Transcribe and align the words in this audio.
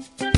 Musik 0.00 0.29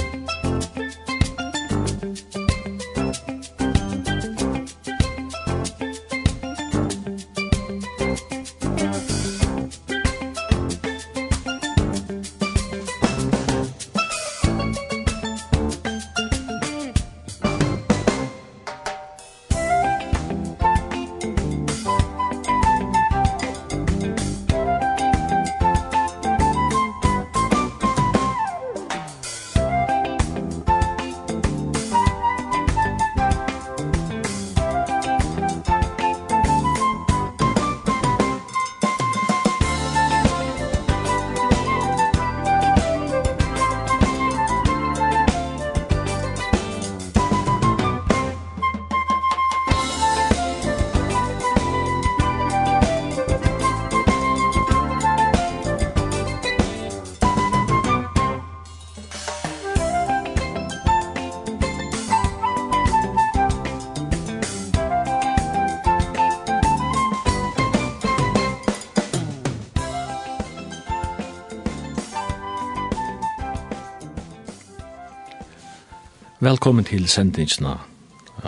Velkommen 76.42 76.82
til 76.82 77.04
sendingsna. 77.06 77.76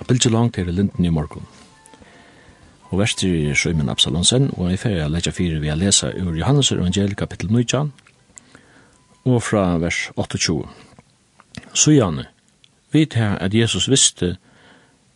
Bilge 0.09 0.31
langt 0.31 0.57
her 0.57 0.67
i 0.67 0.73
Linden 0.75 1.05
i 1.05 1.11
morgon. 1.15 1.45
Og 2.91 2.99
verst 2.99 3.21
er 3.23 3.55
Sjøymen 3.55 3.89
Absalonsen, 3.89 4.49
og 4.57 4.73
jeg 4.73 4.81
fyrir 4.83 5.11
leitja 5.13 5.31
fyrir 5.31 5.61
vi 5.63 5.69
a 5.71 5.77
lesa 5.79 6.09
ur 6.11 6.35
Johannes 6.35 6.73
evangel 6.75 7.15
kapittel 7.15 7.53
19, 7.53 7.93
og 9.25 9.43
fra 9.43 9.79
vers 9.79 10.11
28. 10.17 10.65
Sujane, 11.75 12.25
vit 12.91 13.15
her 13.15 13.39
at 13.39 13.55
Jesus 13.55 13.87
visste 13.91 14.37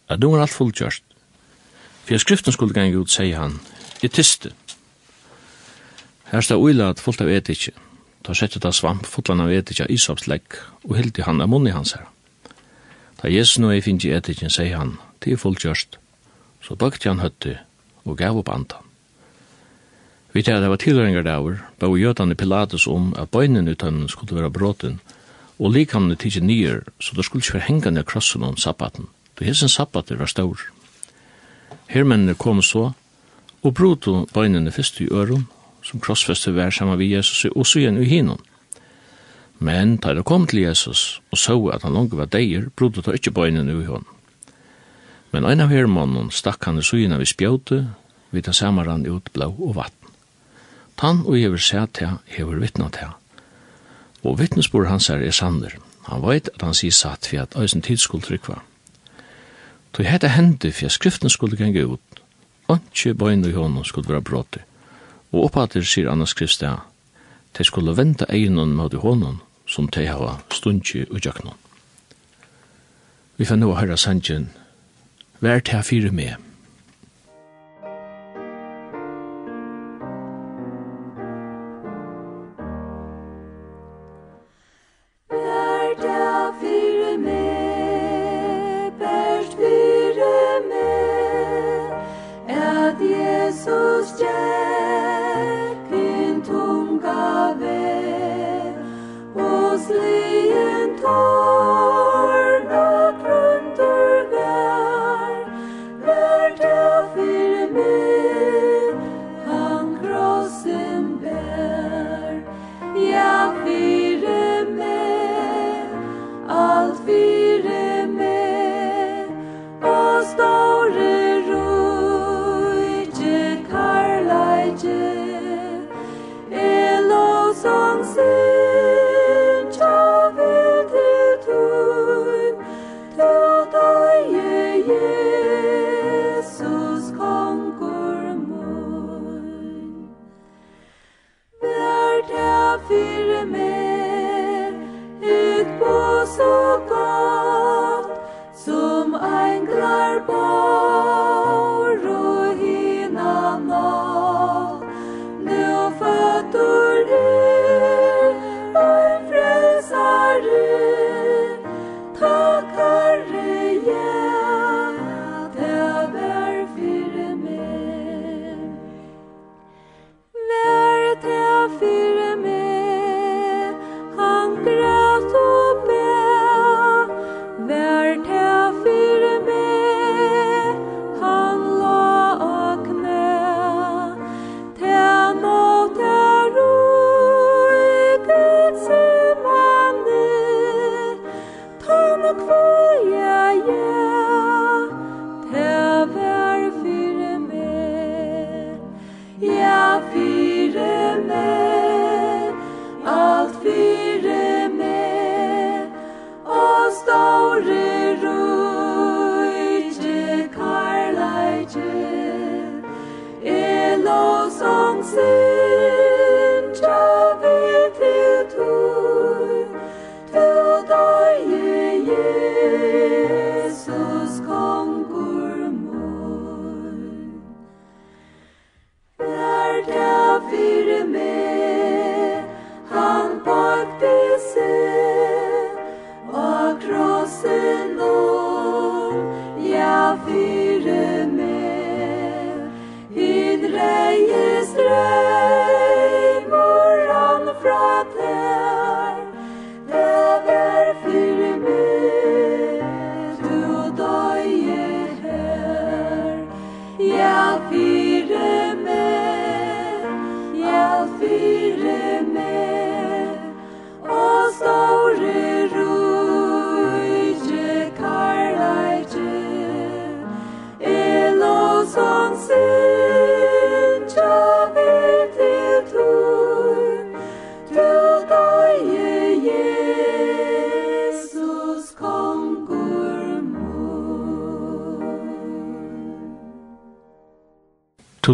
at 0.08 0.22
du 0.22 0.30
var 0.30 0.44
alt 0.44 0.54
fullgjørst. 0.54 1.02
For 2.04 2.14
jeg 2.14 2.20
skriften 2.20 2.54
skulle 2.54 2.74
gange 2.74 2.98
ut, 2.98 3.10
sier 3.10 3.40
han, 3.40 3.56
i 4.02 4.08
tiste. 4.08 4.52
Her 6.30 6.46
står 6.46 6.62
uila 6.62 6.92
at 6.94 7.02
fullt 7.02 7.26
av 7.26 7.32
etikje. 7.34 7.74
Da 8.22 8.38
sette 8.38 8.62
det 8.62 8.72
svamp 8.74 9.02
fullt 9.06 9.34
av 9.34 9.50
etikje 9.50 9.88
i 9.90 9.98
isopslegg, 9.98 10.60
og 10.84 10.96
hildi 10.96 11.26
han 11.26 11.42
av 11.42 11.50
munni 11.50 11.74
hans 11.74 11.96
herra. 11.98 12.12
Da 13.22 13.30
Jesus 13.30 13.58
nå 13.58 13.72
er 13.74 13.82
finnes 13.82 14.06
i 14.06 14.12
etikken, 14.14 14.50
sier 14.50 14.78
han, 14.78 14.96
til 15.20 15.34
er 15.34 15.42
fullgjørst. 15.42 15.98
Så 16.62 16.76
bøkte 16.78 17.10
han 17.10 17.22
høtte 17.22 17.58
og 18.04 18.18
gav 18.18 18.38
opp 18.38 18.50
andan. 18.52 18.84
Vi 20.32 20.42
tar 20.42 20.60
det 20.60 20.68
var 20.70 20.78
tilhøringar 20.78 21.24
daver, 21.24 21.62
bau 21.80 21.96
jødane 21.96 22.36
Pilatus 22.36 22.86
om 22.86 23.14
at 23.18 23.30
bøynen 23.30 23.68
utan 23.68 24.08
skulle 24.08 24.36
være 24.36 24.50
bråten, 24.50 25.00
og 25.58 25.72
likamne 25.72 26.14
tidsi 26.16 26.40
nyer, 26.40 26.84
så 27.00 27.16
det 27.16 27.24
skulle 27.24 27.42
ikke 27.42 27.54
være 27.54 27.68
hengande 27.68 28.04
krossen 28.06 28.44
om 28.44 28.56
sabbaten. 28.56 29.08
Det 29.38 29.46
hesen 29.46 29.68
sabbater 29.68 30.16
var 30.16 30.26
stor. 30.26 30.60
Hermennene 31.88 32.34
kom 32.34 32.62
så, 32.62 32.92
og 33.62 33.74
brotu 33.74 34.26
bøynene 34.34 34.70
fyrst 34.70 35.00
i 35.00 35.08
øron, 35.10 35.48
som 35.82 36.00
krossfeste 36.00 36.54
vær 36.54 36.70
sammen 36.70 36.98
vi 36.98 37.14
Jesus, 37.14 37.44
og 37.56 37.66
så 37.66 37.78
igjen 37.78 38.02
i 38.02 38.04
hinnom. 38.04 38.38
Men 39.58 39.96
da 39.96 40.14
det 40.14 40.24
kom 40.24 40.46
til 40.46 40.62
Jesus 40.62 41.20
og 41.32 41.38
så 41.38 41.56
at 41.74 41.82
han 41.82 41.94
langt 41.94 42.16
var 42.16 42.30
deier, 42.30 42.68
brodde 42.76 43.02
det 43.02 43.18
ikke 43.18 43.34
bøynen 43.34 43.70
ui 43.70 43.84
hon. 43.86 44.06
Men 45.32 45.44
ein 45.44 45.60
av 45.60 45.72
hermannen 45.72 46.30
stakk 46.32 46.64
han 46.64 46.78
i 46.78 46.84
syna 46.86 47.18
vi 47.18 47.26
spjøte, 47.28 47.82
vi 48.30 48.42
tar 48.42 48.56
samaran 48.56 49.06
ut 49.06 49.32
blå 49.34 49.50
og 49.58 49.74
vatten. 49.76 50.14
Tann 50.98 51.24
og 51.26 51.36
hever 51.36 51.60
sæt 51.62 51.98
til, 51.98 52.18
hever 52.26 52.58
vittnat 52.58 52.98
til. 52.98 53.12
Og 54.24 54.38
vittnesbord 54.38 54.88
hans 54.88 55.10
er 55.10 55.22
i 55.22 55.32
sander. 55.32 55.76
Han 56.08 56.22
veit 56.24 56.48
at 56.54 56.62
han 56.64 56.74
sier 56.74 56.94
satt 56.94 57.28
for 57.28 57.44
at 57.44 57.56
øysen 57.56 57.82
tid 57.82 58.00
skulle 58.00 58.24
trykva. 58.24 58.62
Toi 59.92 60.04
hette 60.06 60.28
hendi 60.32 60.72
for 60.72 60.86
at 60.86 60.96
skriften 60.96 61.30
skulle 61.30 61.56
genge 61.56 61.86
ut, 61.86 62.22
Anki 62.68 63.14
bøyne 63.16 63.48
i 63.48 63.52
hånden 63.56 63.84
skulle 63.84 64.10
være 64.12 64.22
bråte. 64.22 64.60
Og 65.32 65.46
oppater 65.48 65.84
sier 65.84 66.10
Anna 66.12 66.26
skrifsteg, 66.28 66.80
de 67.56 67.64
skulle 67.64 67.96
vente 67.96 68.26
egnon 68.28 68.74
mot 68.76 68.92
i 68.92 69.00
hånden, 69.00 69.40
som 69.68 69.88
de 69.88 70.06
har 70.08 70.40
stundtje 70.50 71.06
og 71.10 71.20
jøkna. 71.24 71.54
Vi 73.36 73.46
får 73.46 73.60
nå 73.60 73.74
høre 73.74 73.96
sangen, 73.96 74.50
Vær 75.40 75.60
til 75.62 75.82
fire 75.86 76.10
med, 76.10 76.34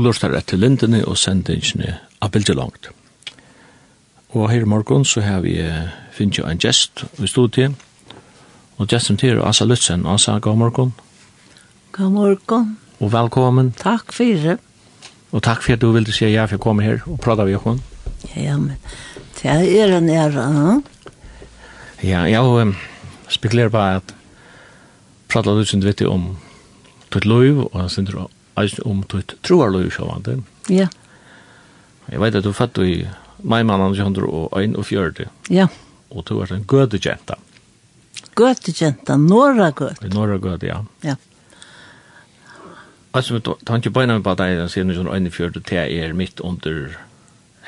lortar 0.04 0.36
etter 0.36 0.60
lindene 0.60 1.02
og 1.08 1.18
sendingene 1.18 1.98
av 2.22 2.34
bildet 2.34 2.58
langt. 2.58 2.90
Og 4.34 4.50
her 4.50 4.64
i 4.66 4.68
morgen 4.68 5.04
så 5.06 5.22
har 5.24 5.42
vi 5.44 5.56
finnet 6.14 6.38
jo 6.38 6.46
en 6.46 6.60
gjest 6.60 7.04
i 7.22 7.30
studiet, 7.30 7.74
og 8.76 8.90
gjesten 8.90 9.18
til 9.18 9.36
er 9.36 9.44
Asa 9.46 9.64
Lutzen. 9.64 10.06
Asa, 10.06 10.38
god 10.42 10.58
morgen. 10.58 10.94
God 11.94 12.10
morgen. 12.10 12.78
Og 12.98 13.12
velkommen. 13.12 13.70
Takk 13.78 14.12
for 14.12 14.24
det. 14.24 14.56
Og 15.30 15.42
takk 15.42 15.62
for 15.62 15.76
at 15.76 15.82
du 15.82 15.92
ville 15.94 16.14
si 16.14 16.26
ja 16.30 16.46
for 16.50 16.58
å 16.58 16.62
komme 16.62 16.82
her 16.82 17.02
og 17.06 17.20
prate 17.22 17.46
med 17.46 17.58
henne. 17.62 17.82
Ja, 18.34 18.56
men 18.58 18.74
det 19.38 19.54
er 19.78 19.94
en 19.94 20.10
ære, 20.10 20.46
ja. 20.56 20.74
Ja, 22.04 22.24
jeg 22.28 22.42
um, 22.42 22.74
spekulerer 23.30 23.70
på 23.70 23.78
at 23.78 24.14
prate 25.30 25.54
litt 25.54 25.70
som 25.70 25.80
du 25.80 25.86
vet 25.86 26.02
om 26.06 26.34
ditt 27.14 27.26
liv 27.30 27.62
og 27.64 27.90
sin 27.90 28.10
eisen 28.60 28.86
om 28.88 29.02
tøyt 29.08 29.36
troarløy 29.46 29.88
sjåvande. 29.92 30.38
Ja. 30.70 30.88
Jeg 32.10 32.20
vet 32.20 32.38
at 32.38 32.44
du 32.44 32.52
fatt 32.52 32.78
i 32.84 33.04
maimannan 33.42 33.96
241. 33.96 35.26
Ja. 35.50 35.68
Og 36.10 36.24
du 36.28 36.38
er 36.40 36.52
en 36.52 36.64
gøde 36.64 36.98
gødegenta. 36.98 37.38
Gødegenta, 38.34 39.16
norra 39.16 39.70
gød. 39.70 40.04
Norra 40.14 40.38
gøde, 40.38 40.66
ja. 40.66 40.82
Ja. 41.04 41.16
Altså, 43.14 43.38
du 43.38 43.54
har 43.68 43.78
ikke 43.78 43.94
på 43.94 44.02
en 44.02 44.10
av 44.10 44.22
deg, 44.26 44.58
den 44.58 44.70
sier 44.70 44.86
noen 44.86 45.06
øyne 45.06 45.30
fjørte 45.30 45.62
til 45.62 45.78
er 45.78 46.14
midt 46.18 46.40
under 46.42 46.96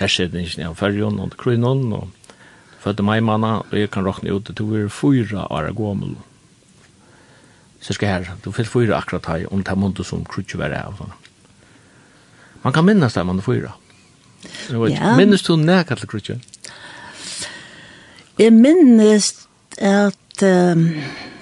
hersedningen 0.00 0.66
av 0.66 0.74
fyrjon 0.74 1.20
under 1.22 1.38
krynon, 1.38 1.92
og 1.92 2.08
fødte 2.82 3.06
meg 3.06 3.22
manna, 3.22 3.60
og 3.62 3.76
jeg 3.78 3.90
kan 3.94 4.06
råkne 4.06 4.34
ut 4.34 4.48
til 4.48 4.58
to 4.58 4.72
er 4.74 4.88
fyra 4.90 5.46
år 5.50 5.70
gammel. 5.78 6.16
Mm 6.18 6.35
cirka 7.86 8.10
her, 8.10 8.28
du 8.42 8.50
fyllt 8.54 8.72
fyra 8.72 8.98
akkurat 8.98 9.28
her, 9.30 9.46
om 9.52 9.62
det 9.62 9.70
her 9.70 9.78
mundet 9.78 10.08
som 10.08 10.24
krutje 10.26 10.58
var 10.58 10.74
av 10.74 10.98
sånn. 10.98 11.14
Man 12.64 12.74
kan 12.74 12.86
minnes 12.86 13.14
det, 13.14 13.22
man 13.26 13.38
er 13.38 13.46
fyra. 13.46 13.74
Ja. 14.90 15.14
Minnes 15.18 15.44
du 15.46 15.54
nekka 15.58 15.96
til 15.98 16.10
krutje? 16.10 16.36
Jeg 18.36 18.52
minnes 18.52 19.30
at 19.78 20.42
um, 20.44 20.82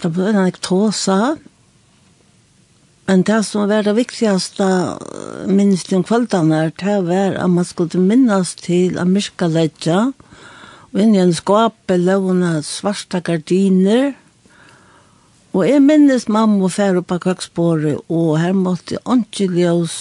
det 0.03 0.11
ble 0.15 0.31
en 0.31 0.45
ektosa, 0.45 1.37
men 3.09 3.25
det 3.27 3.41
som 3.49 3.69
var 3.69 3.85
det 3.85 3.97
viktigaste 3.97 4.67
minnes 5.49 5.85
til 5.89 6.05
kveldene, 6.07 6.69
det 6.81 6.99
var 7.09 7.39
at 7.41 7.51
man 7.53 7.67
skulle 7.69 8.01
minnes 8.01 8.55
til 8.61 9.01
amirka 9.01 9.49
ledja, 9.51 10.11
og 10.93 11.01
i 11.01 11.19
en 11.19 11.35
skåpe 11.35 11.97
lovna 11.99 12.61
svarta 12.63 13.19
gardiner, 13.25 14.13
Og 15.55 15.69
jeg 15.69 15.85
minnes 15.85 16.25
mamma 16.27 16.67
og 16.67 16.73
fer 16.75 16.97
opp 16.99 17.13
av 17.15 17.21
kvakspåret, 17.23 18.01
og 18.11 18.33
her 18.43 18.57
måtte 18.59 18.99
ikke 18.99 19.47
ljøs 19.55 19.93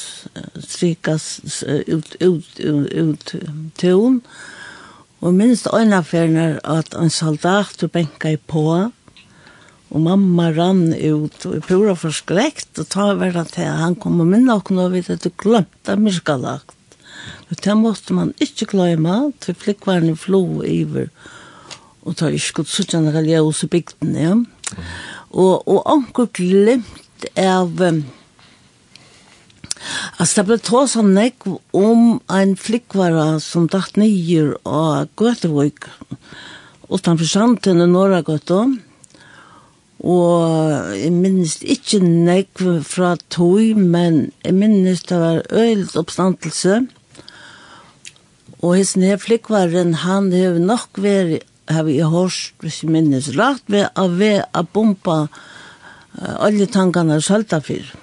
strikas 0.65 1.27
ut, 1.61 2.15
ut, 2.17 2.57
ut, 2.57 2.95
ut 2.97 3.33
tøvn. 3.77 4.17
Og 5.21 5.27
jeg 5.29 5.37
minnes 5.37 5.61
det 5.61 5.75
øyne 5.77 5.99
affæren 6.01 6.57
at 6.57 6.97
en 6.97 7.13
soldat 7.13 7.85
benka 7.93 8.33
i 8.33 8.41
på, 8.41 8.65
og 9.93 10.01
mamma 10.01 10.49
rann 10.57 10.87
ut, 10.89 11.37
og 11.45 11.53
jeg 11.59 11.67
pura 11.69 11.93
forskrekt, 12.01 12.73
og 12.81 12.89
ta 12.89 13.11
over 13.13 13.37
at 13.43 13.53
han 13.61 13.93
kom 13.93 14.25
og 14.25 14.33
minne 14.33 14.57
og 14.57 14.73
nå 14.73 14.89
vet 14.89 15.13
at 15.13 15.21
du 15.21 15.29
glemte 15.37 15.99
myrkalagt. 16.01 16.73
Og 17.53 17.61
det 17.61 17.77
måtte 17.77 18.17
man 18.17 18.33
ikke 18.41 18.71
glemme, 18.73 19.29
til 19.37 19.53
flikkvarne 19.53 20.17
flo 20.17 20.63
iver, 20.65 21.13
og 22.01 22.17
ta 22.17 22.33
ikke 22.33 22.49
skutt 22.49 22.73
suttjene 22.73 23.13
i 23.13 23.67
bygden, 23.69 24.17
ja. 24.17 24.33
Mm 24.33 25.12
og, 25.33 25.63
og 25.67 25.79
anker 25.89 26.29
glemt 26.37 27.27
av 27.39 27.81
um, 27.81 28.03
Altså, 30.15 30.37
det 30.37 30.43
ble 30.47 30.57
tås 30.63 30.93
sånn 30.95 31.09
nek 31.11 31.43
om 31.75 32.21
en 32.31 32.53
flikkvara 32.55 33.41
som 33.43 33.65
datt 33.67 33.97
nyer 33.99 34.53
av 34.63 35.09
Gøtevøk 35.19 35.89
utanfor 36.87 37.27
Sanden 37.27 37.83
og 37.83 37.91
Norragøtta. 37.91 38.61
Og 40.03 40.95
jeg 40.99 41.11
minnes 41.15 41.57
ikke 41.63 41.99
nek 42.03 42.63
fra 42.87 43.13
tog, 43.31 43.75
men 43.75 44.29
jeg 44.43 44.55
minnes 44.55 45.03
det 45.09 45.19
var 45.19 45.41
øyelt 45.51 45.95
oppstandelse. 45.99 46.81
Og 48.63 48.77
hans 48.77 48.95
nye 48.99 49.19
flikkvaren, 49.19 49.97
han 50.03 50.31
har 50.31 50.59
nok 50.59 51.01
vært 51.03 51.47
har 51.69 51.83
vi 51.87 51.99
hørt, 52.01 52.53
hvis 52.63 52.81
jeg 52.83 52.91
minnes 52.91 53.29
rett, 53.37 53.63
ved 53.71 53.89
å 53.99 54.07
være 54.11 54.47
å 54.57 54.63
bombe 54.73 55.17
alle 56.13 56.67
tankene 56.69 57.19
sølta 57.23 57.61
for. 57.63 57.93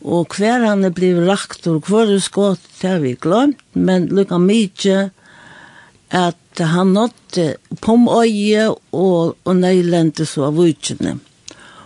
Og 0.00 0.36
hver 0.36 0.64
han 0.64 0.84
er 0.86 0.94
blivet 0.96 1.28
rakt, 1.28 1.66
og 1.68 1.88
hver 1.88 2.12
er 2.14 2.22
skått, 2.24 2.62
det 2.80 2.92
har 2.94 3.02
vi 3.04 3.16
glemt, 3.20 3.60
men 3.74 4.08
lukka 4.12 4.38
mye 4.40 5.10
at 6.10 6.60
han 6.60 6.94
nådde 6.96 7.50
pomøye 7.84 8.70
og, 8.70 9.36
og 9.44 9.52
nøylente 9.56 10.26
så 10.26 10.48
av 10.48 10.58
utkjene. 10.60 11.18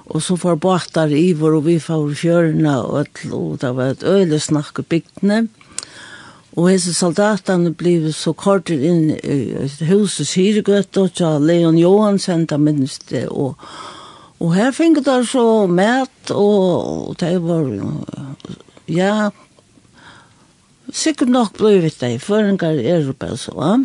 Og 0.05 0.23
så 0.23 0.37
får 0.37 0.61
båtar 0.61 1.12
i 1.17 1.33
vår, 1.37 1.59
og 1.59 1.67
vi 1.67 1.79
får 1.81 2.14
fjørene, 2.21 2.76
og, 2.85 3.21
og 3.33 3.59
det 3.61 3.75
var 3.76 3.93
et 3.95 4.07
øyelig 4.07 4.43
snakk 4.47 4.83
i 4.83 4.88
bygdene. 4.95 5.45
Mm 5.47 5.63
Og 6.54 6.68
hese 6.70 6.94
soldatene 6.94 7.73
blev 7.75 8.12
så 8.14 8.32
kortet 8.38 8.82
inn 8.87 9.08
i 9.16 9.88
huset 9.88 10.28
Syregøtt 10.30 10.96
og 11.00 11.11
så 11.11 11.34
Leon 11.42 11.78
Johansen 11.80 12.46
da 12.46 12.58
minnes 12.62 13.00
det. 13.11 13.26
Og, 13.30 13.58
og 14.38 14.54
her 14.54 14.70
fikk 14.75 15.02
det 15.06 15.18
så 15.30 15.66
mæt 15.66 16.30
og, 16.30 17.11
og 17.11 17.18
det 17.18 17.34
var 17.42 17.73
ja 18.87 19.30
sikkert 20.94 21.32
nok 21.32 21.56
blivit 21.58 21.99
det 22.00 22.20
føringar 22.23 22.78
er 22.78 23.12
bare 23.18 23.37
så. 23.40 23.54
Ja. 23.58 23.76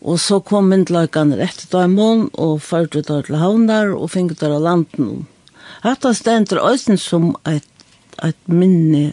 Og 0.00 0.20
så 0.22 0.38
kom 0.40 0.70
myndløkene 0.70 1.36
rett 1.40 1.58
til 1.58 1.72
Daimon 1.72 2.28
og 2.38 2.62
førte 2.62 3.02
det 3.02 3.24
til 3.26 3.40
havnar 3.40 3.90
og 3.96 4.12
fikk 4.14 4.36
det 4.38 4.50
av 4.52 4.62
landen. 4.62 5.26
Hatta 5.82 6.12
stender 6.14 6.62
øysen 6.62 6.98
som 6.98 7.34
et, 7.46 7.66
et 8.22 8.38
minne 8.46 9.10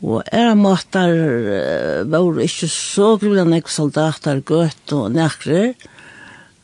Og 0.00 0.22
er 0.32 0.54
måttar 0.56 1.12
uh, 1.12 2.08
var 2.08 2.42
ikke 2.44 2.68
så 2.72 3.14
grunn 3.20 3.42
av 3.42 3.50
nekve 3.50 3.72
soldater, 3.72 4.40
gøtt 4.40 4.94
og 4.96 5.10
nekre. 5.12 5.74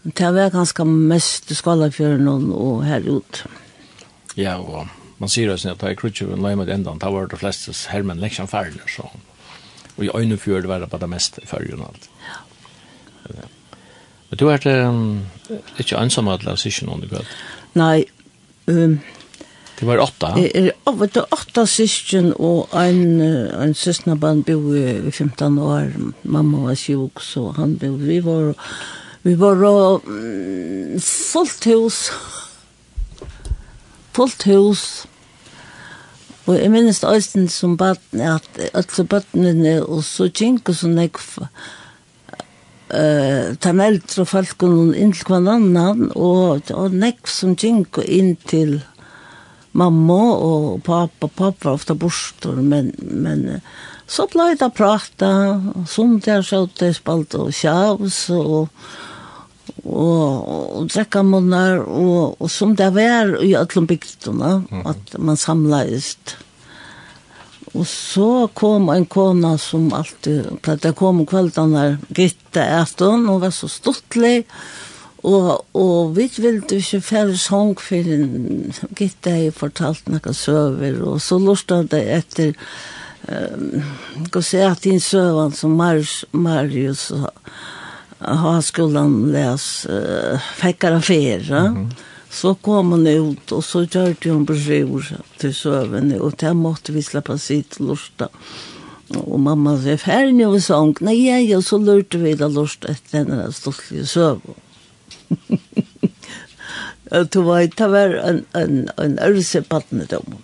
Det 0.07 0.31
var 0.33 0.55
ganske 0.55 0.87
mest 0.87 1.51
i 1.51 1.57
Skalafjøren 1.59 2.29
og 2.31 2.49
og 2.55 2.85
her 2.87 3.05
ut. 3.11 3.43
Ja, 4.39 4.57
og 4.61 4.87
man 5.19 5.33
sier 5.33 5.53
også 5.53 5.73
at 5.73 5.81
da 5.81 5.91
i 5.91 5.99
Krutjøven 5.99 6.43
la 6.45 6.55
med 6.55 6.71
enda, 6.73 6.95
da 7.01 7.11
var 7.11 7.29
det 7.29 7.41
fleste 7.41 7.75
hermen 7.91 8.21
leksjan 8.21 8.49
ferdig, 8.49 8.85
så. 8.93 9.09
Og 9.97 10.05
i 10.05 10.11
Øynefjør 10.13 10.69
var 10.69 10.81
det 10.81 10.91
bare 10.91 11.01
det 11.01 11.11
meste 11.11 11.43
i 11.43 11.49
fergen 11.49 11.81
og 11.81 11.95
alt. 11.95 12.09
Ja. 12.29 13.49
Men 14.31 14.39
du 14.39 14.49
er 14.51 14.89
um, 14.89 15.27
ikke 15.79 15.99
ansamme 15.99 16.35
at 16.35 16.45
la 16.45 16.53
er 16.53 16.61
sikkert 16.61 16.89
noen 16.91 17.05
du 17.05 17.09
gøtt? 17.11 17.37
Nei, 17.79 18.05
um, 18.71 18.99
Det 19.77 19.87
var 19.87 19.99
åtta? 19.99 20.33
Det 20.37 20.73
var 20.85 21.35
åtta 21.37 21.67
syskjen 21.69 22.31
og 22.39 22.73
en, 22.81 23.21
en 23.21 23.75
søsnabann 23.77 24.41
bo 24.47 24.73
i 24.73 25.11
15 25.11 25.59
år. 25.61 25.91
Mamma 26.23 26.63
var 26.71 26.79
sjuk, 26.81 27.21
så 27.21 27.51
han 27.59 27.77
bo. 27.81 27.93
Vi 28.01 28.23
var, 28.25 28.55
vi 29.23 29.35
var 29.37 29.61
mm, 30.07 30.97
fullt 31.01 31.69
hus. 31.69 32.01
Fullt 34.17 34.49
hus. 34.49 34.87
Og 36.47 36.57
jeg 36.57 36.71
minnes 36.71 37.05
øysten 37.05 37.49
som 37.49 37.77
baden, 37.77 38.21
at 38.21 38.61
alle 38.73 39.07
badene, 39.11 39.81
og 39.85 40.05
så 40.05 40.31
kjenker 40.31 40.73
som 40.73 40.97
jeg 40.99 41.11
eh 42.95 43.57
tan 43.61 43.81
eldre 43.81 44.25
folk 44.25 44.63
og 44.63 44.95
inn 44.97 45.13
til 45.13 45.27
hverandre, 45.27 46.13
og, 46.15 46.71
og 46.71 46.95
nekk 46.95 47.27
som 47.29 47.57
gikk 47.57 47.99
inn 48.07 48.37
til 48.47 48.79
mamma 49.77 50.21
og 50.35 50.83
pappa. 50.87 51.29
Pappa 51.29 51.69
var 51.69 51.77
ofta 51.77 51.95
bostor, 51.95 52.57
men, 52.63 52.93
men 52.99 53.61
så 54.07 54.27
blev 54.33 54.57
det 54.59 54.71
prata. 54.77 55.33
Som 55.89 56.21
där 56.21 56.43
så 56.43 56.69
det 56.79 56.95
spalt 56.95 57.35
och 57.35 57.55
tjavs 57.55 58.31
och 58.31 58.69
og, 59.87 60.49
og 60.79 60.89
drekka 60.91 61.23
munnar 61.27 61.83
og, 61.85 62.37
og 62.41 62.51
som 62.51 62.75
det 62.79 62.89
var 62.95 63.37
i 63.45 63.53
öllum 63.59 63.87
bygduna 63.87 64.63
at 64.89 65.17
man 65.19 65.39
samlaist 65.39 66.37
og 67.77 67.85
så 67.91 68.49
kom 68.57 68.89
en 68.89 69.05
kona 69.11 69.57
som 69.61 69.91
alltid 69.93 70.49
pleide 70.65 70.95
kom 70.97 71.21
om 71.21 71.29
kveldan 71.29 71.75
der 71.77 71.99
gitte 72.17 72.63
etter, 72.63 73.19
og 73.29 73.43
var 73.43 73.53
så 73.53 73.69
stortlig 73.69 74.47
og 74.47 74.55
Og, 75.27 75.65
og 75.75 76.13
vi 76.15 76.29
ville 76.39 76.63
ikke 76.71 77.01
færre 77.03 77.37
sång 77.37 77.75
for 77.83 78.11
en 78.15 78.75
gitt 78.95 79.27
jeg 79.27 79.55
fortalt 79.57 80.07
noen 80.07 80.37
søver, 80.37 81.01
og 81.03 81.19
så 81.23 81.41
lortet 81.43 81.91
det 81.91 82.03
etter 82.15 82.53
um, 83.27 83.83
gå 84.31 84.43
se 84.45 84.63
at 84.63 84.85
din 84.87 85.03
søvann 85.03 85.55
som 85.57 85.75
Marius, 85.75 86.21
Marius 86.31 87.09
har 88.21 88.61
skolan 88.63 89.33
läs 89.35 89.87
uh, 89.91 90.39
fäckar 90.57 91.01
fer, 91.01 91.51
Mm 91.51 91.77
-hmm. 91.77 91.95
Så 92.31 92.55
kom 92.55 92.91
hon 92.91 93.07
ut 93.07 93.53
og 93.53 93.65
så 93.65 93.87
körde 93.87 94.31
hon 94.31 94.45
bror 94.45 95.05
till 95.39 95.55
sövande 95.55 96.21
och 96.21 96.33
där 96.39 96.55
måste 96.55 96.93
vi 96.93 97.03
släppa 97.03 97.39
sitt 97.39 97.81
lusta. 97.81 98.29
Og 99.09 99.41
mamma 99.41 99.79
sa, 99.79 99.97
färg 99.97 100.33
nu 100.33 100.47
och 100.47 101.01
nei, 101.01 101.31
Nej, 101.31 101.51
jag 101.51 101.65
så 101.65 101.79
lurte 101.79 102.19
vi 102.19 102.35
da 102.35 102.49
lust 102.49 102.85
etter 102.85 103.25
denne 103.25 103.53
stortlige 103.53 104.07
stoltliga. 104.07 104.66
Du 107.33 107.39
var 107.47 107.63
det 107.71 107.87
var 107.87 108.17
en, 108.19 108.41
en, 108.59 108.89
en 108.99 109.13
ørse 109.23 109.61
partnerdom. 109.63 110.41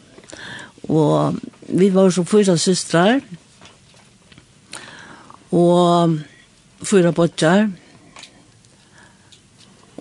Og 0.86 1.40
vi 1.66 1.88
var 1.90 2.10
så 2.14 2.22
fyra 2.22 2.54
systrar, 2.56 3.18
og 5.50 6.18
fyra 6.86 7.10
botjar. 7.10 7.66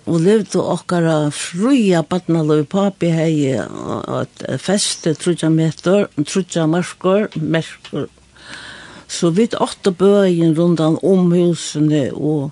og 0.09 0.21
levde 0.25 0.59
okkara 0.59 1.29
fruja 1.35 2.01
badnaløy 2.09 2.63
papi 2.69 3.11
hei 3.13 3.35
at 3.55 4.43
feste 4.61 5.13
trutja 5.15 5.51
meter, 5.53 6.07
trutja 6.25 6.65
marskor, 6.67 7.29
merskor. 7.35 8.07
Så 9.11 9.29
vi 9.35 9.47
åtta 9.51 9.91
bøyen 9.91 10.55
rundan 10.57 10.97
om 11.03 11.31
husene 11.35 12.09
og 12.15 12.49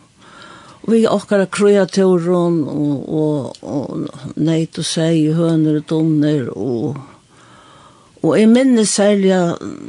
vi 0.92 1.06
okkara 1.10 1.46
kreaturen 1.52 2.60
og, 2.70 3.10
og, 3.10 3.64
og 3.64 4.36
neit 4.40 4.78
og 4.80 4.88
seg 4.88 5.32
høner 5.38 5.82
og 5.82 5.88
donner 5.90 6.52
og 6.56 7.06
Og 8.20 8.34
jeg 8.36 8.50
minnes 8.52 8.92
særlig 8.92 9.32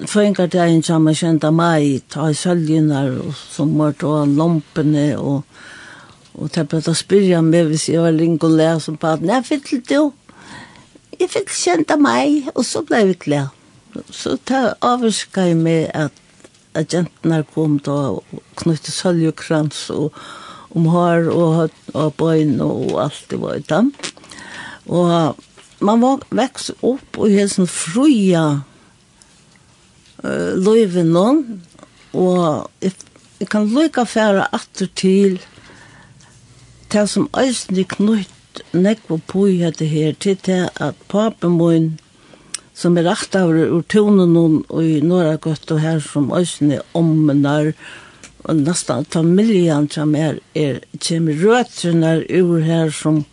føringardagen 0.07 0.85
som 0.87 1.09
jeg 1.11 1.16
kjente 1.19 1.49
meg, 1.50 2.04
ta 2.14 2.28
i 2.30 2.37
sølgjenar 2.38 3.09
og 3.25 3.33
som 3.35 3.73
mørte 3.75 4.07
og 4.07 4.37
lompene 4.38 5.09
og 5.19 5.42
og 6.40 6.50
ta 6.54 6.62
på 6.64 6.78
å 6.78 6.95
spyrja 6.95 7.40
meg 7.42 7.66
hvis 7.69 7.88
jeg 7.90 8.00
var 8.04 8.14
ring 8.16 8.37
og 8.38 8.54
lær 8.54 8.78
som 8.80 8.97
på 9.00 9.11
at 9.11 9.25
nei, 9.26 9.40
fyll 9.42 9.64
du 9.66 10.12
jeg 11.19 11.28
fikk 11.28 11.50
kjent 11.52 11.90
av 11.92 12.00
meg 12.00 12.47
og 12.54 12.62
så 12.64 12.85
ble 12.87 13.02
vi 13.11 13.16
klær 13.26 13.50
så 14.14 14.37
ta 14.47 14.76
avvarska 14.78 15.49
jeg 15.50 15.59
med 15.59 15.90
at 15.90 16.14
at 16.78 16.95
jentene 16.95 17.42
kom 17.54 17.80
da 17.83 17.97
og 18.14 18.42
knyttet 18.61 18.95
sølgjekrans 18.95 19.88
og, 19.90 20.14
og 20.14 20.50
om 20.77 20.87
hår 20.91 21.29
og, 21.35 21.71
og 21.95 22.12
bøyn 22.21 22.59
og 22.65 22.97
alt 23.03 23.23
det 23.31 23.41
var 23.43 23.61
utan. 23.61 23.93
Og 24.91 25.37
man 25.81 26.03
var 26.03 26.25
veks 26.35 26.71
opp 26.81 27.19
og 27.19 27.33
helt 27.33 27.53
sånn 27.55 27.71
fruja 27.71 28.45
uh, 30.25 30.50
løyven 30.61 31.12
noen, 31.15 31.45
og 32.12 32.69
jeg, 32.85 32.93
jeg 33.41 33.49
kan 33.53 33.71
lykke 33.71 34.05
færa 34.09 34.49
atter 34.57 34.91
til 34.99 35.41
det 36.91 37.07
som 37.09 37.29
eisen 37.39 37.79
de 37.79 37.87
knytt 37.87 38.65
nekk 38.75 39.07
på 39.31 39.47
i 39.47 39.61
dette 39.62 39.87
her 39.87 40.17
til 40.19 40.39
det 40.47 40.62
at 40.83 40.99
papen 41.09 41.55
min 41.61 41.93
som 42.75 42.97
er 42.99 43.07
rakt 43.07 43.37
av 43.39 43.53
ur 43.53 43.85
tonen 43.93 44.35
og 44.37 44.83
i 44.83 44.99
norra 45.05 45.37
gøtt 45.39 45.71
og 45.71 45.83
her 45.85 46.00
som 46.03 46.31
eisen 46.35 46.75
er 46.75 46.87
ommenar 46.99 47.71
og 47.71 48.10
og 48.44 48.56
nästan 48.56 49.04
familjen 49.04 49.90
som 49.90 50.14
er, 50.14 50.38
er 50.54 50.80
kommer 51.09 51.32
rötterna 51.32 52.23
ur 52.28 52.61
her 52.61 52.90
som 52.90 53.25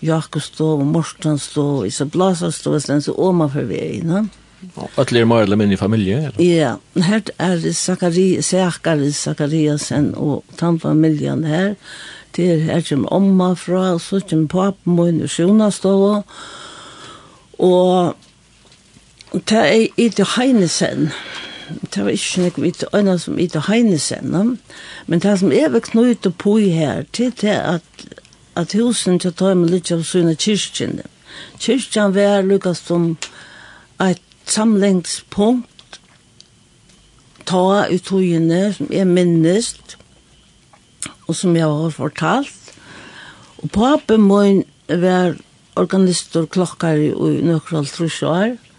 Jakobstov 0.00 0.80
och 0.80 0.86
Morstenstov 0.86 1.86
i 1.86 1.90
så 1.90 2.04
Blasastov 2.04 2.74
og 2.74 2.82
sen 2.82 3.02
så 3.02 3.12
Oma 3.12 3.48
for 3.48 3.62
vägen. 3.62 4.06
No? 4.06 4.28
Och 4.74 4.90
att 4.96 5.12
lära 5.12 5.24
mer 5.24 5.42
eller 5.42 5.56
mindre 5.56 5.76
familje. 5.76 6.32
Ja, 6.38 6.78
här 7.00 7.22
är 7.36 7.56
det 7.56 7.74
Sakari, 7.74 8.42
Sakari, 8.42 9.12
Sakariasen 9.12 10.14
och 10.14 10.44
tamfamiljen 10.56 11.44
här. 11.44 11.76
Det 12.36 12.44
er 12.44 12.58
her 12.58 12.80
som 12.80 13.06
omma 13.06 13.56
fra, 13.56 13.92
og 13.92 14.00
så 14.00 14.20
kommer 14.20 14.48
pappa 14.48 14.90
min 14.90 15.22
och 15.22 15.30
Sjonastov. 15.30 16.22
og 17.58 18.14
det 19.32 19.56
är 19.56 19.88
Ida 19.96 20.24
Heinesen. 20.24 21.10
Ja 21.12 21.49
det 21.94 22.04
var 22.04 22.10
ikke 22.10 22.42
noe 22.42 22.64
vidt 22.64 22.84
øyne 22.94 23.18
som 23.18 23.36
vidt 23.36 23.56
å 23.56 23.64
heinesen, 23.66 24.34
men 25.06 25.22
det 25.22 25.36
som 25.40 25.52
er 25.52 25.70
vekk 25.72 25.94
og 25.96 26.34
på 26.38 26.56
her, 26.58 27.04
til 27.12 27.32
det 27.40 27.56
at, 27.56 27.82
at 28.56 28.72
husen 28.72 29.18
til 29.18 29.30
å 29.30 29.38
ta 29.38 29.54
med 29.54 29.70
litt 29.70 29.92
av 29.92 30.02
sånne 30.02 30.36
kyrkjene. 30.36 31.04
Kyrkjen 31.58 32.14
var 32.14 32.42
lukket 32.42 32.76
som 32.76 33.16
et 34.00 34.22
samlingspunkt, 34.46 36.00
ta 37.46 37.86
ut 37.90 38.04
togene 38.06 38.72
som 38.74 38.90
er 38.92 39.04
minnest, 39.04 39.96
og 41.26 41.36
som 41.36 41.54
jeg 41.56 41.66
har 41.66 41.94
fortalt. 41.94 42.74
Og 43.62 43.70
papen 43.70 44.26
min 44.26 44.64
var 44.88 45.36
organist 45.78 46.36
og 46.36 46.50
klokkar 46.50 46.98
i 46.98 47.10
nøkron 47.46 47.86
trusjår, 47.86 48.56
og 48.56 48.69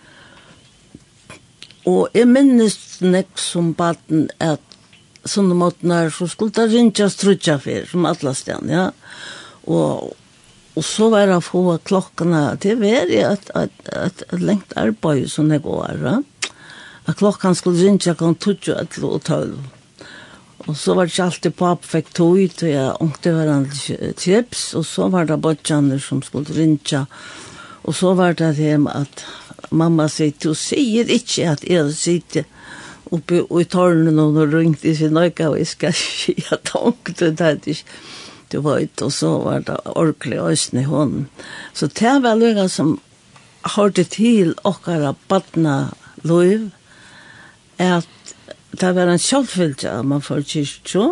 Og 1.89 2.13
jeg 2.13 2.29
minnes 2.29 2.75
nek 3.01 3.39
som 3.41 3.71
baden 3.77 4.27
at 4.43 4.61
sånne 5.25 5.55
måten 5.57 5.93
her, 5.93 6.09
så 6.13 6.27
skulle 6.29 6.53
det 6.55 6.69
rinja 6.71 7.07
strutja 7.09 7.57
fyr, 7.61 7.85
som 7.89 8.07
alle 8.09 8.33
stedene, 8.37 8.73
ja. 8.73 8.87
Og, 9.69 10.13
og 10.77 10.85
så 10.85 11.09
var 11.13 11.27
det 11.29 11.37
å 11.37 11.45
få 11.45 11.63
klokkene, 11.85 12.43
det 12.61 12.77
var 12.81 13.05
det 13.09 13.21
at, 13.27 13.51
at, 13.57 13.75
at, 13.93 14.23
at 14.29 14.41
lengt 14.41 14.73
arbeid 14.79 15.29
som 15.29 15.49
det 15.51 15.61
går, 15.65 16.01
ja. 16.01 16.17
At 17.09 17.17
klokkene 17.17 17.57
skulle 17.57 17.81
rinja 17.81 18.15
kan 18.17 18.37
tutja 18.37 18.77
et 18.81 18.97
og 19.01 19.21
tølv. 19.25 19.61
Og 20.69 20.75
så 20.77 20.93
var 20.93 21.07
det 21.07 21.15
ikke 21.15 21.25
alltid 21.25 21.55
papp 21.57 21.85
fikk 21.89 22.11
tog, 22.13 22.37
ut, 22.37 22.61
og 22.61 22.69
jeg 22.69 22.97
ångte 23.01 23.33
hverandre 23.33 24.11
tips, 24.21 24.65
og 24.77 24.85
så 24.85 25.07
var 25.13 25.25
det 25.29 25.39
bortjaner 25.41 26.01
som 26.01 26.21
skulle 26.25 26.53
rinja, 26.53 27.07
og 27.81 27.97
så 27.97 28.13
var 28.17 28.37
det 28.37 28.53
dem 28.59 28.85
at 28.89 29.25
mamma 29.71 30.07
sier, 30.11 30.33
du 30.43 30.53
sier 30.57 31.09
ikke 31.11 31.49
at 31.55 31.63
jeg 31.67 31.93
sitter 31.95 32.47
oppe 33.11 33.43
i 33.43 33.67
tårnen 33.67 34.19
og 34.19 34.35
nå 34.35 34.47
ringte 34.51 34.91
i 34.91 34.95
sin 34.95 35.17
øyne, 35.17 35.47
og 35.49 35.57
jeg 35.59 35.67
skal 35.67 35.95
si 35.99 36.35
at 36.51 36.65
tanke 36.71 37.15
til 37.17 37.35
det, 37.37 37.55
ikke 37.67 37.99
du 38.51 38.59
vet, 38.65 39.01
og 39.01 39.13
så 39.15 39.29
var 39.39 39.63
det 39.67 39.77
ordentlig 39.85 40.39
øyne 40.39 40.81
i 40.81 40.87
hånden. 40.87 41.27
Så 41.73 41.87
det 41.87 42.17
var 42.23 42.35
noe 42.35 42.67
som 42.69 42.97
hørte 43.75 44.03
til 44.03 44.55
okkara 44.67 45.13
badna 45.29 45.93
løyv, 46.27 46.69
at 47.79 48.35
det 48.71 48.91
var 48.95 49.11
en 49.11 49.19
sjølvfyllt 49.19 49.85
at 49.87 50.05
man 50.05 50.23
får 50.23 50.43
kyrkjå, 50.51 51.07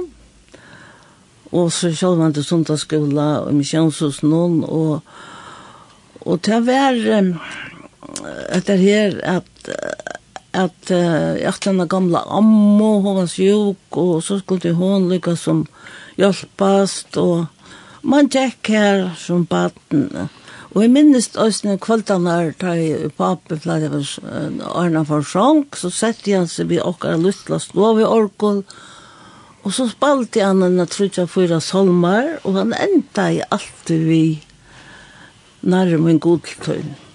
og 1.49 1.71
så 1.73 1.91
sjølv 1.95 2.19
man 2.19 2.35
til 2.35 2.45
sundagsskola 2.45 3.29
og 3.47 3.55
misjonshus 3.57 4.21
noen, 4.23 4.61
og, 4.63 4.99
og 6.21 6.45
det 6.45 6.63
var... 6.67 6.99
Um, 7.19 7.35
etter 8.55 8.81
her 8.81 9.19
at 9.37 9.69
at 10.57 10.91
uh, 10.91 11.37
jeg 11.37 11.61
denne 11.63 11.85
gamla 11.89 12.23
ammo, 12.33 12.99
hun 13.03 13.19
var 13.21 13.29
sjuk, 13.29 13.97
og 13.97 14.23
så 14.25 14.39
skulle 14.39 14.73
hun 14.73 15.09
lykke 15.11 15.35
som 15.37 15.65
hjelpast, 16.17 17.17
og 17.21 17.45
man 18.01 18.29
tjekk 18.31 18.71
her 18.73 19.03
som 19.19 19.45
baden. 19.45 20.29
Og 20.69 20.83
jeg 20.83 20.93
minnes 20.93 21.29
også 21.33 21.67
når 21.67 21.81
kvöldene 21.81 22.33
her, 22.33 22.51
da 22.61 22.75
jeg 22.77 23.11
papi 23.17 23.57
pleide 23.61 23.89
å 23.93 24.03
Arne 24.77 25.03
for 25.05 25.25
sjank, 25.25 25.77
så 25.77 25.89
sette 25.93 26.29
jeg 26.31 26.49
seg 26.49 26.69
ved 26.69 26.77
vi 26.77 26.83
okkar 26.85 27.17
å 27.17 27.61
slå 27.61 27.93
ved 27.97 28.09
orkol, 28.09 28.63
og 29.59 29.75
så 29.75 29.89
spalte 29.91 30.45
han 30.45 30.63
en 30.63 30.85
trutja 30.87 31.27
fyra 31.27 31.59
solmar, 31.59 32.39
og 32.43 32.57
han 32.57 32.73
enda 32.73 33.27
i 33.33 33.41
alltid 33.49 34.05
vi 34.07 34.23
nærmere 35.61 35.99
min 36.05 36.21
god 36.23 36.47
tøyne. 36.63 37.08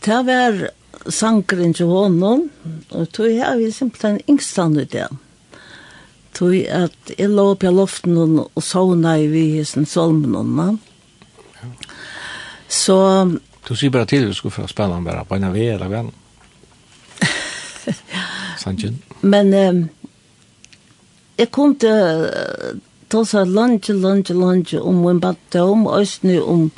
Det 0.00 0.22
var 0.26 0.70
sangren 1.12 1.74
til 1.76 1.90
honom, 1.90 2.46
og 2.90 3.10
tog 3.12 3.28
jeg 3.28 3.58
vi 3.58 3.70
simpelthen 3.72 4.20
yngstand 4.28 4.80
ut 4.80 4.94
igjen. 4.96 5.18
Tog 6.36 6.54
at 6.72 7.12
jeg 7.18 7.28
lå 7.28 7.50
opp 7.52 7.64
i 7.66 7.72
loften 7.74 8.16
og 8.40 8.64
sovna 8.64 9.18
i 9.20 9.26
vi 9.28 9.44
hessen 9.58 9.86
solmen 9.86 10.78
Så... 12.68 12.96
Du 13.68 13.74
sier 13.76 13.90
bare 13.90 14.06
til 14.06 14.28
du 14.28 14.34
skulle 14.34 14.54
få 14.54 14.66
spela 14.70 14.94
han 14.94 15.04
bare 15.04 15.24
på 15.28 15.36
en 15.36 15.44
av 15.44 15.52
vi 15.52 15.66
eller 15.68 15.90
venn. 15.90 16.10
Sanjen. 18.62 19.02
Men 19.20 19.52
um, 19.54 19.82
jeg 21.36 21.50
kom 21.52 21.74
til 21.76 22.30
tosa 23.10 23.44
lunge, 23.44 23.92
lunge, 23.92 24.32
lunge 24.32 24.80
om 24.80 25.04
min 25.04 25.20
badtom, 25.20 25.86
østene 25.92 26.40
om 26.40 26.70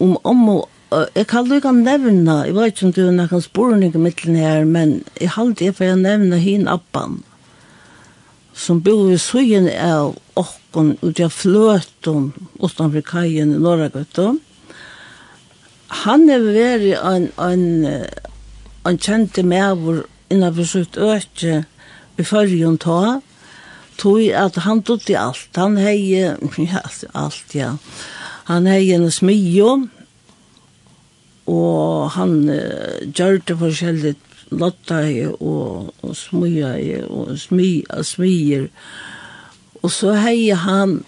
om 0.00 0.16
om 0.24 0.44
jeg 0.90 1.26
kan 1.30 1.46
lukka 1.46 1.70
nevna, 1.74 2.40
jeg 2.46 2.54
vet 2.56 2.72
ikke 2.72 2.86
om 2.86 2.92
du 2.94 3.02
har 3.04 3.14
noen 3.14 3.44
spurning 3.44 3.94
i 3.94 4.00
middelen 4.02 4.38
her, 4.40 4.64
men 4.66 5.00
jeg 5.20 5.34
halte 5.36 5.68
jeg 5.68 5.76
for 5.78 5.92
å 5.92 5.98
nevna 5.98 6.40
hin 6.42 6.66
appan, 6.70 7.20
som 8.54 8.80
bor 8.82 9.10
i 9.12 9.18
sugen 9.20 9.68
av 9.70 10.16
okken 10.40 10.96
ut 11.04 11.20
av 11.22 11.30
fløten 11.30 12.32
utenfor 12.58 13.04
kajen 13.06 13.54
i 13.54 13.60
Norragøtta. 13.62 14.32
Han 16.02 16.26
er 16.30 16.42
veri 16.42 16.92
en, 16.98 17.30
en, 17.38 17.64
en 18.86 18.98
kjente 18.98 19.46
medvor 19.46 20.04
innenfor 20.30 20.68
sitt 20.72 20.98
øke 20.98 21.62
i 22.18 22.26
førjen 22.26 22.78
ta, 22.82 23.20
tog 24.00 24.26
at 24.34 24.58
han 24.66 24.82
tog 24.82 25.06
til 25.06 25.18
alt. 25.22 25.54
Han 25.54 25.78
hei, 25.78 25.98
ja, 26.66 26.82
alt, 27.14 27.54
ja. 27.54 27.72
Han 28.50 28.66
hei 28.70 28.90
en 28.94 29.10
smidjon, 29.14 29.88
og 31.50 32.10
han 32.16 32.36
uh, 32.48 33.00
gjør 33.10 33.40
det 33.48 33.58
forskjellig 33.60 34.16
lotta 34.50 35.04
og, 35.36 35.94
og 36.02 36.16
smyja 36.18 36.74
og 37.06 37.36
smyja 37.38 38.02
smier 38.06 38.68
og 39.80 39.92
så 39.94 40.14
hei 40.20 40.50
han 40.52 41.00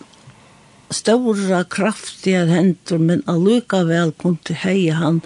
stora 0.92 1.62
kraftiga 1.68 2.44
hendur 2.48 3.00
men 3.00 3.24
allikevel 3.28 4.12
kom 4.20 4.38
til 4.46 4.60
hei 4.62 4.90
han 4.96 5.20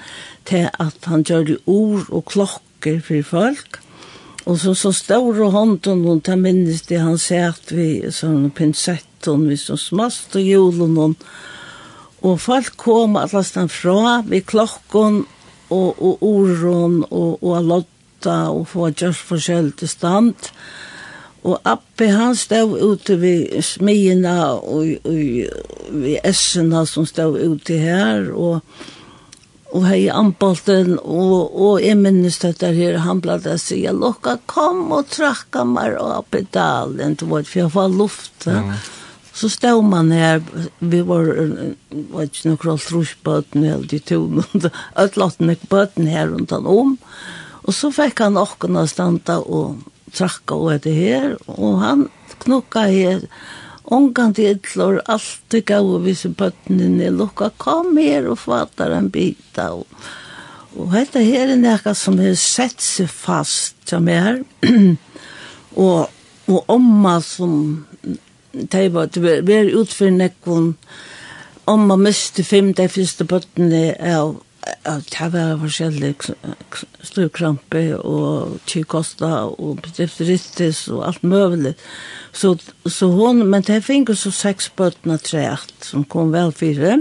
til 0.46 0.68
at 0.82 1.10
han 1.10 1.24
gjør 1.26 1.56
ord 1.66 2.06
og 2.10 2.24
klokker 2.30 3.00
for 3.02 3.22
folk. 3.26 3.80
Og 4.46 4.60
så 4.62 4.74
så 4.78 4.92
stora 4.94 5.50
hånden 5.50 6.04
og 6.06 6.22
ta 6.24 6.36
minnes 6.38 6.82
det 6.86 7.00
han 7.02 7.18
sæt 7.18 7.72
vi 7.74 7.88
sånn 8.14 8.50
pinsetten 8.54 9.48
vi 9.50 9.58
så 9.58 9.78
smast 9.78 10.36
og 10.38 10.46
julen 10.46 10.98
og 11.02 11.16
Og 12.26 12.40
folk 12.42 12.74
kom 12.80 13.16
allastan 13.20 13.70
fra 13.70 14.20
vi 14.26 14.42
klokken 14.42 15.22
og, 15.70 16.02
og 16.02 16.24
oron 16.26 17.00
og, 17.10 17.38
og 17.42 17.70
lotta 17.70 18.38
og 18.50 18.66
få 18.72 18.90
just 18.90 19.22
forskjell 19.28 19.70
til 19.78 19.90
stand. 19.90 20.50
Og 21.46 21.60
Appi 21.62 22.10
han 22.10 22.34
stod 22.34 22.74
ute 22.82 23.20
ved 23.22 23.62
smina 23.62 24.36
og, 24.58 24.96
og 25.06 25.94
ved 25.94 26.18
essena 26.26 26.82
som 26.90 27.06
stod 27.06 27.38
ute 27.38 27.78
her 27.78 28.30
og 28.34 28.60
og 29.74 29.82
hei 29.90 30.06
anbolten 30.12 30.94
og, 31.02 31.50
og 31.52 31.80
jeg 31.82 31.98
minnes 31.98 32.38
dette 32.40 32.70
her 32.76 33.00
han 33.04 33.20
ble 33.20 33.34
å 33.50 33.56
si 33.60 33.80
lukka 33.90 34.36
kom 34.48 34.92
og 34.94 35.10
trakka 35.12 35.64
meg 35.68 35.98
opp 36.00 36.36
i 36.38 36.44
dalen 36.54 37.16
for 37.18 37.42
jeg 37.50 37.72
var 37.74 37.90
luft 37.92 38.46
ja 38.46 38.62
så 39.36 39.50
stod 39.52 39.84
man 39.84 40.12
her, 40.14 40.40
vi 40.80 41.02
var, 41.04 41.28
var 42.12 42.24
ikke, 42.28 42.46
noe 42.48 42.56
noen 42.56 42.72
altrusbøten, 42.76 43.66
eller 43.66 43.84
de 43.90 44.00
tunene, 44.00 44.70
utlottene 45.04 45.58
bøten 45.68 46.08
her 46.08 46.30
rundt 46.32 46.54
han 46.56 46.68
om, 46.70 46.96
og 47.66 47.74
så 47.74 47.90
fikk 47.92 48.22
han 48.24 48.40
åkken 48.40 48.78
å 48.80 48.86
standa 48.88 49.40
og 49.42 49.82
trakka 50.16 50.56
og 50.56 50.72
etter 50.78 50.96
her, 50.96 51.36
og 51.52 51.80
han 51.82 52.08
knokka 52.44 52.88
her, 52.88 53.24
Ongan 53.86 54.32
til 54.34 54.56
ytlor, 54.56 54.96
alt 55.06 55.44
det 55.54 55.60
gav 55.68 55.86
og 55.86 56.08
visse 56.08 56.26
bøttene 56.34 57.06
lukka, 57.14 57.52
kom 57.54 57.92
her 58.00 58.26
og 58.26 58.40
fatar 58.42 58.90
en 58.96 59.12
bita. 59.14 59.68
Og, 59.78 59.86
og 60.74 60.90
dette 60.96 61.22
her 61.22 61.52
er 61.52 61.60
nekka 61.60 61.94
som 61.94 62.18
er 62.18 62.34
sett 62.40 62.82
seg 62.82 63.06
fast 63.06 63.78
som 63.86 64.10
er, 64.10 64.40
og, 65.84 66.10
og 66.50 66.72
omma 66.74 67.20
som 67.22 67.86
det 68.72 68.88
var 68.94 69.12
det 69.12 69.22
var 69.48 69.70
utfor 69.80 70.10
nekken 70.10 70.74
om 71.66 71.86
man 71.90 72.04
miste 72.06 72.44
fem 72.46 72.72
de 72.74 72.88
første 72.88 73.24
bøttene 73.24 73.94
av 74.00 74.36
av 74.86 75.02
det 75.06 75.26
var 75.30 75.58
forskjellig 75.60 76.12
styrkrampe 77.06 77.82
og 77.98 78.56
tjukkosta 78.66 79.30
og 79.46 79.82
bedrifteritis 79.84 80.86
og 80.94 81.04
alt 81.08 81.22
mulig. 81.26 81.74
Så, 82.32 82.56
så 82.86 83.10
hon, 83.14 83.44
men 83.46 83.62
det 83.66 83.84
fikk 83.86 84.10
så 84.18 84.32
seks 84.34 84.68
bøttene 84.76 85.18
treet 85.22 85.86
som 85.86 86.04
kom 86.04 86.32
vel 86.34 86.52
fire. 86.54 86.98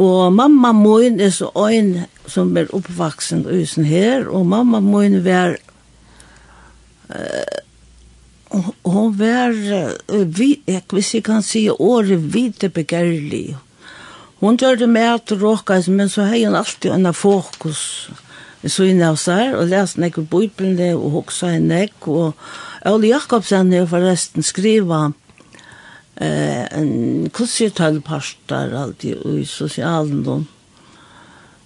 Og 0.00 0.32
mamma 0.32 0.72
min 0.72 1.20
er 1.20 1.32
så 1.34 1.50
øyn 1.54 2.06
som 2.30 2.56
er 2.56 2.70
oppvaksen 2.74 3.44
usen 3.46 3.84
her, 3.84 4.28
og 4.28 4.46
mamma 4.46 4.80
min 4.80 5.20
var 5.24 5.58
uh, 7.10 7.58
Og 8.50 8.74
hun 8.84 9.14
uh, 9.14 10.38
vi, 10.38 10.62
jeg, 10.66 10.82
hvis 10.90 11.14
jeg 11.14 11.22
kan 11.22 11.42
si 11.42 11.68
året 11.70 12.34
vite 12.34 12.68
begærlig. 12.68 13.56
Hun 14.40 14.56
gjør 14.56 14.74
det 14.80 14.88
med 14.88 15.14
at 15.14 15.32
råka, 15.42 15.82
men 15.88 16.08
så 16.08 16.22
har 16.22 16.46
hun 16.46 16.56
alltid 16.56 16.90
en 16.90 17.14
fokus. 17.14 18.10
Så 18.66 18.84
inne 18.84 19.08
av 19.08 19.16
seg, 19.16 19.54
og 19.56 19.70
lest 19.70 19.96
nek 19.96 20.18
i 20.20 20.24
bøyblene, 20.24 20.90
og 20.96 21.14
hoksa 21.14 21.54
i 21.56 21.60
nek, 21.60 22.08
og 22.08 22.34
Ole 22.88 23.08
Jakobsen 23.08 23.72
har 23.72 23.86
forresten 23.88 24.44
skriva 24.44 25.12
eh, 26.16 26.66
en 26.76 27.30
kursitalparster 27.32 28.74
alltid 28.82 29.24
i 29.38 29.46
sosialen. 29.48 30.46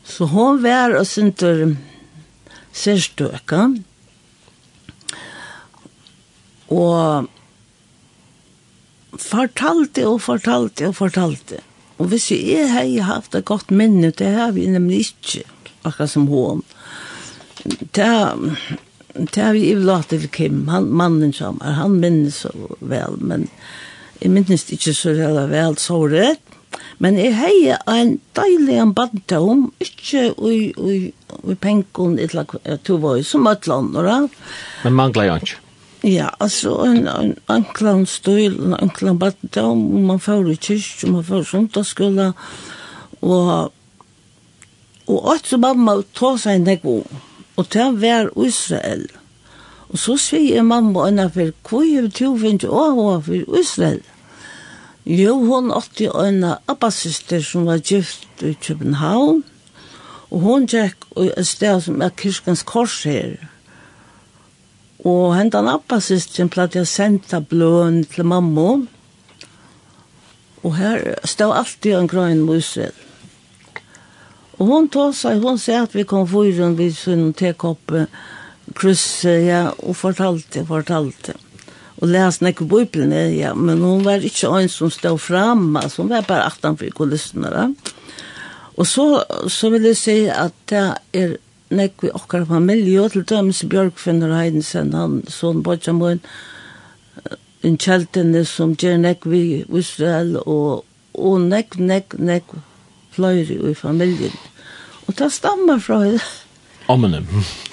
Så 0.05 0.29
hun 0.31 0.63
var 0.63 0.95
og 0.99 1.07
syntes 1.07 1.75
sérstøkene, 2.75 3.83
Og 6.73 7.29
fortalte 9.21 10.07
og 10.09 10.21
fortalte 10.25 10.89
og 10.89 10.97
fortalte. 10.97 11.61
Og 11.99 12.09
hvis 12.11 12.31
jeg 12.33 12.71
har 12.73 12.89
haft 13.07 13.35
et 13.35 13.45
godt 13.45 13.71
minne, 13.71 14.11
det 14.11 14.33
har 14.35 14.55
vi 14.57 14.67
nemlig 14.67 15.05
ikke, 15.07 15.45
akkurat 15.85 16.11
som 16.11 16.27
hun. 16.27 16.65
Det 17.95 18.09
det 19.15 19.43
har 19.43 19.53
vi 19.55 19.69
ivlat 19.71 20.09
til 20.11 20.27
Kim, 20.29 20.67
han, 20.69 20.89
mannen 20.91 21.33
som 21.33 21.61
er, 21.63 21.77
han 21.79 22.01
minnes 22.03 22.41
så 22.43 22.51
vel, 22.83 23.15
men 23.23 23.47
jeg 24.19 24.33
minnes 24.35 24.67
ikke 24.75 24.95
så 24.97 25.15
vel, 25.15 25.39
vel 25.53 25.77
så 25.79 26.01
rett, 26.11 26.57
men 26.99 27.19
jeg 27.21 27.37
har 27.39 27.95
en 27.95 28.17
deilig 28.35 28.81
en 28.83 28.95
badtom, 28.97 29.69
ikke 29.83 30.33
i, 30.51 30.59
i, 30.75 30.97
i 31.53 31.55
penken, 31.55 32.19
eller 32.19 32.79
to 32.83 32.99
var 33.03 33.23
som 33.23 33.47
et 33.47 33.69
land, 33.71 33.95
Men 34.83 34.99
mangler 34.99 35.31
jeg 35.31 35.45
ikke? 35.45 35.64
Ja, 36.05 36.29
altså 36.41 36.83
en, 36.85 37.07
en 37.09 37.31
anklan 37.49 38.03
støyl, 38.05 38.59
en 38.61 38.75
anklan 38.77 39.17
baddom, 39.19 39.79
man 40.05 40.19
får 40.21 40.51
i 40.53 40.57
kyrk, 40.61 41.07
man 41.09 41.25
får 41.25 41.41
i 41.41 41.47
sundagsskola, 41.49 42.27
og, 43.25 43.73
og 45.07 45.31
alt 45.33 45.49
som 45.49 45.63
mamma 45.65 45.95
tog 46.13 46.37
seg 46.43 46.59
en 46.59 46.69
ego, 46.75 46.99
og 47.57 47.71
det 47.73 47.87
vær 48.03 48.29
Israel. 48.37 49.07
Og 49.89 50.03
så 50.03 50.19
sier 50.21 50.67
mamma 50.67 51.07
henne 51.09 51.31
for, 51.33 51.55
hva 51.71 51.81
er 51.89 52.13
du 52.13 52.37
finner 52.43 52.69
å 52.69 52.85
ha 53.01 53.17
for 53.25 53.57
Israel? 53.63 54.05
Jo, 55.09 55.39
hun 55.41 55.73
åtte 55.73 56.13
en 56.21 56.45
abbasister 56.69 57.41
som 57.41 57.65
var 57.71 57.81
gift 57.81 58.45
i 58.45 58.53
København, 58.61 59.41
og 60.29 60.45
hun 60.45 60.69
gikk 60.69 61.09
i 61.17 61.33
et 61.33 61.49
sted 61.49 61.81
som 61.89 62.05
er 62.05 62.13
Kirkens 62.13 62.67
Kors 62.69 63.01
her, 63.09 63.39
Og 65.05 65.35
hentan 65.37 65.69
appasystren 65.69 66.49
platt 66.49 66.77
jeg 66.79 66.89
senta 66.89 67.43
blån 67.45 68.05
til 68.09 68.25
mamma. 68.25 68.69
Og 70.65 70.77
her 70.79 71.11
stod 71.29 71.53
alltid 71.59 71.99
en 71.99 72.09
grøn 72.09 72.41
musel. 72.47 72.95
Og 74.57 74.71
hon 74.71 74.89
tog 74.89 75.13
seg, 75.19 75.43
hon 75.45 75.59
sier 75.61 75.85
at 75.85 75.95
vi 75.97 76.07
kom 76.09 76.25
fyren 76.31 76.77
vid 76.79 76.95
sin 76.97 77.33
tekoppe, 77.37 78.07
krysse, 78.79 79.35
ja, 79.45 79.65
og 79.83 79.99
fortalte, 79.99 80.63
fortalte. 80.65 81.35
Og 82.01 82.09
les 82.11 82.41
nek 82.41 82.63
bøyplen, 82.71 83.13
ja, 83.35 83.53
men 83.55 83.83
hon 83.85 84.05
var 84.07 84.25
ikke 84.25 84.51
en 84.57 84.71
som 84.73 84.93
stod 84.95 85.19
fram, 85.21 85.75
altså, 85.77 86.03
hon 86.03 86.15
var 86.15 86.25
bare 86.29 86.49
18 86.49 86.79
for 86.81 86.97
kulissene, 87.03 87.51
da. 87.53 87.69
Og 88.75 88.89
så, 88.89 89.05
så 89.53 89.71
vil 89.71 89.91
jeg 89.91 89.99
si 89.99 90.17
at 90.33 90.55
det 90.71 90.87
er 91.15 91.37
nek 91.75 92.03
vi 92.03 92.13
okkar 92.15 92.47
familie, 92.49 93.01
og 93.03 93.15
til 93.15 93.27
dømes 93.29 93.65
Bjørkfinner 93.71 94.35
Heidensen, 94.37 94.93
han 94.97 95.21
sånn 95.31 95.63
Bodjamoen, 95.67 96.23
en 97.65 97.79
kjeltene 97.81 98.45
som 98.49 98.75
gjør 98.77 98.99
nek 99.01 99.27
vi 99.29 99.65
Israel, 99.65 100.37
og, 100.45 100.85
og 101.17 101.45
nek, 101.49 101.79
nek, 101.81 102.17
nek 102.21 102.57
fløyre 103.15 103.71
i 103.71 103.77
familien. 103.79 104.35
Og 105.09 105.17
det 105.19 105.31
stammer 105.33 105.83
fra 105.83 106.01
Ommene, 106.93 107.23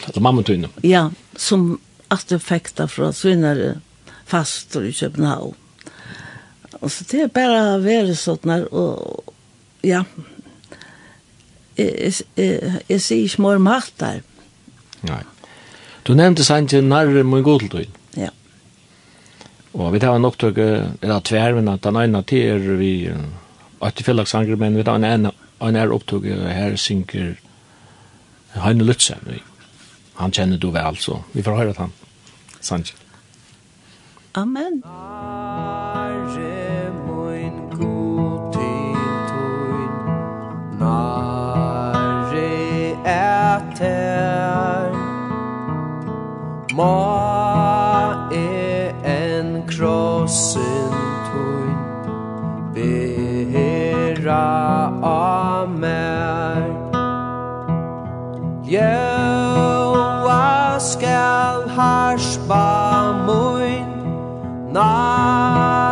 altså 0.06 0.22
mamma 0.24 0.44
tøyne. 0.48 0.70
Ja, 0.88 1.10
som 1.36 1.74
artefekter 2.12 2.88
fra 2.88 3.10
svinnere 3.16 3.82
fastor 4.28 4.86
i 4.88 4.94
København. 4.96 5.58
Og 6.82 6.92
så 6.92 7.06
det 7.12 7.26
er 7.26 7.34
bare 7.34 7.60
å 7.76 7.82
være 7.84 8.16
sånn, 8.16 8.48
her, 8.48 8.64
og 8.72 9.34
ja, 9.86 10.06
jeg 11.78 13.00
sier 13.00 13.24
ikke 13.24 13.42
mer 13.46 13.62
makt 13.64 14.00
der. 14.00 14.22
Nei. 15.08 15.22
Du 16.08 16.14
nevnte 16.18 16.44
sant 16.44 16.70
til 16.74 16.84
nærre 16.86 17.24
min 17.24 17.44
godtøyd. 17.46 17.92
Ja. 18.18 18.30
Og 19.74 19.94
vi 19.94 20.02
tar 20.04 20.18
en 20.18 20.28
opptøk, 20.28 20.58
eller 20.58 21.22
tver, 21.24 21.56
men 21.56 21.70
at 21.72 21.84
den 21.86 22.00
ene 22.02 22.24
til 22.28 22.50
er 22.56 22.82
vi, 22.82 22.94
at 23.82 23.98
det 23.98 24.06
fyllag 24.06 24.28
sanger, 24.28 24.60
men 24.60 24.76
vi 24.78 24.84
tar 24.84 25.00
en 25.00 25.08
ene, 25.08 25.32
en 25.62 25.78
er 25.78 25.94
opptøk, 25.94 26.26
her 26.26 26.76
synker 26.76 27.36
Heine 28.58 28.84
Lutzen. 28.84 29.40
Han 30.20 30.34
kjenner 30.36 30.60
du 30.60 30.72
vel, 30.76 30.98
så 31.00 31.22
vi 31.34 31.46
får 31.46 31.62
høre 31.62 31.78
at 31.78 31.86
han. 31.86 31.96
Sant. 32.60 32.94
Amen. 34.36 34.84
Amen. 34.86 35.91
Ma 46.74 48.30
e 48.32 48.94
en 49.04 49.64
krossen 49.68 50.92
tuin 51.28 51.78
Bera 52.74 54.48
a 55.04 55.68
mer 55.68 56.64
Ljöa 58.64 60.50
skal 60.80 61.68
harspa 61.76 62.68
muin 63.26 63.92
Nei 64.72 65.91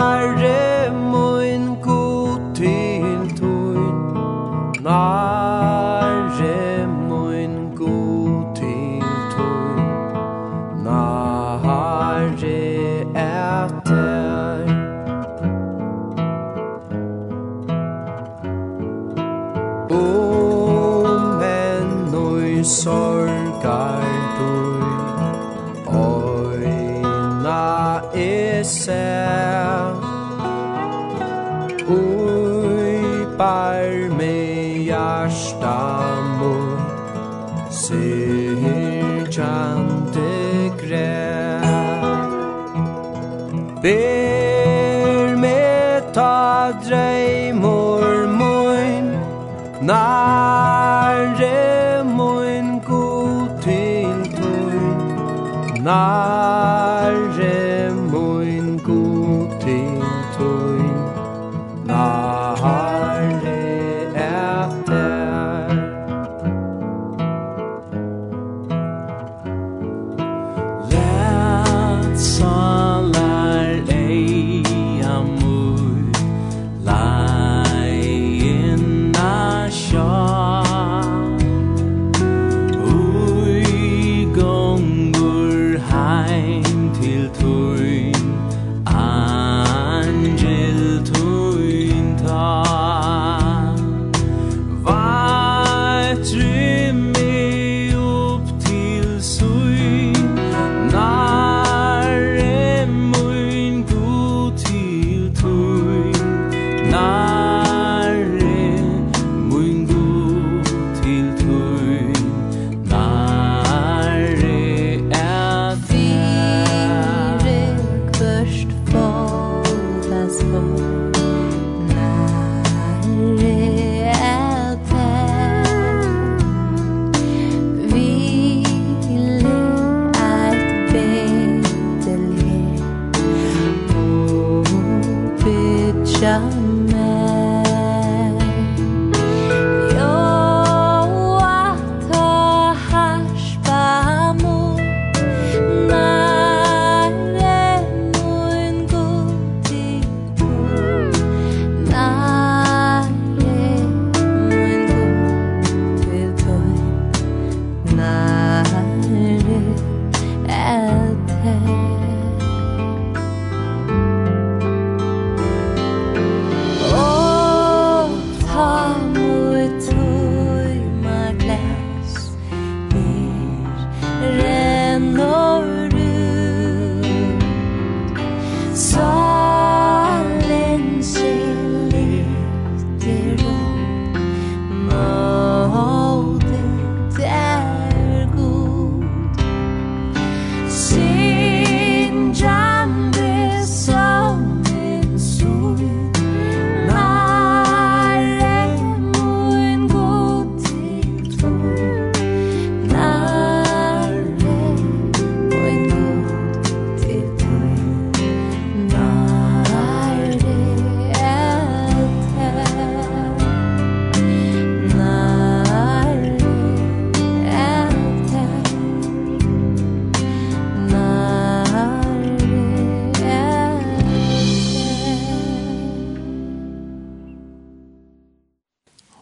night 55.89 56.28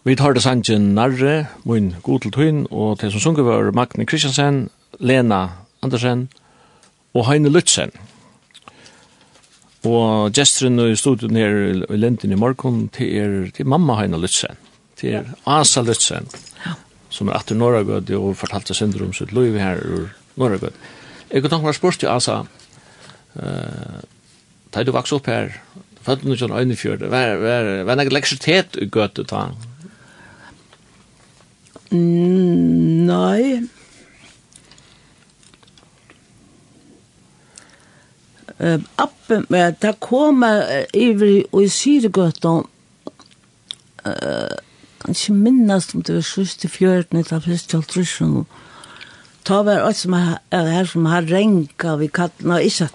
Vi 0.08 0.16
tar 0.16 0.32
det 0.32 0.40
sangen 0.40 0.94
Narre, 0.96 1.50
min 1.68 1.90
god 2.00 2.22
til 2.24 2.32
tøyn, 2.32 2.60
og 2.72 2.94
til 3.02 3.10
som 3.12 3.20
sunger 3.20 3.44
var 3.44 3.74
Magne 3.76 4.06
Kristiansen, 4.08 4.70
Lena 5.04 5.50
Andersen 5.84 6.30
og 7.12 7.26
Heine 7.28 7.52
Lutzen. 7.52 7.92
Og 9.84 10.32
gesteren 10.32 10.80
i 10.80 10.96
studion 10.96 11.36
her 11.36 11.60
i 11.92 12.00
Lenten 12.00 12.32
i 12.32 12.40
morgen 12.40 12.88
til, 12.96 13.12
er, 13.20 13.52
til 13.52 13.68
mamma 13.68 14.00
Heine 14.00 14.22
Lutzen, 14.24 14.56
til 14.96 15.20
er 15.20 15.30
Asa 15.44 15.84
Lutzen, 15.84 16.32
som 17.12 17.28
er 17.28 17.42
atter 17.42 17.60
Norragød 17.60 18.16
og 18.16 18.38
fortalte 18.40 18.80
synder 18.80 19.04
om 19.04 19.12
sitt 19.12 19.36
liv 19.36 19.60
her 19.60 19.84
ur 19.84 20.10
Norragød. 20.40 20.72
Jeg 21.34 21.44
kan 21.44 21.52
tanke 21.52 21.68
meg 21.68 21.76
spørst 21.76 22.06
til 22.06 22.16
Asa, 22.16 22.46
uh, 23.36 24.02
da 24.72 24.88
du 24.88 24.96
vokste 24.96 25.20
opp 25.20 25.28
her, 25.28 25.58
fødde 26.00 26.24
du 26.24 26.38
ikke 26.38 26.54
en 26.54 26.60
øynefjord, 26.62 27.10
hva 27.12 27.26
er 27.28 27.98
det 27.98 28.14
leksertet 28.16 28.80
i 28.80 28.88
gøte 28.88 29.28
ta? 29.28 29.50
Mm, 31.92 33.06
nei. 33.08 33.64
Uh, 38.60 38.82
appen, 38.98 39.46
men 39.50 39.76
det 39.82 39.94
kom 40.02 40.42
iver 40.98 41.44
uh, 41.54 41.62
i 41.62 41.68
Syregøtta, 41.70 42.54
uh, 42.66 44.56
kanskje 45.04 45.36
minnast 45.38 45.94
om 45.94 46.02
det 46.02 46.16
var 46.16 46.26
sørst 46.26 46.66
i 46.66 46.72
fjørten, 46.74 47.22
det 47.22 47.32
var 47.32 47.46
først 47.46 47.70
til 47.70 47.86
trusjon, 47.86 48.48
ta 49.46 49.62
var 49.62 49.86
alt 49.86 50.02
som 50.02 50.18
er 50.18 50.72
her 50.74 50.90
som 50.90 51.06
har 51.06 51.30
renka 51.30 51.96
vi 52.02 52.10
katten, 52.10 52.50
nei, 52.52 52.64
ikke 52.72 52.90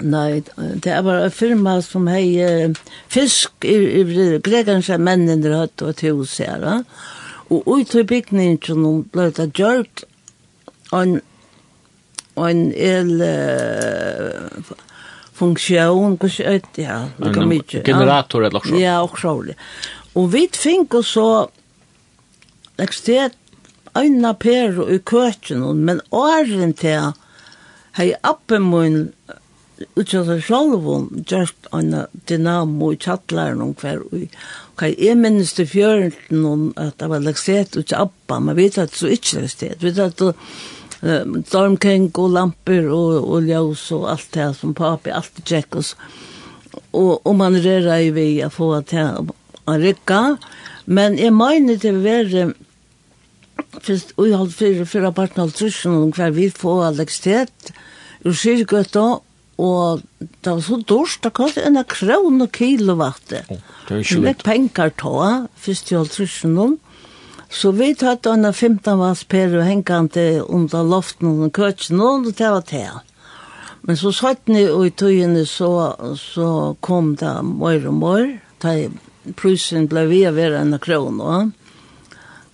Nei, 0.00 0.40
det 0.80 0.94
var 1.04 1.18
en 1.20 1.32
firma 1.34 1.74
som 1.84 2.06
hei 2.08 2.72
fisk 3.12 3.66
i, 3.68 3.74
i 4.00 4.04
Gregerns 4.40 4.88
mennene 4.96 5.52
hatt 5.52 5.82
og 5.84 5.98
til 5.98 6.22
hos 6.22 6.38
her, 6.40 6.62
ja. 6.64 6.78
Og 7.50 7.66
ut 7.66 7.94
i 7.98 8.04
bygningen 8.06 9.02
ble 9.10 9.26
det 9.34 9.48
gjort 9.58 10.04
en, 10.94 11.16
en 12.38 12.60
el 12.74 13.10
uh, 13.18 14.70
funksjon, 15.40 16.14
hva 16.20 16.30
skjer 16.30 16.60
det, 16.76 16.84
ja, 16.84 17.00
det 17.18 17.32
kan 17.34 17.48
mye. 17.50 17.82
Generator 17.86 18.46
eller 18.46 18.62
også. 18.62 18.78
Ja, 18.78 19.00
også 19.02 19.34
rolig. 19.34 19.56
Og 20.18 20.30
vi 20.34 20.46
fikk 20.54 21.00
så, 21.06 21.26
ekstet 22.80 23.36
øyne 23.98 24.34
per 24.38 24.78
i 24.86 24.98
køkken, 24.98 25.66
men 25.84 26.02
åren 26.14 26.74
til, 26.78 27.12
hei 27.98 28.12
appen 28.22 28.70
min 28.70 29.00
utja 29.98 30.24
seg 30.28 30.42
sjálvun 30.44 31.06
gjørst 31.28 31.70
en 31.76 31.94
dynamo 32.28 32.90
i 32.92 32.98
tjattlæren 33.00 33.62
om 33.64 33.72
hver 33.80 34.02
ui. 34.12 34.26
Hva 34.76 34.90
jeg 34.90 35.16
minnes 35.20 35.54
til 35.56 35.68
fjøren 35.68 36.44
om 36.46 36.66
at 36.80 36.98
det 37.00 37.08
var 37.12 37.24
lekset 37.24 37.72
til 37.76 37.96
Abba, 37.96 38.40
man 38.40 38.58
vet 38.58 38.78
at 38.78 38.92
det 38.92 39.00
så 39.00 39.10
ikke 39.12 39.44
er 39.44 39.50
sted. 39.52 39.80
Vet 39.84 39.98
at 40.00 40.20
det 40.20 40.34
stormkring 41.00 42.10
og 42.20 42.32
lamper 42.34 42.88
og, 42.92 43.24
og 43.24 43.46
ljøs 43.48 43.86
og 43.96 44.08
alt 44.12 44.28
det 44.34 44.50
som 44.58 44.74
papi, 44.76 45.12
alt 45.14 45.32
det 45.38 45.46
tjekk 45.48 45.78
oss. 45.80 45.94
Og, 46.92 47.20
og 47.24 47.36
man 47.38 47.56
rører 47.56 48.04
i 48.04 48.10
vi 48.14 48.26
å 48.44 48.50
få 48.52 48.74
at 48.78 48.92
det 48.92 49.06
er 49.06 49.80
rikka. 49.80 50.36
Men 50.84 51.16
jeg 51.18 51.32
mener 51.32 51.80
til 51.80 52.00
å 52.00 52.04
være 52.04 52.50
først 53.80 54.12
ui 54.18 54.30
halv 54.34 54.52
fyra, 54.52 54.84
fyra 54.84 55.12
parten 55.14 55.44
av 55.44 55.54
trusjen 55.56 55.96
om 55.96 56.12
hver 56.14 56.34
vi 56.36 56.50
får 56.52 56.98
lekset 56.98 57.72
ur 58.26 58.36
kyrkgøtta 58.36 59.06
Og 59.60 60.00
det 60.18 60.52
var 60.54 60.62
så 60.64 60.78
dårst, 60.88 61.22
det 61.24 61.34
kostet 61.36 61.66
en 61.68 61.80
kron 61.84 62.40
og 62.40 62.52
kilowatt. 62.56 63.34
Oh, 63.50 63.58
det 63.88 63.96
er 63.96 64.04
ikke 64.04 64.22
litt. 64.24 64.44
penger 64.46 64.94
ta, 65.02 65.26
først 65.60 65.92
i 65.92 65.98
halvtrusjonen. 65.98 66.78
Så 67.50 67.72
vi 67.74 67.90
tatt 67.98 68.28
en 68.30 68.46
15 68.46 68.98
vats 69.00 69.24
per 69.26 69.56
og 69.58 69.66
hengkante 69.66 70.24
under 70.46 70.86
loften 70.86 71.32
og 71.44 71.52
køtjen, 71.56 72.00
og 72.00 72.30
det 72.30 72.50
var 72.54 72.66
det. 72.70 72.88
Men 73.82 73.96
så 73.98 74.12
satt 74.14 74.48
ni 74.48 74.66
og 74.70 74.86
i 74.86 74.92
tøyene 74.94 75.42
så, 75.48 75.70
så 76.20 76.76
kom 76.84 77.16
det 77.18 77.32
mer 77.48 77.88
og 77.90 77.96
mer, 77.98 78.28
da 78.62 78.76
prusen 79.36 79.88
ble 79.90 80.04
vi 80.10 80.20
av 80.28 80.38
hver 80.38 80.54
en 80.60 80.78
kron, 80.80 81.20
og 81.20 81.56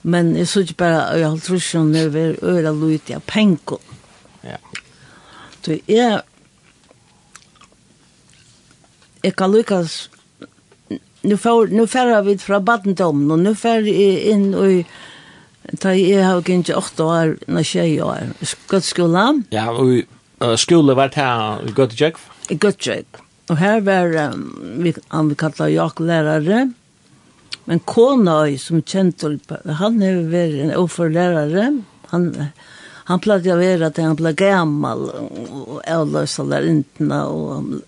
Men 0.06 0.36
jeg 0.36 0.46
så 0.46 0.60
ikke 0.62 0.78
bare, 0.78 0.98
jeg 1.18 1.26
halvtrusjonen 1.26 1.96
over 2.06 2.36
øra 2.46 2.70
lute 2.70 3.16
av 3.16 3.24
pengen. 3.26 3.80
Ja. 4.46 4.60
Så 5.64 5.80
jeg 5.90 6.20
jeg 9.22 9.36
kan 9.36 9.52
lykkes 9.52 10.08
nu 11.22 11.36
får 11.36 11.66
nu 11.66 11.86
färra 11.86 12.22
vi 12.22 12.38
fra 12.38 12.60
badendom 12.60 13.30
och 13.30 13.38
nu 13.38 13.54
färra 13.54 13.88
inn 14.32 14.54
og 14.54 14.84
ta 15.78 15.94
jag 15.94 16.24
har 16.24 16.42
kanske 16.42 16.74
8 16.74 17.04
år 17.04 17.38
när 17.46 17.62
tjej 17.62 18.02
år 18.02 18.80
skola. 18.80 19.42
Ja, 19.50 19.70
och 19.70 19.86
uh, 20.48 20.56
skole 20.56 20.94
var 20.94 21.10
här 21.14 21.62
i 21.62 21.68
Göteborg. 21.68 22.14
I 22.48 22.54
Göteborg. 22.54 23.04
og 23.46 23.56
her 23.56 23.80
var 23.80 24.16
um, 24.32 24.82
vi 24.82 24.94
han 25.08 25.28
vi 25.28 25.34
kallar 25.34 25.68
jag 25.68 26.00
lärare. 26.00 26.72
Men 27.64 27.78
kona 27.78 28.58
som 28.58 28.82
kjente 28.82 29.38
han 29.78 30.02
er 30.02 30.22
vært 30.30 30.60
en 30.62 30.74
oforlærare 30.76 31.82
Han 32.10 32.50
han 33.06 33.22
plagde 33.22 33.54
å 33.54 33.58
være 33.60 33.90
at 33.90 34.00
han 34.02 34.18
ble 34.18 34.32
gammal 34.38 35.06
og 35.12 35.80
avløsa 35.86 36.46
lærintene 36.46 37.20
og 37.30 37.80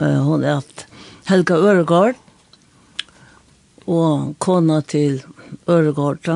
hun 0.00 0.44
er 0.44 0.58
at 0.58 0.86
Helga 1.30 1.58
Øregård 1.58 2.18
og 3.86 4.34
kona 4.42 4.80
til 4.82 5.22
Øregård 5.70 6.30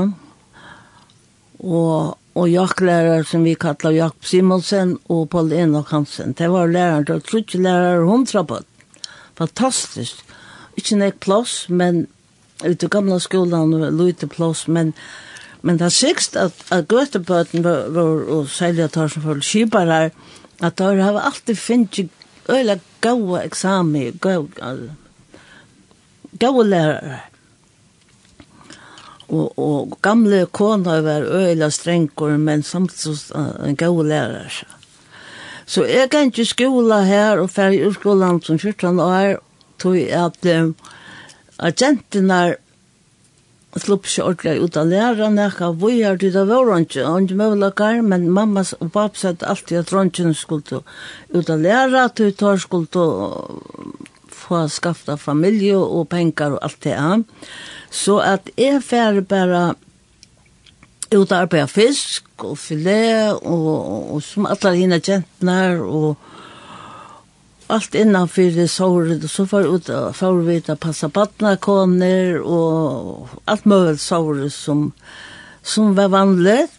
og 1.60 2.16
og 2.38 2.48
jaktlærer 2.48 3.24
som 3.26 3.42
vi 3.44 3.56
kallar 3.58 3.94
Jakob 3.94 4.24
Simonsen 4.24 4.94
og 5.10 5.28
Paul 5.30 5.52
Enok 5.52 5.90
Hansen. 5.90 6.32
Det 6.38 6.48
var 6.50 6.70
læreren 6.70 7.04
til 7.06 7.20
trutjelærer 7.20 8.04
hundra 8.06 8.44
Fantastisk. 9.34 10.22
Ikke 10.76 10.96
nek 10.96 11.20
plass, 11.20 11.68
men 11.68 12.06
ute 12.64 12.86
i 12.86 12.88
gamla 12.88 13.18
skolan, 13.18 13.72
lite 13.96 14.26
plass, 14.26 14.68
men 14.68 14.92
Men 15.62 15.78
det 15.78 15.84
er 15.84 15.94
sikst 15.94 16.36
at, 16.36 16.52
at 16.72 16.88
gøtebøten 16.88 17.64
var, 17.64 17.88
var 17.92 18.24
og 18.32 18.48
særlig 18.48 18.84
at 18.84 18.92
tarsen 18.92 19.22
for 19.22 19.40
kibare, 19.40 20.10
at 20.62 20.78
der 20.78 21.02
har 21.02 21.20
alltid 21.20 21.54
finnet 21.54 22.08
øyla 22.48 22.78
gaua 23.00 23.44
eksamen, 23.44 24.18
gaua 26.38 26.62
lærere. 26.64 27.20
Og, 29.28 29.58
og 29.58 29.98
gamle 30.02 30.46
kona 30.46 31.00
var 31.00 31.22
øyla 31.22 31.70
strengkor, 31.70 32.36
men 32.36 32.62
samtidig 32.62 33.18
en 33.66 33.76
gaua 33.76 34.02
lærere. 34.02 34.50
Så 35.66 35.84
jeg 35.84 36.10
kan 36.10 36.26
ikke 36.26 36.44
skola 36.44 37.02
her 37.06 37.38
og 37.38 37.50
ferdig 37.50 37.84
utskolan 37.86 38.40
som 38.42 38.58
14 38.58 39.00
år, 39.00 39.36
tog 39.78 39.96
at 39.96 40.46
um, 40.50 40.74
agenterna 41.58 42.54
og 43.70 43.83
slupp 43.85 44.06
ikke 44.09 44.24
ordentlig 44.26 44.64
ut 44.64 44.76
av 44.80 44.88
læreren, 44.90 45.38
jeg 45.38 45.52
har 45.59 45.74
vært 45.78 46.24
ut 46.24 46.38
av 46.40 46.48
vårønge, 46.50 47.04
og 47.06 47.26
ikke 47.26 47.38
mulighet, 47.38 48.00
men 48.02 48.30
mamma 48.35 48.64
og 48.80 48.90
pappa 48.90 49.20
satt 49.20 49.44
alltid 49.46 49.85
at 49.85 49.92
røngen 49.94 50.35
skulle 50.35 50.80
ut 51.30 51.50
av 51.50 51.61
læreren, 51.62 52.09
at 52.11 52.18
hun 52.18 52.33
tar 52.35 52.59
skulle 52.59 53.04
få 54.40 54.64
skafta 54.68 55.14
familie 55.16 55.78
og 55.78 56.09
penger 56.11 56.56
og 56.56 56.64
alt 56.66 56.83
det 56.83 56.96
her. 56.98 57.22
Så 57.90 58.18
at 58.18 58.50
jeg 58.59 58.83
færre 58.83 59.22
bare 59.22 59.62
ut 61.11 61.30
av 61.30 61.44
arbeid 61.44 61.70
fisk 61.70 62.44
og 62.46 62.59
filet, 62.59 63.38
og, 63.38 63.66
og, 63.70 64.11
og 64.16 64.22
som 64.22 64.50
alle 64.50 64.74
henne 64.78 64.98
kjentene, 65.02 65.61
og, 65.83 66.29
allt 67.70 67.94
innanför 67.94 68.50
det 68.50 68.68
såret 68.68 69.30
så 69.30 69.44
var 69.44 69.76
ut 69.76 69.87
för 69.87 70.33
vi 70.33 70.62
att 70.68 70.80
passa 70.80 71.09
barna 71.09 71.56
koner 71.56 72.40
och 72.40 73.28
allt 73.44 73.64
möjligt 73.64 74.00
såret 74.00 74.52
som 74.52 74.92
som 75.62 75.94
var 75.94 76.09
vanligt. 76.09 76.70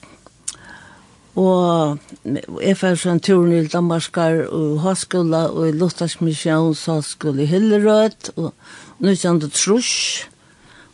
Og 1.36 1.97
jeg 2.60 2.75
fikk 2.75 2.97
så 2.99 3.13
en 3.13 3.21
tur 3.23 3.47
i 3.56 3.67
Danmarskar 3.71 4.49
og 4.51 4.82
Haskola 4.84 5.45
og 5.47 5.69
i 5.69 5.71
Luthers 5.71 6.17
mission 6.19 6.75
Haskola 6.75 7.41
i 7.41 7.47
Hillerød 7.47 8.34
og 8.36 8.51
nå 8.99 9.15
kjent 9.15 9.45
det 9.45 9.54
Trus. 9.56 10.27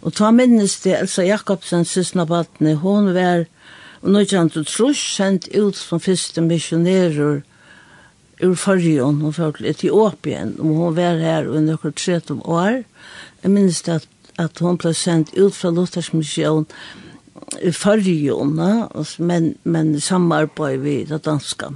Og 0.05 0.13
ta 0.13 0.29
minnes 0.31 0.77
det 0.83 0.93
Elsa 0.99 1.25
Jakobsen, 1.25 1.85
sysna 1.85 2.25
Batne, 2.25 2.75
hon 2.75 3.13
var 3.15 3.47
og 4.03 4.11
nå 4.13 4.21
kjente 4.29 4.61
Trus 4.63 5.01
sendt 5.15 5.49
ut 5.57 5.75
som 5.75 5.99
første 5.99 6.41
missionerer 6.41 7.41
ur 8.43 8.53
Førjon, 8.55 9.21
hun 9.21 9.33
førte 9.33 9.63
til 9.63 9.71
Etiopien, 9.71 10.55
og 10.59 10.65
hun 10.65 10.95
var 10.97 11.17
her 11.21 11.47
i 11.49 11.63
nøkker 11.65 11.91
30 11.97 12.45
år. 12.45 12.83
Jeg 13.43 13.51
minnes 13.51 13.81
det 13.81 13.93
at, 14.01 14.07
at 14.37 14.59
hun 14.61 14.77
ble 14.77 14.93
sendt 14.93 15.33
ut 15.37 15.55
fra 15.55 15.71
Luthers 15.73 16.13
mission 16.13 16.67
i 17.61 17.71
Førjon, 17.71 18.53
men, 19.19 19.55
men 19.63 19.99
samarbeid 20.01 20.79
vi 20.83 21.03
det 21.09 21.23
danska. 21.25 21.71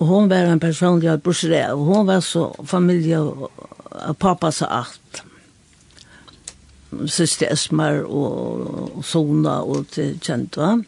Og 0.00 0.06
hun 0.06 0.30
var 0.30 0.48
en 0.48 0.60
personlig 0.60 1.10
av 1.12 1.20
Bursre, 1.24 1.66
og 1.74 1.84
hun 1.84 2.06
var 2.08 2.22
så 2.24 2.46
familie 2.64 3.20
av 3.20 4.14
pappas 4.20 4.62
så 4.62 4.68
alt. 4.80 5.22
Søster 7.06 7.52
Esmar 7.52 8.00
og 8.08 9.04
Sona 9.06 9.60
og 9.62 9.86
til 9.92 10.16
kända. 10.20 10.80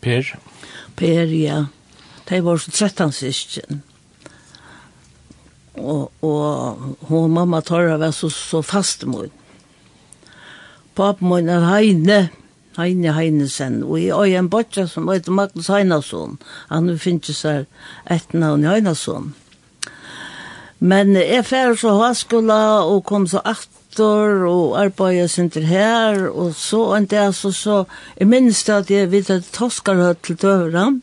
Per. 0.00 0.32
Per, 0.96 1.26
ja 1.26 1.66
de 2.28 2.40
var 2.44 2.58
så 2.58 2.72
trettan 2.74 3.12
syskjen. 3.14 3.82
Og, 5.76 6.10
og 6.24 7.06
hun 7.10 7.34
mamma 7.34 7.60
Torra 7.60 7.98
var 8.00 8.14
så, 8.16 8.30
så 8.32 8.62
fast 8.64 9.04
mot. 9.06 9.30
Pappa 10.96 11.24
min 11.28 11.50
er 11.52 11.66
Heine, 11.68 12.20
Heine 12.78 13.12
Heinesen, 13.12 13.82
og 13.84 14.00
jeg 14.00 14.14
har 14.16 14.38
en 14.40 14.48
bortja 14.50 14.86
som 14.88 15.08
heter 15.12 15.32
Magnus 15.32 15.68
Heinason. 15.68 16.38
Han 16.70 16.94
finnes 16.98 17.36
seg 17.36 17.66
et 18.10 18.32
navn 18.32 18.64
Heinason. 18.64 19.34
Men 20.78 21.14
jeg 21.16 21.44
fer 21.48 21.76
så 21.76 21.94
høyskola 21.96 22.60
og 22.84 23.04
kom 23.08 23.26
så 23.28 23.40
aftur 23.44 24.44
og 24.48 24.76
arbeidde 24.80 25.28
sinter 25.28 25.64
her, 25.68 26.26
og 26.28 26.54
så 26.56 26.82
en 26.96 27.08
dag 27.08 27.34
så, 27.34 27.52
så 27.52 27.76
jeg 28.16 28.28
minnes 28.28 28.64
det 28.64 28.74
at 28.74 28.92
jeg 28.92 29.12
vidt 29.12 29.30
at 29.32 29.52
Toskarhøtt 29.56 30.24
til 30.24 30.40
Døvram, 30.40 31.00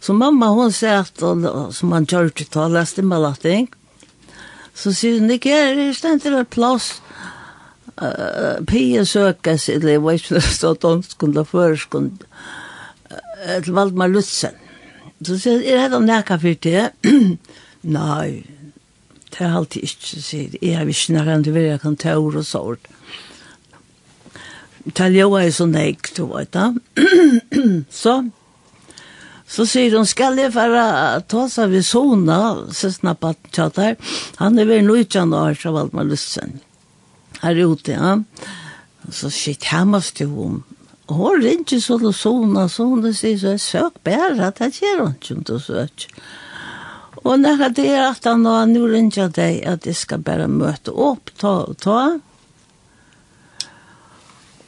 Så 0.00 0.12
mamma 0.12 0.46
hon 0.46 0.72
satt 0.72 1.22
och 1.22 1.74
som 1.74 1.88
man 1.88 2.06
kört 2.06 2.40
och 2.40 2.50
talade 2.50 3.02
med 3.02 3.20
latin. 3.20 3.66
Så 4.74 4.92
sier 4.92 5.18
hun, 5.18 5.28
det 5.28 5.46
er 5.46 5.74
det 5.74 5.96
ständigt 5.96 6.32
en 6.32 6.46
plats 6.46 7.02
eh 8.02 8.64
Pia 8.66 9.00
eller 9.00 9.88
jeg 9.88 10.02
vet 10.02 10.14
ikke 10.14 10.34
ju 10.34 10.40
så 10.40 10.70
att 10.70 10.82
hon 10.82 11.02
skulle 11.02 11.44
förskund 11.44 12.18
til 13.64 13.72
Valdemar 13.72 14.08
Lutzen. 14.08 14.54
Så 15.26 15.38
sier 15.38 15.52
hun, 15.52 15.64
er 15.64 15.88
det 15.88 16.02
näka 16.02 16.36
for 16.36 16.54
det? 16.54 16.90
Nei, 17.82 18.44
Det 19.30 19.46
er 19.46 19.56
alltid 19.56 19.82
inte 19.82 20.22
sig. 20.22 20.56
Jeg 20.62 20.78
har 20.78 20.84
visst 20.84 21.10
när 21.10 21.24
han 21.24 21.42
vill 21.42 21.62
jag 21.62 21.80
kan 21.80 21.96
ta 21.96 22.16
ord 22.16 22.36
och 22.36 22.46
sånt. 22.46 22.86
Taljoa 24.92 25.44
är 25.44 25.50
så 25.50 25.66
näkt, 25.66 26.16
du 26.16 26.26
vet. 26.26 26.52
da. 26.52 26.74
Så 27.90 28.30
Så 29.50 29.66
sier 29.66 29.96
hun, 29.98 30.06
skal 30.06 30.38
jeg 30.38 30.52
fara 30.54 31.18
ta 31.26 31.46
seg 31.50 31.72
ved 31.72 31.82
sona, 31.86 32.40
søsna 32.70 33.16
på 33.18 33.32
tjater. 33.50 33.96
Han 34.38 34.58
er 34.62 34.68
vel 34.68 34.86
nøytjan 34.86 35.34
år, 35.34 35.56
så 35.58 35.72
valgte 35.74 35.98
man 35.98 36.12
lussen. 36.12 36.60
Her 37.40 37.58
ute, 37.66 37.96
ja. 37.96 38.12
Så 39.10 39.30
sitt 39.34 39.66
hemmas 39.72 40.12
til 40.14 40.30
hun. 40.30 40.60
Og 41.10 41.16
hun 41.18 41.42
ringer 41.42 41.82
så 41.82 41.98
til 41.98 42.14
sona, 42.14 42.68
så 42.70 42.86
hun 42.92 43.02
sier, 43.10 43.40
så 43.40 43.56
jeg 43.56 43.64
søk 43.64 43.98
bæra, 44.06 44.52
det 44.54 44.70
gjør 44.78 45.02
hun 45.02 45.18
ikke 45.18 45.34
om 45.34 45.42
du 45.48 45.56
søk. 45.58 46.06
Og 47.24 47.40
når 47.40 47.72
det 47.74 47.88
er 47.90 48.04
at 48.06 48.24
han 48.30 48.44
nå, 48.46 48.54
nå 48.70 48.86
ringer 48.86 49.24
jeg 49.24 49.34
deg 49.36 49.58
at 49.66 49.86
jeg 49.88 49.98
skal 49.98 50.22
bare 50.24 50.46
møte 50.48 50.94
opp, 50.94 51.34
ta 51.42 51.56
ta. 51.82 52.00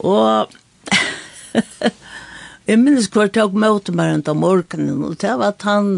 Og 0.03 0.51
Jeg 2.67 2.79
minnes 2.79 3.09
hva 3.11 3.25
jeg 3.27 3.33
tok 3.35 3.55
møte 3.59 3.91
meg 3.95 4.13
rundt 4.13 4.29
om 4.31 4.39
morgenen, 4.39 5.01
og 5.03 5.17
det 5.19 5.33
var 5.39 5.51
at 5.51 5.65
han 5.67 5.97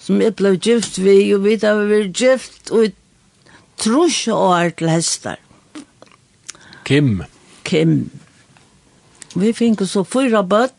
som 0.00 0.18
jeg 0.22 0.34
ble 0.38 0.56
gift 0.56 0.98
vi, 0.98 1.34
og 1.36 1.44
vi 1.44 1.58
da 1.60 1.74
var 1.78 2.08
gift, 2.16 2.72
og 2.74 2.90
trus 3.80 4.24
og 4.32 4.56
er 4.56 4.74
til 4.74 4.90
hester. 4.90 5.38
Kim. 6.88 7.22
Kim. 7.64 8.10
Vi 9.38 9.52
fikk 9.54 9.84
så 9.86 10.02
fyra 10.02 10.42
bøtt, 10.42 10.74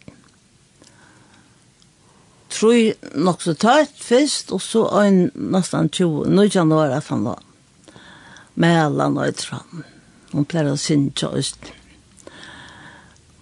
tror 2.52 3.16
nok 3.16 3.42
så 3.42 3.56
tøtt 3.56 3.96
først, 4.04 4.52
og 4.52 4.60
så 4.62 4.84
en 5.06 5.24
nesten 5.54 5.88
20, 5.88 6.28
nå 6.28 6.50
januar 6.52 6.92
at 6.98 7.08
han 7.08 7.24
var 7.30 7.40
med 8.60 8.82
alle 8.82 9.08
nøytran. 9.14 9.86
Hun 10.34 10.46
pleier 10.48 10.74
å 10.74 10.80
synge 10.80 11.28
oss. 11.28 11.56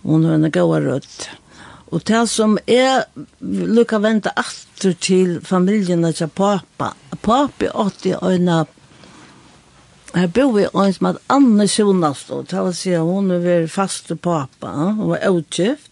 Hun 0.05 0.25
er 0.25 0.37
en 0.37 0.51
gode 0.53 0.83
rødt. 0.85 1.29
Og 1.89 2.03
det 2.05 2.25
som 2.29 2.57
er 2.69 3.07
lukka 3.41 3.97
vente 4.03 4.33
aftur 4.37 4.93
til 5.01 5.39
familien 5.41 6.05
til 6.13 6.29
pappa. 6.29 6.93
Pappa 7.21 7.65
er 7.65 7.89
80 7.89 8.19
øyne 8.23 8.65
Her 10.15 10.27
bor 10.27 10.51
vi 10.51 10.65
øyne 10.73 10.93
som 10.93 11.05
at 11.05 11.17
Anne 11.29 11.67
Sjonas 11.67 12.29
og 12.29 12.47
det 12.49 12.63
vil 12.65 12.73
si 12.73 12.93
at 12.97 13.05
hun 13.05 13.29
var 13.29 13.67
faste 13.67 14.15
pappa, 14.15 14.67
hun 14.67 15.09
var 15.09 15.29
utgift. 15.29 15.91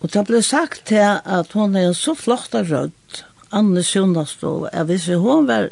Og 0.00 0.12
det 0.12 0.26
ble 0.26 0.42
sagt 0.42 0.86
til 0.86 1.20
at 1.24 1.52
hun 1.52 1.76
er 1.76 1.88
en 1.88 1.94
så 1.94 2.14
flott 2.14 2.54
og 2.54 2.70
rødt, 2.70 3.24
Anne 3.52 3.82
Sjonas 3.82 4.36
og 4.42 4.68
jeg 4.72 4.88
visste 4.88 5.16
hun 5.16 5.48
var 5.48 5.70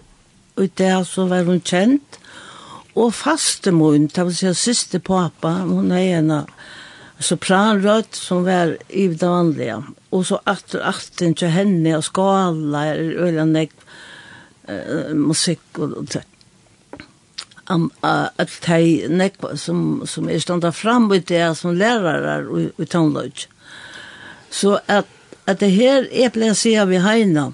ute, 0.57 1.05
så 1.05 1.27
var 1.27 1.45
hun 1.45 1.61
kjent. 1.61 2.21
Og 2.97 3.15
faste 3.15 3.73
mun, 3.73 4.07
det 4.07 4.25
vil 4.25 4.37
si 4.37 4.47
at 4.47 4.57
siste 4.57 4.99
pappa, 4.99 5.53
hun 5.65 5.93
er 5.93 6.19
en 6.19 6.31
av 6.31 6.49
sopranrødt 7.21 8.17
som 8.17 8.45
var 8.47 8.75
i 8.89 9.07
det 9.09 9.29
vanlige. 9.29 9.79
Og 10.11 10.27
så 10.27 10.41
atter 10.49 10.83
atten 10.89 11.35
til 11.39 11.53
henne 11.55 11.97
og 11.99 12.05
skala 12.05 12.87
eller 12.95 13.29
øyne 13.29 13.47
nek 13.53 13.73
uh, 14.69 15.15
musikk 15.17 15.79
og, 15.79 15.97
og 16.01 16.17
um, 17.71 17.91
uh, 18.03 18.29
at 18.39 18.57
de 18.67 19.09
nek 19.09 19.39
som, 19.57 20.03
som 20.07 20.29
er 20.29 20.43
standa 20.43 20.73
fram 20.75 21.11
i 21.13 21.21
det 21.21 21.45
som 21.57 21.77
lærere 21.77 22.43
i, 22.61 22.69
i 22.83 22.85
tonløyd. 22.85 23.47
Så 24.51 24.79
at, 24.89 25.07
at 25.47 25.61
det 25.61 25.71
her 25.73 26.09
er 26.11 26.33
ble 26.35 26.55
sier 26.55 26.89
vi 26.91 27.03
heina. 27.05 27.51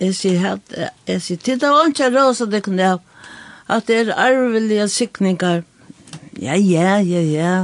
Jeg 0.00 0.16
sier 0.16 0.56
at 0.56 0.74
jeg 1.06 1.22
sier 1.22 1.40
titta 1.40 1.70
var 1.72 1.88
ikke 1.88 2.10
rås 2.14 2.42
det 2.48 2.64
kunne 2.64 2.94
ha 2.94 2.98
at 3.70 3.86
det 3.86 4.08
er 4.08 4.16
arvelige 4.18 4.88
sikninger. 4.88 5.62
Ja, 6.42 6.54
ja, 6.54 6.98
ja, 6.98 7.20
ja 7.22 7.54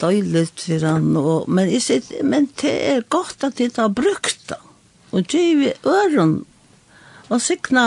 døyligt 0.00 0.64
for 0.64 0.86
han, 0.86 1.10
og, 1.16 1.48
men, 1.50 1.70
jeg 1.72 1.84
sier, 1.84 2.24
men 2.26 2.48
det 2.60 2.72
er 2.92 3.06
godt 3.12 3.46
at 3.46 3.58
det 3.60 3.74
har 3.76 3.92
brukt 3.92 4.48
det. 4.50 4.60
Og 5.10 5.26
det 5.30 5.40
er 5.42 5.58
vi 5.58 5.72
øren, 5.90 6.34
og 7.30 7.42
sikna 7.42 7.84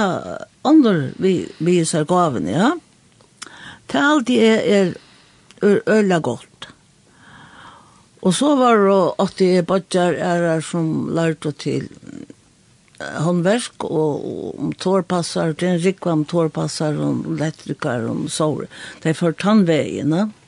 andre 0.68 1.12
vi, 1.20 1.34
vi 1.64 1.82
ser 1.88 2.08
gaven, 2.08 2.48
ja. 2.48 2.74
Det 3.92 4.00
er 4.00 4.10
alltid 4.10 4.44
er, 4.48 4.94
er 5.62 5.82
øyla 5.92 6.20
godt. 6.24 6.70
Og 8.24 8.32
så 8.36 8.54
var 8.56 8.80
det 8.80 9.00
at 9.20 9.40
de 9.40 9.50
badger 9.68 10.16
er 10.16 10.62
som 10.64 11.10
lærte 11.12 11.52
til 11.60 11.90
håndverk 13.20 13.84
og, 13.84 14.54
om 14.60 14.72
tårpassar, 14.80 15.58
det 15.60 15.68
er 15.68 15.74
en 15.76 15.84
rikva 15.84 16.14
om 16.16 16.24
tårpassar, 16.24 16.96
og 17.04 17.26
elektrikar, 17.36 18.08
og 18.08 18.30
sår. 18.32 18.70
Det 19.04 19.12
er 19.12 19.20
for 19.20 19.36
tannveiene. 19.36 20.24
Ja 20.24 20.43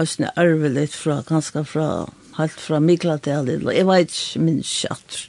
østene 0.00 0.30
arveligt 0.38 0.94
fra, 0.96 1.20
ganske 1.28 1.64
fra, 1.68 2.06
helt 2.38 2.60
fra 2.60 2.80
Mikla 2.80 3.18
til 3.22 3.50
eller 3.56 3.76
jeg 3.76 3.86
vet 3.88 4.16
ikke, 4.16 4.44
min 4.46 4.62
kjatt. 4.64 5.20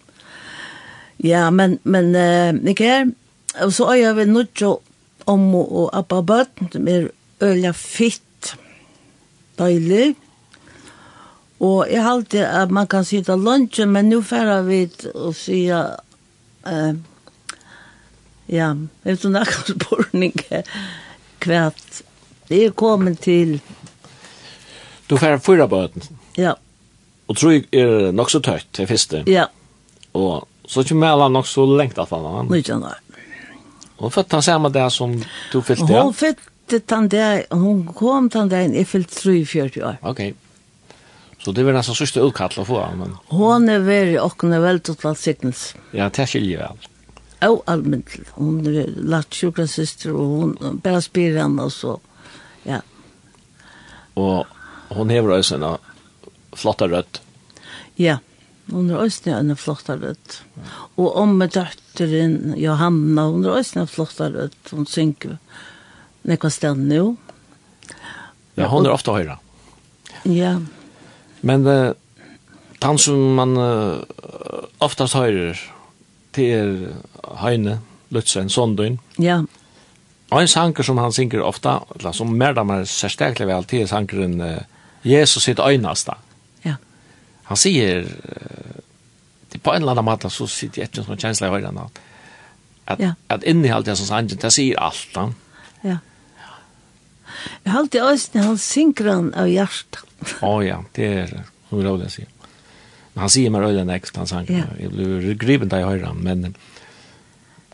Ja, 1.24 1.50
men, 1.50 1.80
men, 1.84 2.16
uh, 2.16 2.70
ikke 2.70 2.88
her, 2.88 3.06
og 3.62 3.74
så 3.74 3.92
er 3.94 4.02
jeg 4.02 4.16
ved 4.16 4.32
nødjo 4.32 4.74
om 5.26 5.56
og 5.56 5.90
abba 5.96 6.22
bøtten, 6.22 6.72
som 6.72 6.88
er 6.88 7.08
øyla 7.44 7.72
fitt, 7.72 8.56
deilig, 9.60 10.16
og 11.64 11.88
jeg 11.92 12.04
halte 12.04 12.48
at 12.48 12.72
man 12.72 12.88
kan 12.92 13.06
sitte 13.08 13.36
lunsjen, 13.40 13.92
men 13.94 14.10
nå 14.12 14.20
færer 14.26 14.66
vi 14.68 14.82
og 15.14 15.36
sier, 15.38 15.94
uh, 16.68 16.96
ja, 18.50 18.74
jeg 18.74 18.76
vet 19.04 19.24
ikke, 19.24 19.38
jeg 19.38 19.54
kan 19.54 19.78
spørning, 19.78 20.44
kvært, 21.44 22.04
det 22.50 22.66
er 22.66 22.76
kommet 22.76 23.22
til 23.24 23.62
Du 25.10 25.18
får 25.18 25.40
fyra 25.44 25.68
bøten. 25.68 26.06
Ja. 26.40 26.56
Og 27.28 27.38
tror 27.38 27.56
jeg 27.56 27.68
er 27.74 28.12
nok 28.16 28.32
så 28.32 28.40
tøyt 28.44 28.68
til 28.76 28.88
første. 28.88 29.24
Ja. 29.28 29.48
Og 30.14 30.48
så 30.70 30.84
kommer 30.88 31.12
jeg 31.12 31.34
nok 31.34 31.48
så 31.48 31.66
lengt 31.66 32.00
at 32.00 32.12
han. 32.12 32.52
Lykke 32.52 32.74
han 32.74 32.86
Og 33.98 34.14
født 34.14 34.32
han 34.32 34.42
samme 34.42 34.70
det 34.70 34.92
som 34.92 35.14
du 35.52 35.62
fyllte, 35.62 35.94
ja? 35.94 36.04
Hun 36.04 36.14
fødte 36.14 36.96
han 36.96 37.08
dag, 37.08 37.46
hun 37.52 37.86
kom 37.86 38.30
han 38.34 38.50
dag, 38.50 38.72
jeg 38.74 38.88
fyllte 38.88 39.16
43 39.16 39.84
år. 39.84 40.00
Ok. 40.02 40.22
Så 41.44 41.52
det 41.52 41.66
var 41.66 41.76
nesten 41.76 41.96
sørste 41.96 42.24
utkall 42.24 42.56
å 42.62 42.66
få 42.68 42.80
han. 42.80 43.00
Men... 43.02 43.16
Hun 43.32 43.70
er 43.70 43.84
veldig 43.84 44.20
åkne 44.24 44.62
veldig 44.64 44.96
til 44.96 45.16
sikkens. 45.20 45.74
Ja, 45.92 46.08
det 46.10 46.30
skiljer 46.32 46.64
vel. 46.64 46.90
Og 47.44 47.60
allmyntelig. 47.68 48.30
Hun 48.38 48.62
er 48.72 48.88
lagt 48.96 49.36
sjukla 49.36 49.66
syster, 49.68 50.16
og 50.16 50.56
hun 50.64 50.80
bare 50.84 51.02
spyrer 51.04 51.42
henne, 51.44 51.66
og 51.68 51.74
så, 51.76 51.98
ja. 52.64 52.80
Og 54.16 54.48
hon 54.96 55.12
hever 55.14 55.38
også 55.38 55.60
en 55.60 55.68
flotta 56.58 56.88
rødt. 56.90 57.22
Ja, 58.00 58.20
hon 58.72 58.90
er 58.90 59.02
også 59.04 59.36
en 59.38 59.56
flotta 59.60 59.98
rødt. 60.00 60.40
Og 60.98 61.16
om 61.20 61.36
med 61.40 61.54
døtteren 61.56 62.56
Johanna, 62.60 63.28
hon 63.30 63.46
er 63.46 63.58
også 63.60 63.84
en 63.84 63.92
flotta 63.92 64.30
rødt. 64.34 64.72
Hon 64.72 64.88
synker 64.90 65.38
nekva 66.28 66.52
sted 66.54 66.80
nå. 66.80 67.14
Ja, 68.56 68.70
hon 68.70 68.86
er 68.86 68.94
ofte 68.94 69.16
høyre. 69.16 69.40
Ja. 70.30 70.56
Men 71.42 71.66
uh, 71.68 71.92
han 72.84 73.00
som 73.02 73.20
man 73.38 73.58
uh, 73.58 74.04
oftast 74.84 75.18
høyrer, 75.18 75.60
til 76.34 76.54
er 76.54 77.36
Heine, 77.44 77.78
Lutzen, 78.14 78.50
Sondun. 78.50 78.98
Ja. 79.22 79.42
Og 80.34 80.42
en 80.42 80.50
sanger 80.50 80.86
som 80.86 80.98
han 80.98 81.14
synger 81.14 81.44
ofta, 81.46 81.82
eller 82.00 82.16
som 82.16 82.32
mer 82.38 82.56
damer 82.58 82.88
særsteklig 82.90 83.50
vel 83.50 83.68
til 83.70 83.90
sangeren 83.90 84.40
uh, 84.42 84.62
Jesus 85.04 85.44
sitt 85.44 85.60
øynasta. 85.60 86.18
Ja. 86.66 86.76
Han 87.50 87.60
sier, 87.60 88.08
det 89.52 89.62
på 89.62 89.74
en 89.74 89.84
eller 89.84 89.98
annen 89.98 90.08
måte, 90.08 90.32
så 90.32 90.48
sitter 90.48 90.82
jeg 90.82 90.92
ikke 90.92 91.06
som 91.06 91.16
en 91.16 91.24
kjensla 91.24 91.50
i 91.50 91.54
høyren, 91.54 91.80
at, 92.88 93.00
ja. 93.00 93.14
at 93.32 93.46
inni 93.48 93.72
alt 93.72 93.88
det 93.88 93.98
som 94.00 94.10
sangen, 94.10 94.40
det 94.40 94.52
sier 94.54 94.80
alt. 94.80 95.08
Da. 95.16 95.28
Ja. 95.84 95.98
Jeg 97.64 97.72
har 97.72 97.80
alltid 97.80 98.02
øyne, 98.02 98.46
han 98.48 98.58
synker 98.62 99.10
han 99.12 99.34
av 99.40 99.50
hjertet. 99.52 100.04
Å 100.44 100.54
ja, 100.64 100.80
det 100.96 101.10
er 101.24 101.34
hun 101.72 101.84
råd 101.84 102.06
å 102.06 102.12
si. 102.12 102.26
Men 103.14 103.26
han 103.26 103.34
sier 103.34 103.52
meg 103.54 103.68
øyne 103.68 103.98
ekst, 103.98 104.18
han 104.18 104.30
sangen. 104.30 104.64
Ja. 104.64 104.70
Jeg 104.80 104.94
blir 104.94 105.34
gripen 105.40 105.72
da 105.72 105.82
i 105.84 105.88
høyren, 105.88 106.24
men 106.24 106.54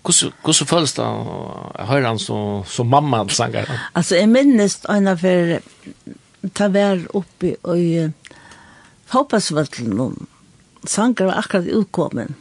hvordan 0.04 0.68
føles 0.68 0.96
det 0.96 1.06
å 1.06 1.86
høre 1.90 2.08
han 2.08 2.20
som, 2.22 2.64
som 2.68 2.90
mamma 2.90 3.22
sanger? 3.34 3.70
Altså, 3.94 4.18
jeg 4.18 4.30
minnes 4.32 4.80
øyne 4.90 5.16
for 5.20 5.56
ta 6.54 6.70
vær 6.72 7.02
oppi 7.18 7.56
og 7.64 8.14
fotballsvøtlen 9.10 10.16
Sanger 10.88 11.28
var 11.28 11.42
akkurat 11.42 11.68
utkommen. 11.76 12.36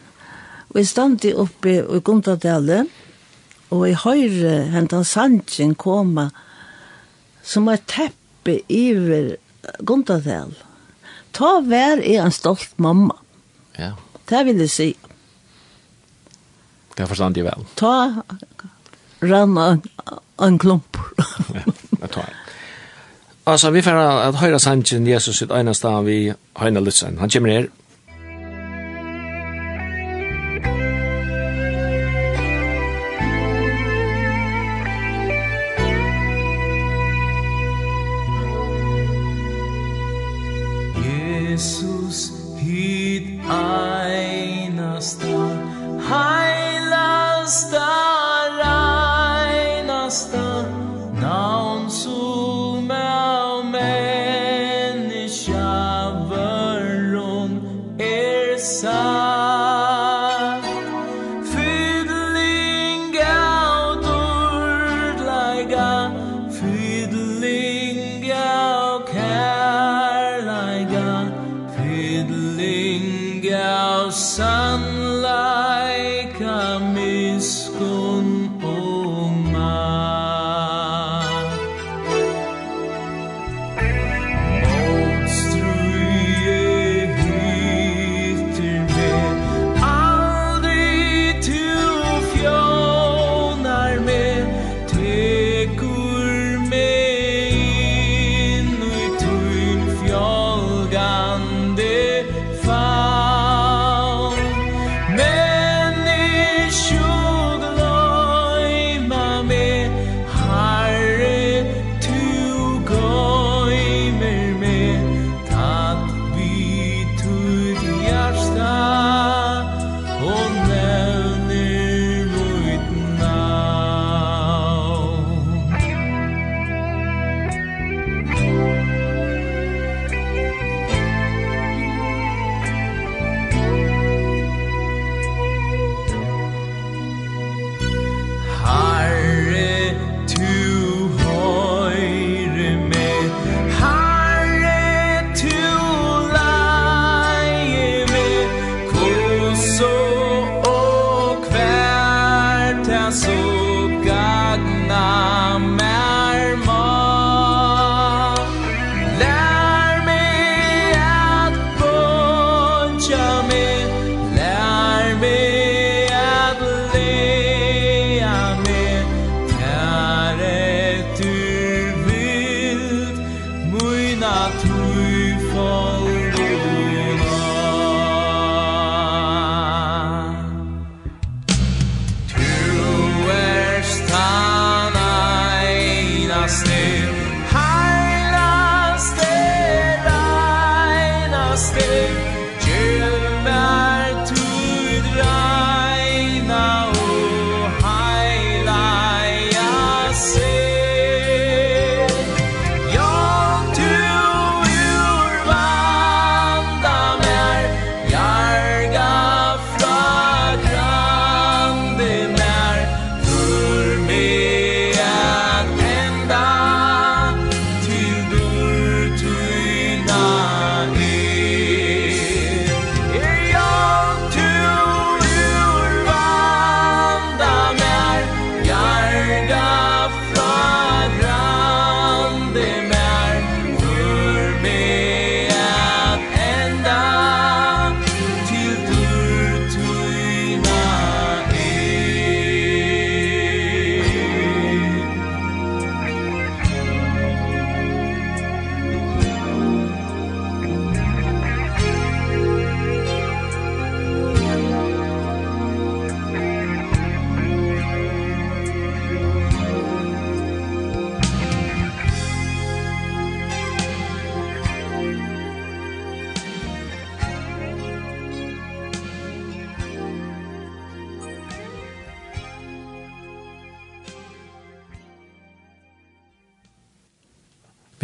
Og 0.70 0.78
jeg 0.78 0.86
stand 0.86 1.24
oppi 1.34 1.80
og 1.80 2.04
Gundadale, 2.06 2.84
og 3.70 3.82
jeg 3.88 3.98
høyre 4.04 4.54
hentan 4.72 5.04
sangen 5.04 5.74
koma 5.74 6.28
som 7.42 7.68
er 7.68 7.82
teppe 7.88 8.60
iver 8.68 9.36
Gundadale. 9.82 10.54
Ta 11.32 11.58
vær 11.64 11.98
er 11.98 12.22
en 12.22 12.34
stolt 12.34 12.78
mamma. 12.78 13.16
Ja. 13.78 13.94
Det 14.28 14.44
vil 14.46 14.62
jeg 14.64 14.70
si. 14.70 14.88
Det 16.96 17.06
forstand 17.08 17.36
jeg 17.38 17.46
vel. 17.46 17.66
Ta 17.78 18.22
rann 19.22 19.58
en 20.38 20.58
klump. 20.58 20.98
ja, 21.54 21.64
det 22.00 22.10
tar 22.12 22.28
jeg. 22.28 22.47
Altså, 23.48 23.70
vi 23.70 23.82
får 23.82 23.90
at 23.90 24.34
høyre 24.34 24.58
samtiden 24.60 25.06
Jesus 25.08 25.38
sitt 25.40 25.52
ene 25.56 25.72
sted 25.74 26.02
vi 26.04 26.16
høyne 26.60 26.82
lytsen. 26.84 27.16
Han 27.18 27.30
kommer 27.30 27.52
her. 27.52 27.68
Jesus 41.08 42.32
hit 42.60 43.40
einast 43.48 45.24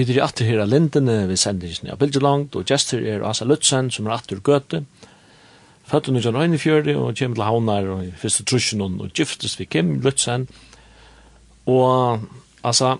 Vi 0.05 0.19
er 0.19 0.25
atter 0.27 0.45
her 0.45 0.61
av 0.61 0.69
lindene 0.69 1.23
ved 1.31 1.41
sendingen 1.41 1.93
av 1.95 2.01
Bilgelangt, 2.03 2.57
og 2.59 2.69
gester 2.69 3.01
er 3.09 3.23
Asa 3.25 3.47
Lutzen, 3.49 3.89
som 3.95 4.09
er 4.09 4.19
atter 4.19 4.43
Gøte. 4.45 4.83
Født 5.89 6.11
under 6.11 6.25
John 6.25 6.37
Øynefjørde, 6.41 6.97
og 6.97 7.17
kommer 7.17 7.39
til 7.39 7.47
Havnar, 7.47 7.89
og 7.93 8.13
første 8.21 8.45
trusjen, 8.45 8.83
og 8.85 9.13
giftes 9.17 9.57
vi 9.61 9.65
Kim 9.65 9.97
Lutzen. 10.05 10.47
Og, 11.65 12.21
altså, 12.63 12.99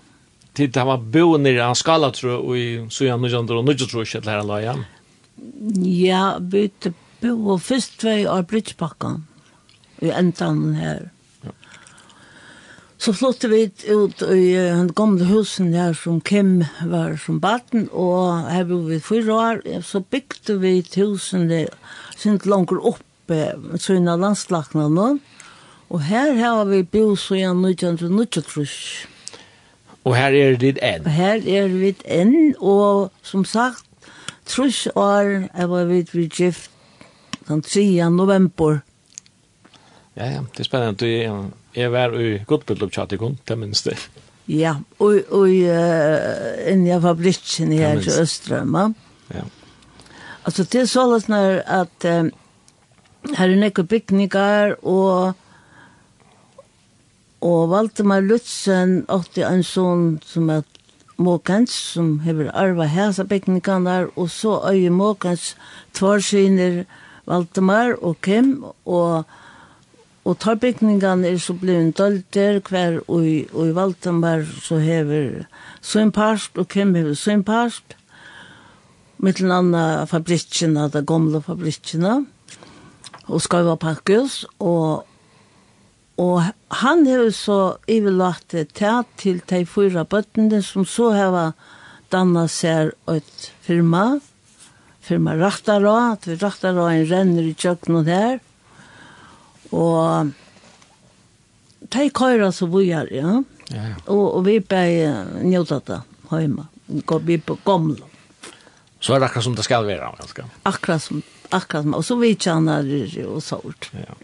til 0.57 0.71
det 0.73 0.85
var 0.87 1.05
bo 1.13 1.37
nere 1.37 1.69
av 1.69 1.77
skala, 1.77 2.09
tror 2.15 2.39
og 2.39 2.57
i 2.57 2.67
Sujan 2.89 3.21
Nujandr 3.21 3.59
og 3.59 3.67
Nujandr, 3.67 3.89
tror 3.91 4.05
her 4.09 4.45
laia. 4.49 4.75
Ja, 5.85 6.39
bytte 6.39 6.95
bo, 7.21 7.35
og 7.53 7.61
først 7.61 8.05
var 8.05 8.17
jeg 8.17 8.31
av 8.31 8.47
Bridgebakkan, 8.49 9.25
i 10.01 10.09
endan 10.09 10.73
her. 10.79 11.11
Så 12.97 13.11
flyttet 13.13 13.51
vi 13.51 13.65
ut 13.91 14.21
i 14.21 14.53
den 14.55 14.89
gamle 14.95 15.25
husen 15.27 15.73
der 15.73 15.93
som 15.93 16.21
Kim 16.23 16.63
var 16.87 17.17
som 17.19 17.41
baden, 17.43 17.89
og 17.91 18.47
her 18.47 18.63
ble 18.69 18.79
vi 18.87 18.99
fyra 19.03 19.35
år, 19.35 19.81
så 19.83 19.99
bygde 19.99 20.55
vi 20.61 20.77
husene 20.95 21.65
sint 22.15 22.47
langer 22.47 22.79
oppe, 22.93 23.41
sånne 23.81 24.15
landslaknene, 24.21 25.09
og 25.91 26.01
her 26.07 26.31
har 26.39 26.63
vi 26.71 26.85
bo 26.87 27.17
så 27.19 27.35
igjen 27.37 27.65
1993. 27.67 28.77
Og 30.05 30.15
her 30.15 30.37
er 30.37 30.55
det 30.61 30.77
enn? 30.85 31.05
Her 31.09 31.43
er 31.43 31.67
vi 31.73 31.91
enn, 32.05 32.55
og 32.61 33.11
som 33.25 33.43
sagt, 33.45 33.83
trus 34.45 34.85
år, 34.95 35.49
jeg 35.49 35.69
var 35.69 35.85
vidt 35.89 36.13
vi 36.15 36.29
gift 36.29 36.71
den 37.49 37.61
3. 37.61 37.85
november. 38.13 38.79
Ja, 40.15 40.29
ja, 40.37 40.41
det 40.55 40.63
er 40.63 40.69
spennende. 40.69 40.95
Du, 41.01 41.51
Jeg 41.75 41.91
var 41.91 42.15
i 42.15 42.37
Godbild 42.47 42.83
opp 42.85 42.93
tjatikon, 42.95 43.37
det 43.47 43.57
minst 43.59 43.89
det. 43.89 43.97
Ja, 44.47 44.75
og, 45.01 45.25
og 45.33 45.49
uh, 45.49 46.69
inn 46.69 46.85
i 46.85 46.97
fabrikken 47.01 47.73
her 47.73 47.99
til 48.03 48.21
Østrømma. 48.21 48.89
Ja. 49.33 49.43
Altså, 50.45 50.63
det 50.63 50.83
er 50.83 50.89
sånn 50.91 51.15
at 51.65 52.05
um, 52.05 52.29
her 53.33 53.49
er 53.49 53.57
nekker 53.57 53.87
bygninger, 53.89 54.75
og, 54.85 55.33
og 57.41 57.59
Valdemar 57.73 58.21
Lutzen 58.21 59.01
åtte 59.09 59.47
en 59.49 59.65
sånn 59.65 60.07
som 60.25 60.53
er 60.53 60.63
Måkens, 61.15 61.71
som 61.95 62.19
hever 62.25 62.49
arva 62.51 62.89
hæsa 62.91 63.23
der, 63.23 64.09
og 64.15 64.29
så 64.29 64.59
øye 64.67 64.89
Måkens 64.89 65.55
tvarsynir 65.93 66.83
Valdemar 67.25 67.95
og 68.01 68.17
Kim, 68.21 68.65
og 68.85 69.23
Og 70.25 70.39
tar 70.41 70.57
bygningene 70.57 71.29
er 71.29 71.37
så 71.37 71.53
blevet 71.53 71.97
dølter 71.97 72.59
hver 72.65 72.99
og 73.05 73.25
i, 73.25 73.35
og 73.53 73.69
i 73.69 73.75
Valtenberg 73.77 74.47
så 74.65 74.79
hever 74.81 75.45
sin 75.85 76.11
parst 76.11 76.57
og 76.57 76.65
hvem 76.73 76.95
hever 76.97 77.13
sin 77.13 77.39
en 77.39 77.43
parst. 77.45 77.97
Mittlen 79.21 79.51
andre 79.51 80.07
fabrikkene, 80.09 80.89
de 80.89 81.05
gamle 81.05 81.41
fabrikkene 81.41 82.25
og 83.25 83.41
skøyva 83.41 83.77
pakkes 83.79 84.43
og 84.59 85.05
Og 86.15 86.45
han 86.71 87.03
hever 87.05 87.31
så 87.35 87.75
ivelagt 87.91 88.53
det 88.55 88.69
til 89.19 89.41
de 89.49 89.65
fyra 89.67 90.05
bøttene 90.07 90.61
som 90.63 90.85
så 90.87 91.09
hever 91.11 91.51
danna 92.11 92.45
seg 92.47 92.93
et 93.11 93.51
firma, 93.65 94.21
firma 95.03 95.35
Raktara, 95.35 96.13
at 96.13 96.27
vi 96.27 96.37
Raktara 96.39 96.93
en 96.93 97.09
renner 97.09 97.49
i 97.49 97.51
kjøkkenen 97.51 98.07
her, 98.07 98.39
Og 99.71 100.31
de 101.93 102.09
køyre 102.09 102.51
så 102.53 102.67
vi 102.71 102.89
er, 102.91 103.09
ja. 103.13 103.39
Ja, 103.71 103.87
ja. 103.89 103.95
Og, 104.05 104.25
og 104.37 104.43
vi 104.45 104.59
ble 104.61 104.83
njóta 105.45 105.79
det 105.85 106.01
hjemme. 106.29 106.67
Vi 107.25 107.37
på 107.41 107.57
gamle. 107.65 108.05
Så 108.99 109.15
er 109.15 109.21
det 109.21 109.29
akkurat 109.29 109.45
som 109.47 109.55
det 109.57 109.65
skal 109.65 109.85
være. 109.87 110.11
Ganske. 110.19 110.45
Akkurat 110.65 111.01
som, 111.01 111.23
akkurat 111.49 111.85
som, 111.85 111.97
og 111.97 112.05
så 112.05 112.17
vi 112.21 112.31
kjenner 112.35 112.85
det 112.85 113.25
og 113.25 113.41
sånt. 113.45 113.89
Ja. 113.97 114.17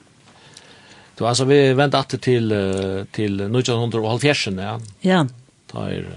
Så 1.18 1.28
altså, 1.30 1.46
vi 1.46 1.60
venter 1.78 2.00
alltid 2.00 2.22
til, 2.26 2.54
til 3.14 3.44
1970, 3.46 4.58
ja. 4.58 4.78
Ja. 5.06 5.20
Da 5.70 5.84
er, 5.94 6.08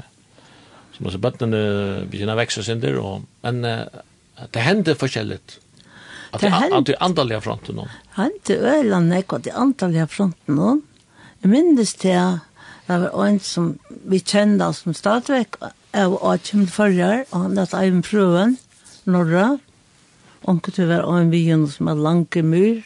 som 0.94 1.10
også 1.10 1.20
bøttene 1.20 1.60
begynner 2.08 2.32
å 2.32 2.40
vekse 2.40 2.64
sin 2.64 2.80
der, 2.80 2.96
og, 3.02 3.26
men 3.44 3.60
det 3.64 4.64
hender 4.64 4.96
forskjelligt 4.96 5.58
At 6.35 6.43
det 6.43 6.97
er 6.97 7.05
andalige 7.05 7.41
fronten 7.45 7.78
nå? 7.78 7.87
Han 8.18 8.35
til 8.45 8.64
Øyland 8.64 9.14
ikke, 9.14 9.39
at 9.39 9.45
det 9.47 9.53
er 9.53 9.61
andaliga 9.62 10.09
fronten 10.11 10.59
nå. 10.59 10.72
Jeg 11.43 11.53
minnes 11.53 11.95
til 12.01 12.16
at 12.18 12.51
det 12.89 12.99
var 13.01 13.26
en 13.26 13.39
som 13.41 13.74
vi 14.05 14.18
kjente 14.20 14.66
som 14.76 14.95
stadigvæk, 14.97 15.57
jeg 15.95 16.11
var 16.11 16.24
åkjem 16.35 16.66
forrige, 16.68 17.24
og 17.30 17.47
han 17.47 17.57
hadde 17.57 17.87
en 17.87 18.03
prøven, 18.03 18.59
Norra, 19.07 19.55
Onke 20.45 20.74
til 20.76 20.85
å 20.85 20.91
være 20.91 21.20
en 21.22 21.30
byen 21.32 21.62
som 21.72 21.89
er 21.89 22.01
langt 22.05 22.37
mur, 22.45 22.82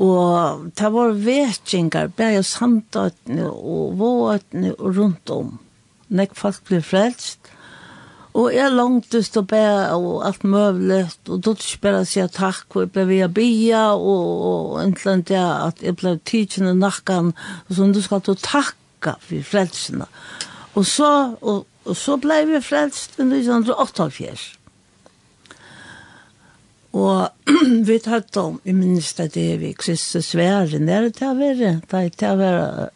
og 0.00 0.68
det 0.78 0.90
var 0.94 1.16
vetjengar, 1.26 2.12
bare 2.16 2.44
sandøtene 2.46 3.48
og 3.50 3.96
våtene 3.98 4.70
og 4.78 4.96
rundt 4.96 5.32
om. 5.34 5.56
Nek 6.08 6.36
folk 6.38 6.62
ble 6.68 6.78
frelst, 6.86 7.50
Og 8.30 8.52
jeg 8.54 8.70
langtest 8.70 9.34
og 9.40 9.48
be 9.50 9.62
og 9.90 10.22
alt 10.26 10.44
møvlet, 10.46 11.18
og 11.28 11.42
då 11.42 11.54
ikke 11.56 11.80
bare 11.82 12.04
sier 12.06 12.28
takk, 12.30 12.68
og 12.76 12.84
jeg 12.84 12.92
ble 12.94 13.06
via 13.08 13.26
bia, 13.26 13.82
og, 13.94 14.44
og 14.50 14.78
egentlig 14.84 15.26
det 15.32 15.40
at 15.40 15.82
jeg 15.82 15.96
ble 15.98 16.14
tidsen 16.24 16.70
i 16.70 16.76
nakken, 16.78 17.32
og 17.66 17.74
sånn, 17.74 17.94
du 17.96 17.98
skal 18.04 18.22
du 18.22 18.36
takka 18.38 19.16
for 19.24 19.42
frelsene. 19.42 20.06
Og 20.78 20.86
så, 20.86 21.10
og, 21.42 21.66
og 21.84 21.98
så 21.98 22.16
ble 22.22 22.44
vi 22.52 22.62
frelst 22.62 23.18
i 23.18 23.26
1988. 23.26 24.46
Og 26.92 27.50
vi 27.88 27.98
tatt 28.02 28.38
om, 28.38 28.60
i 28.62 28.74
minst 28.74 29.18
at 29.22 29.34
det 29.34 29.48
er 29.56 29.58
vi 29.62 29.72
Kristus 29.74 30.30
svære, 30.30 30.78
det 30.78 30.94
er 30.94 31.10
det 31.10 31.26
å 31.26 31.34
være, 31.38 31.74
det 31.82 32.04
er 32.04 32.14
til 32.14 32.30
å 32.30 32.38
være, 32.38 32.86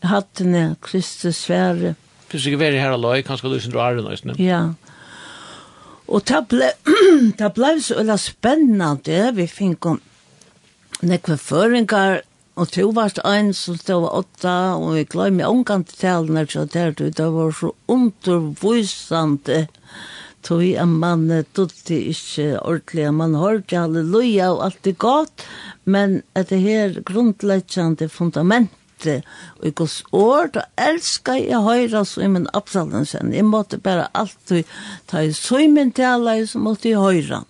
jeg 0.00 0.08
hadde 0.08 0.14
hattene 0.14 0.62
Kristus 0.82 1.42
svære, 1.44 1.94
det 1.94 2.09
Hvis 2.30 2.46
ikke 2.46 2.60
være 2.60 2.80
her 2.80 2.94
aløy, 2.94 3.22
kanskje 3.26 3.50
du 3.50 3.58
ikke 3.58 3.72
drar 3.74 3.98
det 3.98 4.04
nøysen. 4.06 4.34
Ja. 4.38 4.62
Og 6.10 6.22
det 6.28 6.44
ble, 6.50 6.72
det 7.40 7.52
ble 7.56 7.74
så 7.82 7.98
veldig 8.00 8.18
spennende. 8.22 9.20
Vi 9.34 9.46
fikk 9.50 9.90
om 9.90 10.00
nekve 11.06 11.38
føringer, 11.40 12.20
og 12.60 12.68
to 12.74 12.90
var 12.94 13.12
det 13.16 13.24
en 13.24 13.52
som 13.56 13.76
stod 13.78 14.08
åtta, 14.10 14.56
og 14.76 14.94
vi 14.98 15.04
glemmer 15.08 15.48
omgang 15.48 15.86
til 15.88 16.02
talen, 16.02 16.40
så 16.50 16.66
det 16.66 17.28
var 17.34 17.54
så 17.56 17.72
undervisende 17.88 19.66
tog 20.42 20.64
en 20.64 20.92
mann 21.00 21.28
tog 21.54 21.72
ikke 21.92 22.60
ordentlig, 22.60 23.08
man 23.14 23.36
hørte 23.36 23.76
halleluja 23.76 24.50
og 24.54 24.64
alt 24.64 24.84
det 24.84 24.96
godt, 24.98 25.46
men 25.84 26.22
at 26.34 26.50
det 26.50 26.62
her 26.64 27.00
grunnleggjende 27.04 28.08
fundament 28.08 28.72
lytte 29.00 29.22
og 29.58 29.66
i 29.66 29.70
gos 29.70 30.04
år, 30.12 30.50
da 30.54 30.64
elskar 30.76 31.38
jeg 31.38 31.60
høyra 31.62 32.04
Søymen 32.04 32.48
Absalonsen. 32.52 33.32
Jeg 33.32 33.44
måtte 33.44 33.78
bare 33.78 34.08
alltid 34.14 34.64
ta 35.06 35.22
i 35.22 35.32
Søymen 35.32 35.92
alle, 35.98 36.46
så 36.46 36.58
måtte 36.58 36.88
jeg 36.88 36.98
høyra. 36.98 37.44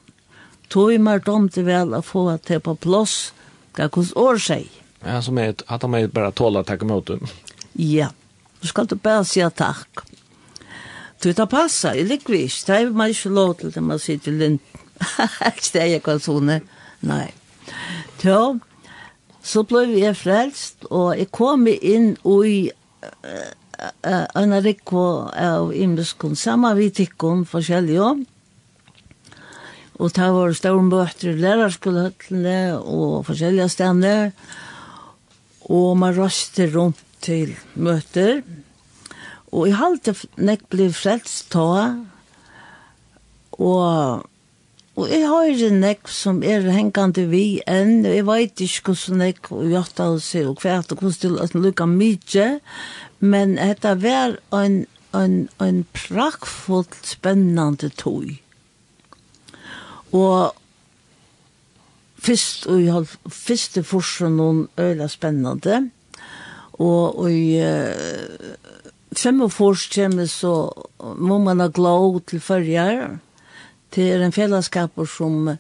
Tog 0.68 0.98
meg 1.00 1.24
dom 1.24 1.48
til 1.48 1.64
vel 1.64 1.94
å 1.94 2.02
få 2.02 2.38
det 2.46 2.62
på 2.62 2.74
plåss, 2.74 3.32
hva 3.74 3.88
gos 3.88 4.12
år 4.16 4.38
seg. 4.38 4.68
Ja, 5.04 5.20
som 5.22 5.38
er, 5.38 5.54
at 5.66 5.82
han 5.82 5.94
er 5.94 6.08
bare 6.08 6.32
tåla 6.32 6.62
takke 6.62 6.86
mot 6.86 7.06
dem. 7.06 7.26
Ja, 7.74 8.10
du 8.60 8.68
skal 8.68 8.86
du 8.86 8.96
bare 8.96 9.24
si 9.24 9.40
takk. 9.40 10.04
Du 11.20 11.32
tar 11.34 11.46
passa, 11.46 11.94
jeg 11.94 12.08
liker 12.08 12.32
vi 12.32 12.44
ikke, 12.46 12.64
det 12.66 12.76
er 12.76 12.90
man 12.96 13.10
ikke 13.10 13.28
lov 13.28 13.54
til 13.60 13.72
det 13.74 13.82
man 13.82 13.98
sitter 13.98 14.32
i 14.32 14.38
lind. 14.38 14.60
Ikke 15.00 15.72
det 15.72 15.82
er 15.82 15.90
jeg 15.94 16.02
kan 16.04 16.20
sånne, 16.20 16.60
nei. 17.04 17.28
Så, 18.20 18.60
så 19.50 19.64
ble 19.66 19.86
vi 19.90 20.04
frelst, 20.14 20.84
og 20.94 21.16
jeg 21.18 21.30
kom 21.34 21.66
inn 21.70 22.12
i 22.46 22.58
en 24.38 24.54
rekko 24.62 25.04
av 25.32 25.72
imenskon, 25.74 26.36
samme 26.38 26.70
vi 26.78 26.90
tikkon 26.94 27.42
forskjellige. 27.48 28.12
Og 30.00 30.12
det 30.16 30.28
var 30.32 30.54
store 30.56 30.84
møter 30.86 31.32
i 31.32 31.40
lærerskolehøttene 31.40 32.58
og 32.78 33.26
forskjellige 33.28 33.68
stedene. 33.74 34.32
Og 35.68 35.98
man 36.00 36.16
røste 36.16 36.70
rundt 36.72 37.02
til 37.20 37.52
møter. 37.74 38.40
Og 39.52 39.68
i 39.68 39.74
halte 39.76 40.14
nek 40.40 40.64
ble 40.72 40.88
frelst 40.94 41.50
ta, 41.52 41.98
og 43.60 44.24
Og 45.00 45.08
jeg 45.08 45.24
har 45.24 45.70
nekk 45.72 46.10
som 46.12 46.42
er 46.44 46.66
hengande 46.68 47.22
vi 47.30 47.62
enn, 47.64 48.02
og 48.04 48.12
jeg 48.12 48.24
vet 48.28 48.62
ikke 48.66 48.92
hvordan 48.92 49.22
nek 49.22 49.48
og 49.48 49.70
gjort 49.72 50.00
av 50.04 50.18
seg 50.20 50.50
og 50.50 50.60
hvert 50.60 50.92
og 50.92 51.00
hvordan 51.00 51.38
det 51.38 51.44
er 51.46 51.62
lukka 51.64 51.86
mye, 51.88 52.48
men 53.24 53.54
dette 53.56 53.94
var 54.02 54.36
en, 54.58 54.82
en, 55.16 55.38
en 55.56 55.78
prakkfullt 55.96 56.98
spennende 57.08 57.88
tog. 57.96 58.28
Og 60.12 60.52
først, 62.20 62.68
og 62.68 62.84
jeg 62.84 62.92
har 62.98 63.16
første 63.40 63.86
forsen 63.86 64.36
noen 64.36 64.66
øyla 64.76 65.08
spennende, 65.08 65.80
og, 66.76 67.16
og 67.24 67.32
jeg, 67.32 67.96
fem 69.16 69.40
og 69.48 69.52
fors 69.56 69.88
kommer 69.96 70.28
så 70.28 70.54
må 71.16 71.40
man 71.40 71.64
ha 71.64 71.72
glad 71.72 72.20
til 72.28 72.44
førjere, 72.44 73.14
Det 73.90 74.06
er 74.14 74.22
en 74.22 74.32
fellesskap 74.32 74.98
som 75.10 75.56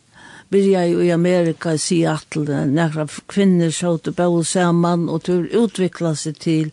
byrja 0.50 0.84
i 0.86 1.10
Amerika 1.10 1.74
i 1.74 1.78
Seattle, 1.78 2.64
nekra 2.66 3.06
kvinner 3.30 3.70
sjåte 3.74 4.12
bøl 4.14 4.44
saman, 4.46 5.08
og 5.10 5.24
tur 5.26 5.46
utvikla 5.46 6.14
seg 6.18 6.38
til 6.42 6.72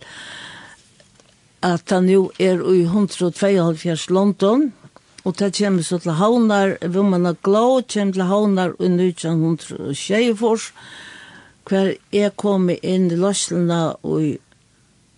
at 1.65 1.89
han 1.89 2.09
jo 2.09 2.27
er 2.37 2.61
i 2.61 2.83
172 2.85 4.09
London, 4.13 4.71
og 5.25 5.35
det 5.37 5.55
kommer 5.57 5.83
så 5.83 5.97
til 5.99 6.17
Havnar, 6.17 6.77
Women 6.81 7.25
of 7.25 7.41
Glow, 7.43 7.81
kommer 7.81 8.13
til 8.13 8.29
Havnar 8.29 8.75
i 8.79 8.89
1924, 8.89 10.71
hver 11.67 11.93
jeg 12.13 12.35
kom 12.39 12.69
inn 12.69 13.09
i 13.11 13.17
Løslena 13.17 13.81
i 14.05 14.37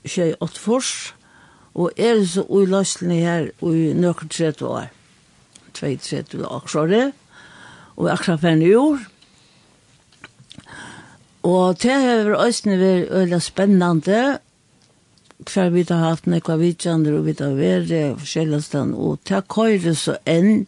28 0.07 0.63
fors, 0.63 0.93
og 1.75 1.91
er 1.95 2.23
så 2.25 2.47
i 2.47 2.63
Løslena 2.65 3.19
her 3.19 3.51
i 3.59 3.91
nøkker 3.93 4.31
30 4.31 4.71
år. 4.71 4.89
32 5.79 6.43
aksjare, 6.45 7.09
og 7.97 8.11
akkurat 8.11 8.43
for 8.43 8.51
en 8.51 8.61
jord. 8.63 9.07
Og 11.47 11.81
det 11.81 11.95
har 11.95 12.27
vært 12.27 12.65
øyne 12.67 12.77
vært 12.79 13.11
veldig 13.15 13.41
spennende, 13.41 14.39
hver 15.47 15.69
vi 15.71 15.85
har 15.87 16.03
hatt 16.03 16.27
nekva 16.27 16.57
vidtjander 16.59 17.15
og 17.15 17.25
vi 17.25 17.35
har 17.39 17.55
vært 17.55 18.19
forskjellige 18.19 18.61
steder, 18.61 18.95
og 18.95 19.19
det 19.27 19.43
køyre 19.47 19.95
så 19.95 20.17
enn, 20.27 20.65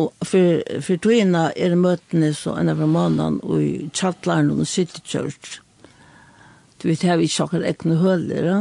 og 0.00 0.12
for, 0.24 0.62
for 0.80 1.02
togene 1.02 1.50
er 1.56 1.76
møtene 1.78 2.32
så 2.34 2.56
enn 2.58 2.72
av 2.72 2.82
måneden 2.82 3.38
og 3.44 3.62
i 3.62 3.90
Tjatlaren 3.94 4.50
og 4.54 4.66
City 4.66 5.02
Church. 5.04 5.60
Du 6.80 6.88
vet, 6.88 7.02
her 7.04 7.18
vi 7.20 7.28
ikke 7.28 7.44
akkurat 7.44 7.68
ekne 7.68 7.98
høler, 8.00 8.46
ja. 8.46 8.60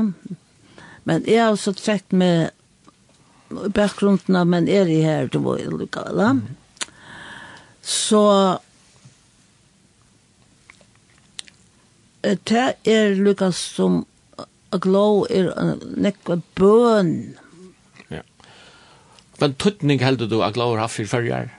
Men 1.08 1.24
jeg 1.26 1.42
har 1.42 1.54
også 1.54 1.74
trekt 1.74 2.12
med 2.14 2.52
bakgrunden 3.50 4.38
av 4.38 4.48
men 4.48 4.68
er 4.70 4.90
i 4.90 5.02
her 5.04 5.30
til 5.32 5.44
vår 5.46 5.66
lokala. 5.74 6.34
Så 7.82 8.24
det 12.22 12.66
er 12.86 13.16
Lukas 13.16 13.58
som 13.76 14.04
glow 14.84 15.24
er 15.32 15.50
nekva 15.98 16.40
bøn. 16.60 17.14
Ja. 18.12 18.22
Men 19.42 19.56
tøtning 19.58 20.04
heldur 20.04 20.30
du 20.30 20.42
at 20.44 20.58
glå 20.58 20.74
har 20.74 20.86
haft 20.86 21.00
fyrir 21.00 21.14
fyrir 21.14 21.56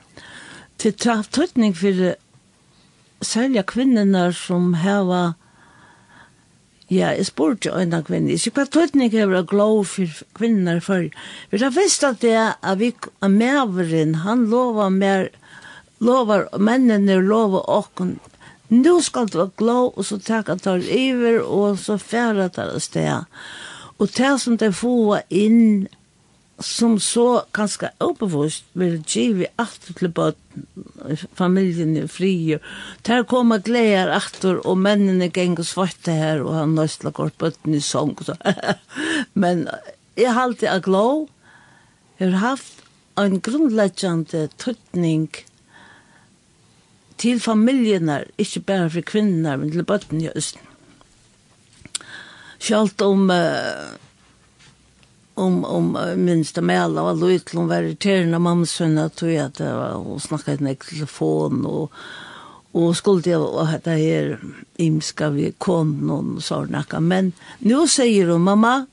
Til 0.79 0.95
tøtning 0.97 1.75
fyrir 1.77 2.15
særlig 3.21 3.67
kvinnerna 3.69 4.31
som 4.33 4.75
heva 4.81 5.35
Ja, 6.91 7.13
jeg 7.15 7.29
spurte 7.29 7.71
en 7.79 7.95
av 7.95 8.09
kvinner, 8.09 8.35
ikke 8.35 8.65
hva 8.65 8.67
tøtning 8.67 9.13
er 9.15 9.31
å 9.31 9.45
glå 9.47 9.69
for 9.87 10.23
kvinner 10.35 10.81
for. 10.83 11.05
Vi 11.53 11.61
har 11.63 11.71
visst 11.77 12.03
at 12.03 12.19
det 12.25 12.33
er 12.35 12.57
at 12.67 12.81
vi 12.81 12.89
er 12.91 13.31
medveren, 13.31 14.17
han 14.25 14.49
lover 14.51 14.91
mer, 14.91 15.29
lover, 16.03 16.49
mennene 16.59 17.21
lover 17.23 17.63
åkken. 17.71 18.17
Nå 18.75 18.97
skal 19.07 19.31
du 19.31 19.39
være 19.39 19.55
glå, 19.63 19.79
og 19.95 20.09
så 20.09 20.19
takk 20.19 20.51
at 20.51 20.67
det 20.67 20.91
iver, 20.91 21.39
og 21.47 21.79
så 21.79 21.95
færre 21.95 22.49
at 22.51 22.59
det 22.59 22.83
sted. 22.83 23.23
Og 24.03 24.11
det 24.19 24.35
som 24.43 24.59
det 24.59 24.73
får 24.75 25.23
inn, 25.31 25.87
som 26.59 26.99
så 26.99 27.45
ganske 27.55 27.93
oppevist, 28.03 28.67
vil 28.75 28.99
give 29.07 29.47
alt 29.63 29.93
til 29.95 30.11
bøtt 30.11 30.50
familjen 31.39 31.97
er 31.99 32.09
fri. 32.11 32.59
Der 33.07 33.25
koma 33.29 33.61
gleder 33.65 34.13
aktor, 34.17 34.61
og 34.65 34.79
mennene 34.79 35.31
ganger 35.33 35.67
svarte 35.67 36.15
her, 36.17 36.45
og 36.45 36.55
han 36.57 36.75
nøstla 36.79 37.13
kort 37.17 37.39
bøtten 37.41 37.77
i 37.77 37.83
sång. 37.85 38.17
Så. 38.25 38.37
Men 39.43 39.67
jeg 40.19 40.37
halte 40.37 40.71
av 40.71 40.85
glå, 40.87 41.07
har 42.21 42.37
haft 42.43 42.85
en 43.21 43.41
grunnleggjande 43.41 44.49
tøtning 44.61 45.29
til 47.21 47.41
familjenar, 47.41 48.29
ikke 48.41 48.63
bare 48.65 48.91
for 48.93 49.05
kvinner, 49.05 49.59
men 49.61 49.73
til 49.73 49.85
bøtten 49.85 50.23
i 50.25 50.31
Østen. 50.33 50.65
Sjalt 52.61 53.03
om... 53.05 53.29
Uh, 53.29 54.10
om 55.41 55.65
om 55.65 56.15
minst 56.17 56.55
det 56.55 56.63
med 56.63 56.83
alla 56.83 57.03
var 57.03 57.15
lite 57.15 57.57
hon 57.57 57.69
var 57.69 57.83
irriterande 57.83 58.39
mamma 58.39 58.67
sen 58.67 58.99
att 58.99 59.15
tog 59.17 59.37
att 59.37 59.55
det 59.55 59.75
var 59.75 59.93
hon 59.93 60.21
snackade 60.21 60.71
inte 60.71 60.87
telefon 60.87 61.67
och 61.67 61.93
och 62.73 62.97
skulle 62.97 63.31
jag 63.31 63.55
och 63.55 63.67
det 63.85 63.91
här 63.91 64.41
imska 64.77 65.31
vi 65.31 65.53
kom 65.59 66.07
någon 66.07 66.43
sådana 66.43 67.01
men 67.01 67.33
nu 67.59 67.89
säger 67.89 68.29
hon 68.29 68.43
mamma 68.43 68.87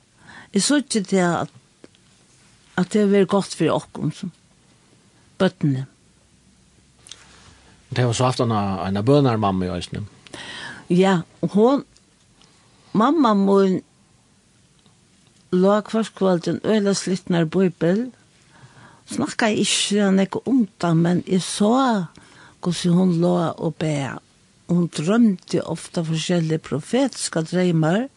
är 0.52 0.60
så 0.60 0.78
inte 0.78 1.00
det 1.00 1.22
att 1.22 1.52
att 2.76 2.89
det 2.89 3.00
är 3.00 3.26
gott 3.26 3.54
för 3.54 3.72
oss 3.72 3.84
som 3.93 4.32
bötterna. 5.38 5.86
Det 7.89 8.06
var 8.06 8.14
så 8.14 8.24
haft 8.24 8.39
en 8.39 8.52
en 8.52 9.06
bönar 9.06 9.38
mamma 9.38 9.66
i 9.66 9.70
Ösnen. 9.70 10.08
Ja, 10.88 11.22
hon 11.39 11.84
mamma 12.91 13.34
mun 13.34 13.82
la 15.52 15.82
kvarskvalden 15.82 16.60
øyla 16.66 16.93
slittnar 16.93 17.45
bøybel, 17.45 18.12
snakka 19.08 19.52
jeg 19.52 19.64
ikke 19.64 20.02
han 20.04 20.20
ikke 20.20 20.48
om 20.48 20.68
det, 20.82 20.98
men 20.98 21.24
jeg 21.28 21.41
så 21.41 22.06
hvordan 22.62 22.93
hun 22.93 23.14
la 23.22 23.52
og 23.52 23.76
be. 23.76 24.10
Hun 24.68 24.88
drømte 24.88 25.64
ofta 25.64 26.02
forskjellige 26.04 26.60
profetiske 26.60 27.41
dreimer, 27.41 28.08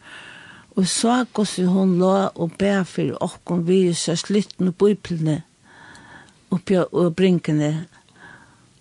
og 0.76 0.86
så 0.86 1.24
hvordan 1.34 1.66
hun 1.66 1.98
la 1.98 2.28
og 2.34 2.52
be 2.58 2.84
for 2.84 3.22
åkken 3.22 3.66
vi 3.66 3.94
så 3.94 4.16
seg 4.16 4.66
og 4.66 4.74
bøybelene 4.74 5.42
oppi 6.50 6.76
og 6.76 7.14
brinkene. 7.16 7.86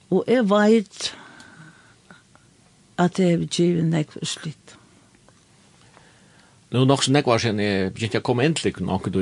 Og 0.09 0.23
jeg 0.27 0.49
vet 0.49 1.13
at 2.97 3.19
jeg 3.19 3.33
er 3.33 3.45
givet 3.45 3.85
nekko 3.85 4.25
slitt. 4.25 4.78
Nu 6.69 6.85
nok 6.85 7.03
så 7.03 7.13
nekvar 7.13 7.41
sen 7.41 7.59
jeg 7.61 7.93
begynte 7.95 8.19
jeg 8.19 8.25
komme 8.25 8.45
inn 8.45 8.55
til 8.57 8.75
noen 8.77 8.93
akkur 8.99 9.13
du 9.13 9.21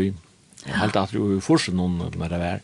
helt 0.67 0.97
at 0.99 1.13
du 1.15 1.39
forsen 1.43 1.77
noen 1.79 1.99
når 2.01 2.31
det 2.33 2.39
var. 2.41 2.63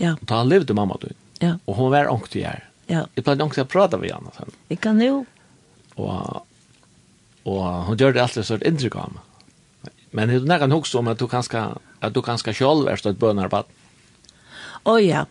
Ja. 0.00 0.14
Ta 0.26 0.42
han 0.42 0.50
levde 0.50 0.76
mamma 0.76 0.98
du. 1.00 1.08
Ja. 1.40 1.56
Og 1.64 1.78
hun 1.78 1.92
var 1.94 2.10
ångt 2.12 2.34
i 2.36 2.44
her. 2.44 2.66
Ja. 2.90 3.06
Jeg 3.16 3.24
pleide 3.24 3.44
ångt 3.44 3.56
til 3.56 3.64
å 3.64 3.70
prate 3.70 4.00
med 4.00 4.12
henne 4.12 4.32
sen. 4.36 4.52
Jeg 4.68 4.80
kan 4.84 5.00
jo. 5.00 5.22
Og, 5.96 6.42
og 7.48 7.62
hun 7.88 8.00
gjør 8.00 8.16
det 8.16 8.24
alltid 8.24 8.48
så 8.48 8.58
et 8.58 8.66
inntrykk 8.68 8.98
av 9.00 9.14
meg. 9.14 9.30
Men 10.14 10.30
det 10.30 10.42
er 10.42 10.66
noen 10.66 10.76
hokst 10.76 10.94
om 10.98 11.08
at 11.10 11.18
du 11.18 11.26
kanskje, 11.30 11.64
at 12.04 12.14
du 12.14 12.20
kanskje 12.22 12.54
selv 12.60 12.90
er 12.90 13.00
stått 13.00 13.18
bønner 13.18 13.48
bønarbeid. 13.48 13.72
Å 14.84 14.98
ja. 15.00 15.24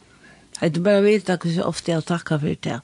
Jeg 0.60 0.82
bare 0.84 1.04
vite 1.06 1.38
at 1.38 1.46
jeg 1.46 1.64
ofte 1.66 1.92
jeg 1.92 2.06
takker 2.08 2.42
for 2.42 2.64
det. 2.66 2.80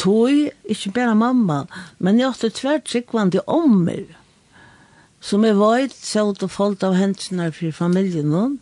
Tog, 0.00 0.48
ikke 0.64 0.92
bare 0.96 1.14
mamma, 1.18 1.66
men 2.00 2.20
jeg 2.20 2.30
har 2.30 2.36
stått 2.36 2.58
tvertsikkvann 2.60 3.32
til 3.34 3.44
ommer. 3.46 4.08
Ja 4.08 4.17
Som 5.20 5.44
jeg 5.44 5.56
var 5.58 5.88
så 5.90 6.32
det 6.32 6.50
folk 6.50 6.82
av 6.86 6.94
hensene 6.94 7.50
for 7.52 7.74
familien 7.74 8.30
noen. 8.30 8.58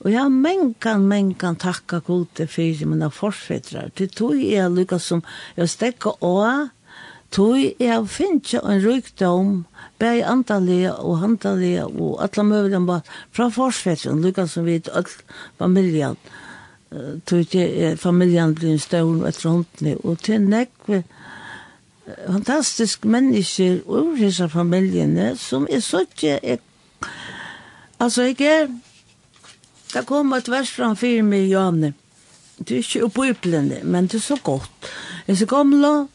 Og 0.00 0.12
jeg 0.14 0.32
menkan, 0.32 1.04
menkan 1.08 1.58
takka 1.60 2.00
gode 2.04 2.46
for 2.48 2.84
mine 2.88 3.10
forfedrar. 3.12 3.90
Det 3.96 4.14
tog 4.16 4.36
jeg 4.40 4.72
lukka 4.72 4.98
som 4.98 5.20
jeg 5.56 5.68
stekka 5.68 6.14
av, 6.24 6.70
tog 7.30 7.58
jeg 7.60 8.06
finnes 8.08 8.54
en 8.62 8.80
rykdom, 8.80 9.50
bare 10.00 10.24
antallige 10.24 10.94
og 10.96 11.20
hantallige 11.20 11.84
og 11.84 12.16
alle 12.24 12.46
møvlen 12.48 12.88
bare 12.88 13.04
fra 13.36 13.50
forfedrar, 13.52 14.16
lukka 14.16 14.46
som 14.48 14.64
vi 14.64 14.80
all 14.88 15.08
familien. 15.60 16.16
Tog 17.28 17.52
jeg 17.54 17.98
familien 18.00 18.56
blir 18.56 18.72
en 18.72 18.80
stål 18.80 19.26
etter 19.28 19.50
håndene, 19.52 19.98
og 20.00 20.24
til 20.24 20.48
nekve, 20.48 21.04
fantastisk 22.26 23.04
mennesker 23.04 23.80
og 23.86 24.16
disse 24.18 24.48
familjene 24.48 25.32
som 25.36 25.66
er 25.70 25.80
så 25.80 26.04
ikke 26.06 26.38
er, 26.42 26.62
altså 28.00 28.22
jeg 28.22 28.40
er 28.40 28.70
det 29.90 30.06
kom 30.06 30.32
et 30.32 30.48
vers 30.50 30.70
fra 30.70 30.94
fire 30.94 31.22
med 31.22 31.48
Janne 31.50 31.94
det 32.60 32.76
er 32.76 32.82
ikke 32.84 33.04
oppe 33.04 33.28
i 33.28 33.82
men 33.84 34.06
det 34.06 34.14
er 34.14 34.20
så 34.20 34.36
godt. 34.44 34.90
Jeg 35.26 35.38
så 35.38 35.46
gamle 35.46 36.08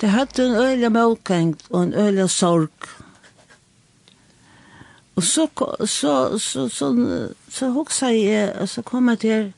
det 0.00 0.10
hadde 0.10 0.46
en 0.46 0.56
øyla 0.56 0.88
målkengt 0.88 1.62
og 1.70 1.82
en 1.82 1.94
øyla 1.94 2.26
sorg. 2.26 2.70
Og 5.16 5.22
så 5.22 5.48
så 5.80 5.86
så 5.86 6.38
så, 6.38 6.68
så, 6.68 6.68
så, 6.68 7.84
så, 7.88 7.88
så, 7.88 8.66
så 8.66 8.82
kom 8.82 9.08
jeg 9.08 9.18
til 9.18 9.52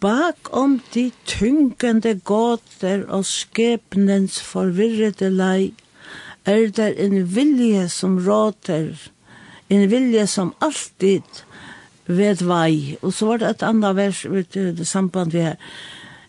bak 0.00 0.48
om 0.56 0.78
de 0.94 1.10
tyngende 1.26 2.14
gåter 2.24 3.04
og 3.08 3.26
skepnens 3.26 4.40
forvirrede 4.42 5.30
lei, 5.30 5.74
er 6.44 6.70
der 6.72 6.94
en 6.96 7.20
vilje 7.34 7.88
som 7.92 8.18
råter, 8.26 8.94
en 9.68 9.90
vilje 9.90 10.26
som 10.26 10.54
alltid 10.64 11.42
ved 12.06 12.44
vei. 12.48 12.96
Og 13.02 13.12
så 13.12 13.26
var 13.26 13.42
det 13.42 13.50
et 13.50 13.64
annet 13.68 13.96
vers 13.96 14.24
ut 14.24 14.56
i 14.56 14.70
det 14.78 14.86
samband 14.88 15.34
vi 15.36 15.44
her. 15.44 15.58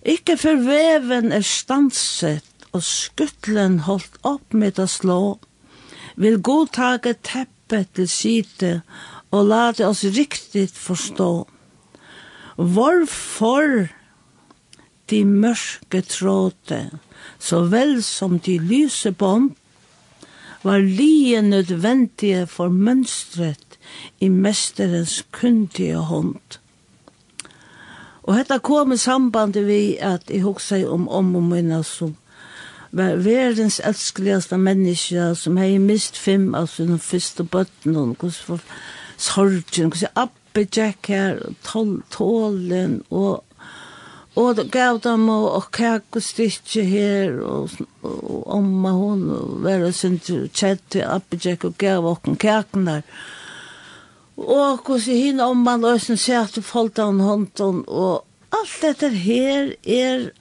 Ikke 0.04 0.38
for 0.40 0.60
veven 0.64 1.32
er 1.36 1.46
stanset, 1.46 2.46
og 2.72 2.84
skuttlen 2.86 3.80
holdt 3.88 4.20
opp 4.28 4.54
med 4.54 4.80
å 4.80 4.88
slå, 4.88 5.22
vil 6.20 6.38
godtage 6.44 7.16
teppet 7.24 7.90
til 7.96 8.10
site, 8.12 8.74
og 9.32 9.48
la 9.50 9.70
det 9.76 9.88
oss 9.88 10.04
riktigt 10.04 10.78
forstå. 10.78 11.32
Hvorfor 12.60 13.88
de 15.10 15.26
mørke 15.26 16.02
tråde, 16.02 16.90
så 17.40 17.62
vel 17.72 18.02
som 18.04 18.40
de 18.40 18.58
lyse 18.60 19.12
bånd, 19.12 19.52
var 20.64 20.78
lige 20.78 21.42
nødvendige 21.42 22.48
for 22.48 22.68
mønstret 22.70 23.80
i 24.20 24.28
mesterens 24.28 25.26
kundige 25.32 25.96
hånd. 25.96 26.60
Og 28.24 28.36
dette 28.36 28.60
kom 28.60 28.92
i 28.92 28.98
sambandet 28.98 29.68
vi 29.68 29.96
at 29.96 30.28
jeg 30.30 30.44
husker 30.44 30.84
om 30.90 31.08
om 31.10 31.36
og 31.36 31.44
minna 31.44 31.80
som 31.84 32.16
var 32.92 33.16
verdens 33.24 33.80
elskeligaste 33.86 34.58
menneske 34.58 35.32
som 35.36 35.58
hei 35.58 35.78
mist 35.78 36.18
fem 36.18 36.52
av 36.58 36.68
sine 36.68 37.00
første 37.00 37.44
bøtten 37.44 37.96
og 37.96 38.18
hos 38.20 38.42
for 38.44 38.60
sorgen, 39.18 39.94
hvordan 39.94 40.30
Jeppe 40.50 40.68
Jack 40.72 41.08
her, 41.08 41.40
tol, 41.64 42.02
tålen, 42.10 43.04
og, 43.12 43.44
og 44.36 44.56
det 44.58 44.72
gav 44.72 45.00
dem 45.04 45.30
og, 45.30 45.46
og 45.56 45.68
kakostitje 45.72 46.84
her, 46.84 47.38
og, 47.46 47.70
og 48.02 48.48
omma 48.48 48.90
hon, 48.90 49.30
og 49.30 49.60
vera 49.64 49.92
sin 49.92 50.18
kjett 50.20 50.82
til 50.90 51.06
Jeppe 51.06 51.68
og 51.68 51.78
gav 51.78 52.06
okken 52.06 52.36
kaken 52.36 52.88
der. 52.90 53.06
Og 54.38 54.82
hos 54.88 55.06
hinn 55.06 55.40
omma 55.40 55.78
løsen 55.78 56.18
seg 56.18 56.50
til 56.50 56.64
folta 56.64 57.06
hon 57.06 57.22
hånden, 57.22 57.84
og 57.86 58.26
alt 58.50 58.82
dette 58.82 59.10
her 59.14 59.76
er 59.86 60.32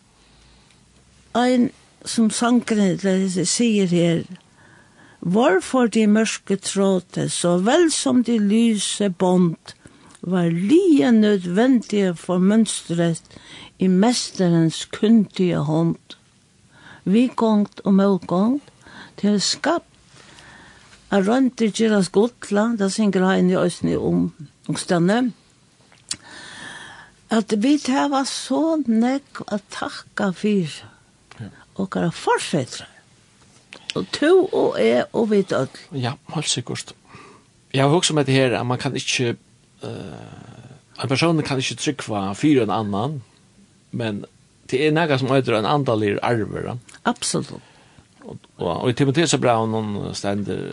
ein 1.37 1.71
som 2.05 2.31
sangren 2.31 2.97
sier 3.45 3.87
her, 3.93 4.25
Varfor 5.21 5.89
de 5.91 6.07
mørke 6.07 6.57
tråte, 6.63 7.27
så 7.29 7.57
vel 7.59 7.89
som 7.91 8.23
de 8.23 8.39
lyse 8.39 9.09
bånd, 9.11 9.75
var 10.31 10.51
lia 10.53 11.11
nødvendige 11.11 12.15
for 12.17 12.39
mønstret 12.39 13.39
i 13.79 13.87
mesterens 13.87 14.85
kundige 14.93 15.65
hånd. 15.69 16.17
Vi 17.05 17.29
gongt 17.37 17.81
og 17.85 17.95
mølgongt 17.95 18.75
til 19.19 19.39
å 19.39 19.43
skapt 19.43 19.89
Er 21.09 21.25
rønte 21.25 21.71
Giras 21.73 22.11
Gotla, 22.13 22.75
da 22.77 22.91
synger 22.93 23.25
han 23.25 23.49
i 23.49 23.57
Øsne 23.57 23.97
om 23.97 24.27
ungstene, 24.69 25.31
at 27.33 27.55
vi 27.63 27.79
tæva 27.81 28.27
så 28.29 28.77
nekk 28.85 29.41
å 29.47 29.59
takka 29.73 30.29
fyr 30.37 30.75
og 31.79 31.89
kara 31.95 32.13
forsetra. 32.13 32.85
Og 33.97 34.05
to 34.13 34.33
og 34.53 34.77
jeg 34.77 35.07
og 35.17 35.31
vi 35.31 35.41
død. 35.49 35.81
Ja, 35.97 36.13
helt 36.35 36.49
sikkert. 36.49 36.93
Jeg 37.73 37.85
har 37.85 37.97
også 37.97 38.15
med 38.15 38.29
det 38.29 38.37
her, 38.37 38.59
at 38.59 38.67
man 38.67 38.79
kan 38.79 38.97
ikke 38.97 39.37
uh, 39.83 41.03
en 41.03 41.09
person 41.11 41.43
kan 41.47 41.61
ikke 41.61 41.79
trykva 41.79 42.33
fyra 42.35 42.67
en 42.67 42.75
annan, 42.75 43.19
men 43.91 44.25
det 44.71 44.83
er 44.87 44.93
nega 44.93 45.19
som 45.19 45.31
øyder 45.33 45.59
en 45.59 45.69
andalir 45.69 46.19
arver. 46.23 46.77
Absolutt. 47.05 47.63
Og, 48.25 48.37
og, 48.59 48.69
og 48.83 48.91
i 48.91 48.93
Timotheus 48.93 49.35
er 49.35 49.41
bra 49.41 49.55
noen 49.65 50.15
stender, 50.15 50.73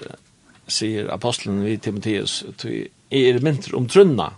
sier 0.68 1.08
apostelen 1.14 1.62
i 1.68 1.78
Timotheus, 1.78 2.41
til 2.60 2.89
er 3.14 3.39
mynter 3.43 3.78
om 3.78 3.88
trunna, 3.88 4.32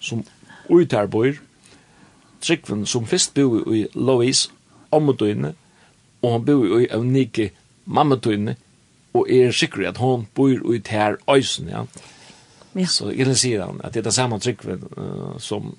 som 0.00 0.24
uitar 0.70 1.06
bor, 1.12 1.36
trykven 2.42 2.86
som 2.88 3.06
fyrst 3.06 3.36
bo 3.36 3.60
i 3.70 3.84
Lois, 3.94 4.48
ommedøyne, 4.90 5.52
og 6.22 6.32
han 6.32 6.46
bor 6.46 6.80
i 6.80 6.88
Evnike, 6.90 7.50
mammetøyne, 7.84 8.56
og 9.12 9.28
er 9.30 9.52
sikker 9.52 9.86
at 9.90 10.00
hon 10.00 10.26
bor 10.34 10.72
i 10.72 10.80
tær 10.80 11.20
øysen, 11.30 11.68
ja. 11.68 11.84
Ja. 12.74 12.86
Så 12.88 13.10
Elin 13.12 13.36
sier 13.36 13.66
han 13.66 13.80
at 13.84 13.92
det 13.92 14.00
er 14.00 14.08
det 14.08 14.14
samme 14.16 14.38
tryggven 14.40 14.86
uh, 14.96 15.34
som, 15.42 15.74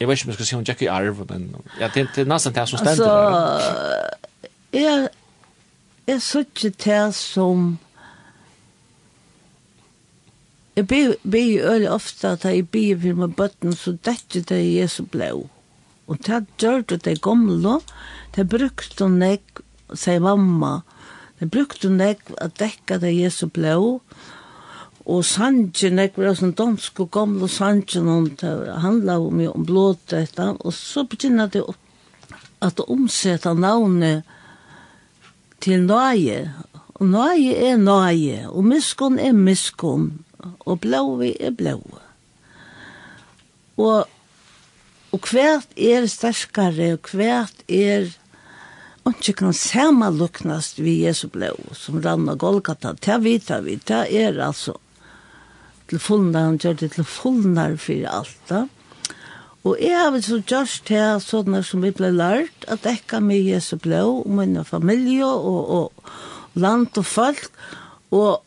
jeg 0.00 0.08
vet 0.08 0.16
ikke 0.16 0.28
om 0.28 0.32
jeg 0.32 0.38
skal 0.38 0.48
si 0.48 0.56
om 0.56 0.64
Jackie 0.68 0.88
i 0.88 0.92
arv, 0.92 1.20
men 1.28 1.50
ja, 1.80 1.90
det, 1.92 2.06
det 2.14 2.24
er 2.24 2.30
nesten 2.30 2.54
det 2.56 2.64
som 2.70 2.80
stender. 2.80 3.10
Altså, 3.10 4.38
jeg, 4.72 5.08
jeg 6.08 6.22
så 6.24 6.44
ikke 6.46 6.72
det 6.84 7.02
som, 7.18 7.68
jeg 10.76 10.86
blir, 10.88 11.14
blir 11.22 11.68
øyelig 11.68 11.90
ofte 11.90 12.32
at 12.32 12.48
jeg 12.48 12.68
blir 12.72 12.96
for 13.02 13.22
meg 13.24 13.36
bøtten, 13.36 13.76
så 13.76 13.96
dette 14.06 14.40
det 14.40 14.56
er 14.56 14.82
Jesu 14.82 15.02
blå. 15.04 15.48
Og 16.08 16.20
det 16.24 16.44
gjør 16.62 16.86
det 16.88 17.02
det 17.04 17.18
gamle, 17.20 17.80
det 18.36 18.48
brukte 18.48 19.04
hun 19.04 19.20
ikke, 19.22 19.66
sier 19.92 20.24
mamma, 20.24 20.78
det 21.40 21.50
brukte 21.52 21.90
hun 21.90 22.00
ikke 22.00 22.38
at 22.40 22.56
dekka 22.60 22.96
det 23.02 23.12
Jesu 23.18 23.48
blå, 23.52 23.76
og 23.98 24.17
og 25.08 25.24
sanjen, 25.24 25.96
nek 25.96 26.18
var 26.20 26.34
sånn 26.36 26.52
dansk 26.56 27.00
og 27.00 27.12
gamle 27.16 27.48
sanjen, 27.48 28.08
om 28.12 28.26
det 28.40 28.50
handla 28.84 29.16
om 29.24 29.40
om 29.48 29.64
blåt 29.64 30.02
dette, 30.12 30.50
og 30.60 30.74
så 30.76 31.06
begynner 31.08 31.48
det 31.48 31.62
at 32.60 32.82
omsette 32.84 33.54
navnet 33.56 34.26
til 35.64 35.86
nøye, 35.86 36.42
og 36.98 37.08
nøye 37.08 37.54
er 37.70 37.80
nøye, 37.80 38.42
og 38.50 38.68
miskon 38.68 39.16
er 39.18 39.32
miskon, 39.32 40.10
og 40.66 40.82
blåve 40.84 41.32
er 41.40 41.56
blåve. 41.56 42.02
Og, 43.78 44.04
og 45.14 45.30
hvert 45.30 45.72
er 45.72 46.04
sterkare, 46.10 46.92
og 46.98 47.12
hvert 47.14 47.64
er 47.68 48.10
Og 49.08 49.14
ikke 49.16 49.38
kan 49.38 49.54
samaluknast 49.56 50.82
vi 50.84 50.98
Jesu 51.06 51.30
blå, 51.32 51.54
som 51.72 51.96
rann 52.04 52.28
av 52.28 52.36
Golgata, 52.42 52.90
det 52.92 53.14
vet 53.24 53.48
vi, 53.64 53.78
det 53.88 54.02
er 54.12 54.36
altså 54.44 54.74
til 55.88 56.00
fullnar, 56.02 56.50
han 56.50 56.58
gjør 56.60 56.76
det 56.82 56.90
til 56.96 57.06
fullnar 57.08 57.76
for 57.80 58.10
alt 58.10 58.50
da. 58.50 58.66
Og 59.66 59.80
jeg 59.82 59.98
har 59.98 60.20
så 60.24 60.38
gjørst 60.38 60.84
til 60.88 61.20
sånne 61.20 61.62
som 61.66 61.82
vi 61.84 61.90
ble 61.92 62.10
lært, 62.14 62.66
at 62.70 62.86
ekka 62.88 63.20
med 63.20 63.48
Jesu 63.48 63.76
blå, 63.76 64.22
og 64.22 64.36
min 64.38 64.56
familie, 64.64 65.26
og, 65.26 65.70
og 65.78 66.58
land 66.58 66.96
og 66.96 67.06
folk, 67.06 67.50
og, 68.14 68.44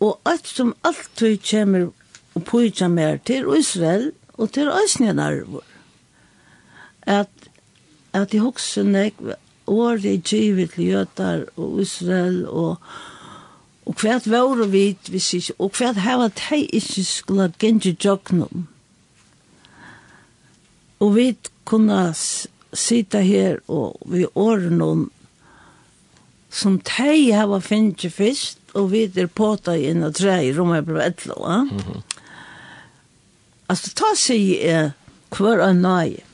og 0.00 0.14
alt 0.26 0.48
som 0.48 0.74
alltid 0.88 1.42
kommer 1.44 1.90
og 2.34 2.46
pojja 2.48 2.88
mer 2.88 3.20
til 3.26 3.46
Israel, 3.58 4.10
og 4.38 4.52
til 4.54 4.70
Øsnien 4.70 5.18
arvor. 5.18 5.66
At, 7.02 7.30
at 8.14 8.34
i 8.34 8.42
hoksen 8.42 8.94
jeg, 8.94 9.14
året 9.68 10.24
givet 10.24 10.72
til 10.74 10.92
jøtar 10.94 11.46
og 11.56 11.80
Israel, 11.82 12.44
og, 12.48 12.78
og 12.78 13.17
Og 13.88 13.94
hvert 14.02 14.26
var 14.30 14.66
vi, 14.68 14.96
hvis 15.08 15.34
ikke, 15.34 15.54
og 15.58 15.72
hvert 15.78 16.02
hava 16.04 16.28
de 16.28 16.64
ikke 16.66 17.04
skulle 17.04 17.52
genge 17.58 17.96
jognum. 18.04 18.66
Og 21.00 21.14
vi 21.14 21.36
kunne 21.64 22.14
sitte 22.72 23.22
her 23.24 23.62
og 23.68 23.96
vi 24.04 24.26
åren 24.34 24.76
noen 24.82 25.06
som 26.50 26.78
de 26.80 27.32
hava 27.32 27.60
finnet 27.64 28.12
først, 28.12 28.58
og 28.74 28.92
vi 28.92 29.06
er 29.08 29.28
påta 29.28 29.76
inn 29.76 30.04
og 30.04 30.16
tre 30.16 30.38
i 30.48 30.52
rommet 30.56 30.86
på 30.86 30.96
etla. 31.00 31.62
Mm 31.64 31.78
-hmm. 31.78 32.02
Altså, 33.68 33.90
ta 33.94 34.14
seg 34.14 34.56
eh, 34.60 34.90
hver 35.30 35.60
av 35.60 35.74
nøye. 35.76 36.27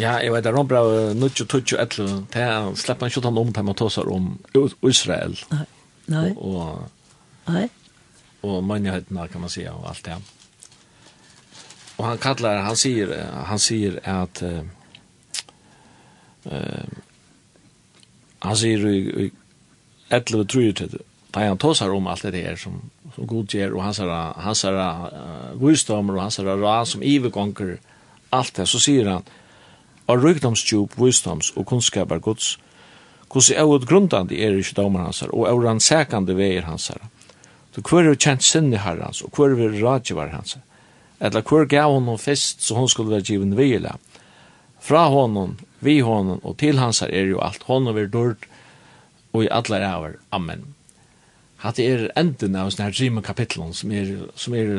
Ja, 0.00 0.16
jeg 0.24 0.32
vet, 0.32 0.46
Rombra, 0.48 0.80
Nutsjo, 1.14 1.44
Tutsjo, 1.44 1.76
etter, 1.82 2.08
det 2.32 2.40
er 2.40 2.70
slipper 2.80 3.06
han 3.06 3.12
ikke 3.12 3.28
om 3.28 3.52
til 3.52 3.64
man 3.64 3.76
tåser 3.76 4.08
om 4.08 4.38
Israel. 4.88 5.36
Nei. 5.52 5.66
Nei. 6.12 6.30
Og, 6.36 6.88
Nei. 7.48 7.66
og 8.42 8.64
mannighetene, 8.64 9.28
kan 9.28 9.44
man 9.44 9.52
si, 9.52 9.66
og 9.68 9.84
alt 9.88 10.04
det. 10.06 10.16
Og 11.98 12.06
han 12.08 12.18
kallar, 12.18 12.62
han 12.64 12.76
sier, 12.76 13.12
han 13.46 13.60
sier 13.60 14.00
at 14.08 14.42
uh, 14.42 14.64
han 18.42 18.58
sier 18.58 18.88
i, 18.88 18.98
i 19.26 19.30
Etlo, 20.12 20.42
Trujur, 20.44 20.88
da 21.32 21.44
han 21.46 21.60
tåser 21.60 21.92
om 21.92 22.08
alt 22.10 22.24
det 22.32 22.42
her 22.42 22.56
som, 22.60 22.80
som 23.14 23.28
god 23.28 23.52
gjør, 23.52 23.76
og 23.76 23.84
hans 23.84 24.00
er, 24.02 24.10
hans 24.40 24.64
er 24.68 24.80
uh, 24.80 25.52
visdommer, 25.60 26.16
og 26.16 26.26
hans 26.26 26.40
er 26.40 26.50
ras 26.56 26.96
som 26.96 27.04
ivegonger, 27.04 27.76
alt 28.32 28.56
det, 28.56 28.66
så 28.68 28.80
sier 28.80 29.12
han, 29.12 29.30
og 30.06 30.24
rykdomstjup, 30.24 30.98
visdoms 30.98 31.52
og 31.56 31.66
kunnskapar 31.66 32.18
gods, 32.18 32.56
hvordan 33.32 33.56
er 33.56 33.64
ut 33.64 33.88
grundande 33.88 34.36
er 34.36 34.58
ikke 34.58 34.76
domar 34.76 35.06
hans, 35.06 35.22
og 35.22 35.46
er 35.48 35.78
sækande 35.78 36.36
veier 36.36 36.66
hansar. 36.68 37.00
Så 37.72 37.80
hver 37.80 38.10
er 38.10 38.14
kjent 38.14 38.42
sinne 38.44 38.76
herrans, 38.76 39.22
og 39.22 39.30
hver 39.32 39.56
er 39.56 39.78
radgivar 39.80 40.28
hansar. 40.28 40.60
Eller 41.20 41.40
hver 41.40 41.64
gav 41.64 41.92
honom 41.92 42.18
fest, 42.18 42.62
så 42.62 42.74
hon 42.74 42.88
skulle 42.88 43.10
være 43.10 43.22
given 43.22 43.56
vila. 43.56 43.96
Fra 44.80 45.08
honom, 45.08 45.56
vi 45.80 46.00
honom, 46.00 46.40
og 46.42 46.58
til 46.58 46.78
hans 46.78 47.02
er 47.02 47.30
jo 47.30 47.40
alt. 47.40 47.62
Honom 47.62 47.96
er 47.96 48.06
dård, 48.06 48.44
og 49.32 49.44
i 49.44 49.48
alle 49.50 49.80
ræver. 49.80 50.18
Amen. 50.32 50.74
Hatt 51.62 51.78
er 51.78 52.08
enden 52.18 52.56
av 52.58 52.72
sånne 52.72 52.88
her 52.88 52.96
dream 52.96 53.20
kapitlen, 53.22 53.70
som 53.72 53.92
er, 53.94 54.08
som 54.34 54.54
er, 54.58 54.72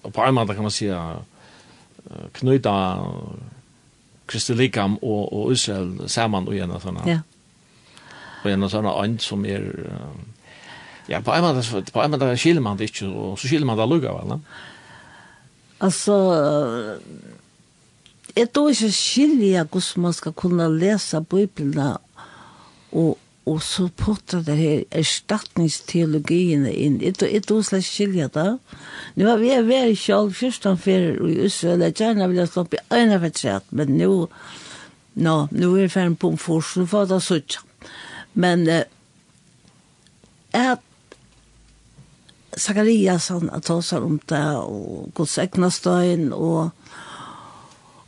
på 0.00 0.24
en 0.24 0.34
måte 0.34 0.56
kan 0.56 0.64
man 0.64 0.72
si, 0.72 0.88
knyta 2.38 2.72
Kristi 4.26 4.56
Likam 4.56 4.98
og, 5.02 5.32
og 5.32 5.52
Israel 5.52 6.08
saman 6.08 6.48
og 6.48 6.56
gjennom 6.56 6.80
sånne. 6.82 7.04
Ja. 7.08 7.18
Og 8.42 8.50
gjennom 8.52 8.72
sånne 8.72 8.92
ånd 8.92 9.20
som 9.24 9.44
er... 9.48 9.68
Ja, 11.08 11.20
på 11.20 11.34
en 11.36 11.44
måte, 11.44 11.82
på 11.92 12.00
en 12.00 12.14
måte 12.14 12.30
skiljer 12.40 12.64
man 12.64 12.78
det 12.80 12.88
ikke, 12.88 13.10
og 13.12 13.34
så 13.36 13.48
skiljer 13.50 13.68
man 13.68 13.76
det 13.76 13.88
lukka, 13.90 14.14
vel? 14.16 14.38
Altså, 15.84 16.14
jeg 18.32 18.48
tror 18.54 18.70
ikke 18.72 18.88
skiljer 18.94 19.66
hvordan 19.68 20.06
man 20.06 20.16
skal 20.16 20.32
kunne 20.32 20.68
lese 20.72 21.20
Bibelen 21.20 21.98
og, 22.92 23.18
og 23.46 23.62
så 23.62 23.90
potter 23.96 24.40
det 24.44 24.56
her 24.56 24.84
erstatningsteologiene 24.90 26.72
inn. 26.72 26.96
Jeg 27.02 27.18
tror 27.18 27.28
og 27.52 27.58
et 27.60 27.66
slags 27.68 27.90
skilja 27.92 28.28
da. 28.32 28.46
Nu 29.14 29.26
har 29.28 29.42
vi 29.42 29.50
vært 29.68 29.98
selv 30.00 30.32
fyrstan 30.32 30.80
fyrir 30.80 31.20
i 31.28 31.44
Israel, 31.44 31.84
jeg 31.84 31.98
gjerne 32.00 32.28
vil 32.30 32.40
jeg 32.40 32.48
stoppe 32.48 32.80
i 32.80 32.96
øyne 32.96 33.20
for 33.20 33.28
træt, 33.28 33.68
men 33.70 33.96
nu, 33.98 34.28
nå, 35.14 35.36
nu 35.50 35.74
er 35.74 35.82
vi 35.82 35.88
ferdig 35.92 36.18
på 36.18 36.32
en 36.32 36.40
fors, 36.40 36.76
nu 36.76 36.86
får 36.86 37.04
jeg 37.04 37.12
da 37.12 37.20
suttja. 37.20 37.60
Men 38.34 38.68
eh, 38.68 38.88
at 40.54 40.80
Zacharias 42.56 43.28
han 43.28 43.50
tar 43.66 43.82
seg 43.82 44.04
om 44.06 44.18
det, 44.30 44.42
og 44.56 45.10
Guds 45.14 45.36
egnastøyen, 45.42 46.32
og 46.32 46.70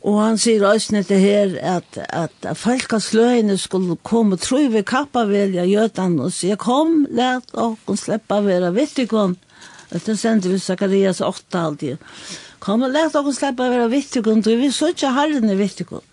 Og 0.07 0.21
han 0.21 0.37
sier 0.39 0.63
også 0.63 1.01
det 1.09 1.17
her 1.19 1.57
at, 1.59 1.97
at 2.15 2.45
folkesløyene 2.55 3.57
skulle 3.59 3.97
komme 4.07 4.37
tro 4.39 4.61
ved 4.71 4.85
kappavelja 4.87 5.65
gjøtan 5.67 6.15
og 6.23 6.31
sier 6.31 6.59
kom, 6.59 7.01
let 7.11 7.51
okken 7.59 7.99
sleppa 7.99 8.39
vera 8.45 8.71
vittikon. 8.75 9.35
Det 9.91 10.15
sender 10.19 10.53
vi 10.53 10.59
Zakarias 10.63 11.19
8 11.23 11.59
alltid. 11.59 11.97
Kom 12.63 12.85
og 12.87 12.95
let 12.95 13.17
okken 13.19 13.35
sleppa 13.35 13.67
vera 13.73 13.89
vittikon, 13.91 14.45
du 14.45 14.53
vi 14.55 14.71
så 14.71 14.93
ikke 14.93 15.11
herrene 15.17 15.59
vittikon. 15.59 16.05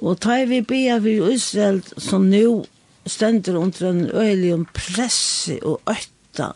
Og 0.00 0.16
tar 0.24 0.46
vi 0.48 0.62
bia 0.64 0.96
vi 0.98 1.18
Israel 1.34 1.82
som 2.00 2.24
nu 2.32 2.64
stender 3.06 3.58
under 3.60 3.90
en 3.90 4.08
øylig 4.08 4.56
presse 4.72 5.58
og 5.62 5.82
øtta. 5.90 6.54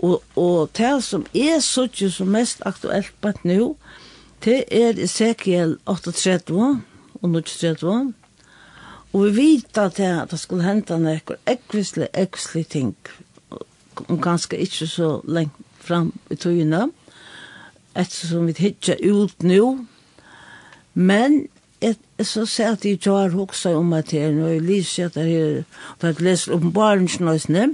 Og, 0.00 0.22
og 0.36 0.72
det 0.76 0.96
som 1.04 1.26
er 1.34 1.60
så 1.60 1.86
ikke 1.90 2.10
som 2.10 2.32
mest 2.32 2.64
aktuelt 2.66 3.12
på 3.20 3.32
nu, 3.44 3.74
Det 4.44 4.64
er 4.70 4.98
Ezekiel 5.00 5.78
38 5.86 6.82
og 7.22 7.28
39. 7.28 8.12
Og 9.12 9.24
vi 9.24 9.30
vet 9.36 9.78
at 9.78 9.96
det, 9.96 10.04
at 10.04 10.30
det 10.30 10.38
skulle 10.40 10.66
hente 10.66 10.98
noe 11.00 11.38
ekvislig, 11.48 12.10
ekvislig 12.12 12.66
ting. 12.68 12.90
Og 14.04 14.20
ganske 14.20 14.58
ikke 14.60 14.90
så 14.90 15.08
lengt 15.24 15.56
fram 15.80 16.12
i 16.28 16.36
togene. 16.36 16.90
Ettersom 17.96 18.50
vi 18.50 18.58
hittar 18.58 19.00
ut 19.00 19.42
nå. 19.42 19.70
Men 20.92 21.46
et, 21.80 22.04
så 22.20 22.44
ser 22.44 22.64
jeg 22.64 22.72
at 22.72 22.84
jeg 22.84 23.12
har 23.16 23.32
hoksa 23.32 23.72
om 23.78 23.96
at 23.96 24.12
her, 24.12 24.30
når 24.32 24.48
jeg 24.48 24.62
lyser 24.68 25.06
at 25.06 25.16
jeg 25.16 25.64
har 26.02 26.20
lest 26.20 26.52
åpenbaringsnøysene. 26.52 27.70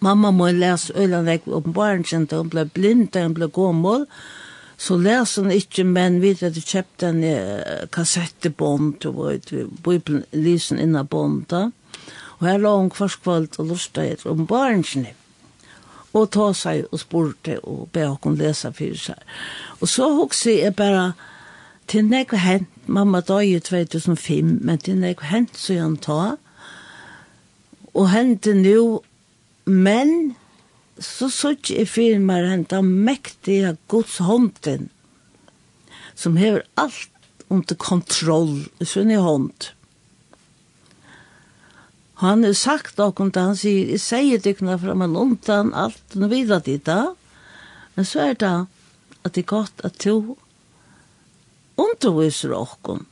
Mamma 0.00 0.30
må 0.30 0.48
lese 0.56 0.96
øyne 0.96 1.40
åpenbaringsnøysene, 1.46 2.38
hun 2.38 2.50
ble 2.50 2.64
blind, 2.64 3.12
hun 3.12 3.34
ble 3.34 3.48
gommel. 3.48 4.06
Og 4.06 4.49
så 4.80 4.96
les 4.96 5.36
han 5.36 5.52
ikke, 5.52 5.84
men 5.84 6.20
vi 6.22 6.32
hadde 6.40 6.62
kjøpt 6.64 7.04
en 7.04 7.20
uh, 7.20 7.84
kassettebånd, 7.92 9.04
og 9.10 9.18
vi 9.50 9.64
bøypen 9.84 10.22
lysen 10.32 10.80
innan 10.80 11.08
bånda, 11.10 11.66
og 12.38 12.46
her 12.48 12.62
la 12.62 12.72
hun 12.78 12.88
kvarskvalt 12.92 13.58
og 13.60 13.74
lusta 13.74 14.06
etter 14.08 14.32
om 14.32 14.46
barnsene, 14.48 15.12
og 16.16 16.30
ta 16.32 16.48
seg 16.56 16.88
og 16.88 17.02
spurte 17.02 17.58
og 17.60 17.90
be 17.92 18.06
henne 18.08 18.40
lese 18.40 18.72
for 18.74 18.96
seg. 18.96 19.20
Og 19.84 19.92
så 19.92 20.08
hokse 20.16 20.56
jeg 20.56 20.74
bare, 20.80 21.12
til 21.90 22.08
nek 22.08 22.32
hent, 22.40 22.72
mamma 22.88 23.20
døg 23.20 23.52
i 23.52 23.60
2005, 23.60 24.58
men 24.64 24.80
til 24.80 24.96
nek 25.02 25.20
hent 25.28 25.60
så 25.60 25.76
han 25.76 26.00
ta, 26.00 26.36
og 27.92 28.12
hente 28.14 28.56
nu, 28.56 29.02
men 29.66 30.32
så 31.00 31.30
sutt 31.32 31.70
i 31.72 31.86
firmar 31.88 32.44
henta 32.44 32.82
mektiga 32.84 33.76
Guds 33.88 34.18
hånden 34.20 34.88
som 36.14 36.36
hever 36.36 36.62
alt 36.74 37.08
under 37.48 37.74
kontroll 37.74 38.66
i 38.78 38.86
sin 38.86 39.10
hånd. 39.10 39.70
Han 42.20 42.44
har 42.44 42.52
sagt 42.52 43.00
okkom 43.00 43.30
til 43.32 43.48
han 43.48 43.56
sier, 43.56 43.94
jeg 43.94 44.02
sier 44.04 44.42
dykna 44.44 44.76
fram 44.78 45.00
en 45.06 45.16
undan 45.16 45.72
alt 45.72 46.16
og 46.18 46.28
vidra 46.28 46.60
dita, 46.60 46.98
men 47.96 48.04
så 48.04 48.26
er 48.28 48.36
det 48.42 48.52
at 49.24 49.32
det 49.32 49.46
er 49.46 49.52
godt 49.54 49.80
at 49.88 49.96
to 50.04 50.36
underviser 51.80 52.52
okkom 52.52 53.06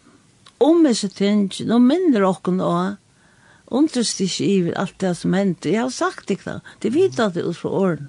om 0.61 0.84
disse 0.84 1.09
tingene 1.09 1.78
og 1.78 1.86
minner 1.89 2.26
okkom 2.28 2.61
og 2.61 2.99
undrust 3.71 4.21
ikke 4.21 4.45
i 4.45 4.73
alt 4.77 4.97
det 5.01 5.16
som 5.16 5.35
hendte. 5.37 5.73
Jeg 5.73 5.81
har 5.81 5.93
sagt 5.95 6.29
det 6.29 6.41
da. 6.45 6.59
Det 6.83 6.93
vet 6.95 7.19
jeg 7.19 7.45
ut 7.45 7.57
fra 7.57 7.69
åren. 7.69 8.09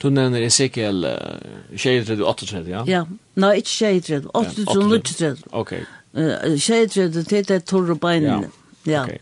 Du 0.00 0.08
nevner 0.08 0.40
Ezekiel 0.40 1.04
uh, 1.04 1.76
28, 1.76 2.62
ja? 2.70 2.84
Ja, 2.88 3.02
nei, 3.36 3.56
ikke 3.60 3.68
23, 3.68 4.20
8 4.32 4.54
ja, 4.56 4.64
8 4.64 4.64
-3. 4.64 4.76
28, 4.76 5.00
28, 5.00 5.42
Ok. 5.52 5.72
Uh, 6.16 6.56
28, 6.56 7.24
det 7.24 7.32
er 7.32 7.42
det 7.42 7.64
torre 7.64 7.96
beinene. 7.96 8.48
Ja, 8.86 9.04
ok. 9.04 9.20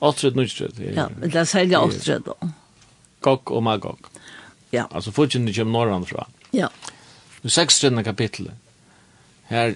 28, 0.00 0.44
28. 0.44 0.92
Ja, 0.94 1.06
det 1.22 1.34
er 1.34 1.44
særlig 1.44 1.78
8 1.78 1.96
28. 1.96 2.52
Gok 3.20 3.50
og 3.50 3.62
Magog. 3.62 3.98
Ja. 4.72 4.84
Altså, 4.90 5.10
fortsatt 5.10 5.46
du 5.46 5.52
kommer 5.56 5.72
norrand 5.72 6.06
fra. 6.06 6.28
Ja. 6.52 6.68
Nu 7.42 7.48
16. 7.48 8.04
kapitlet. 8.04 8.52
Her 9.48 9.74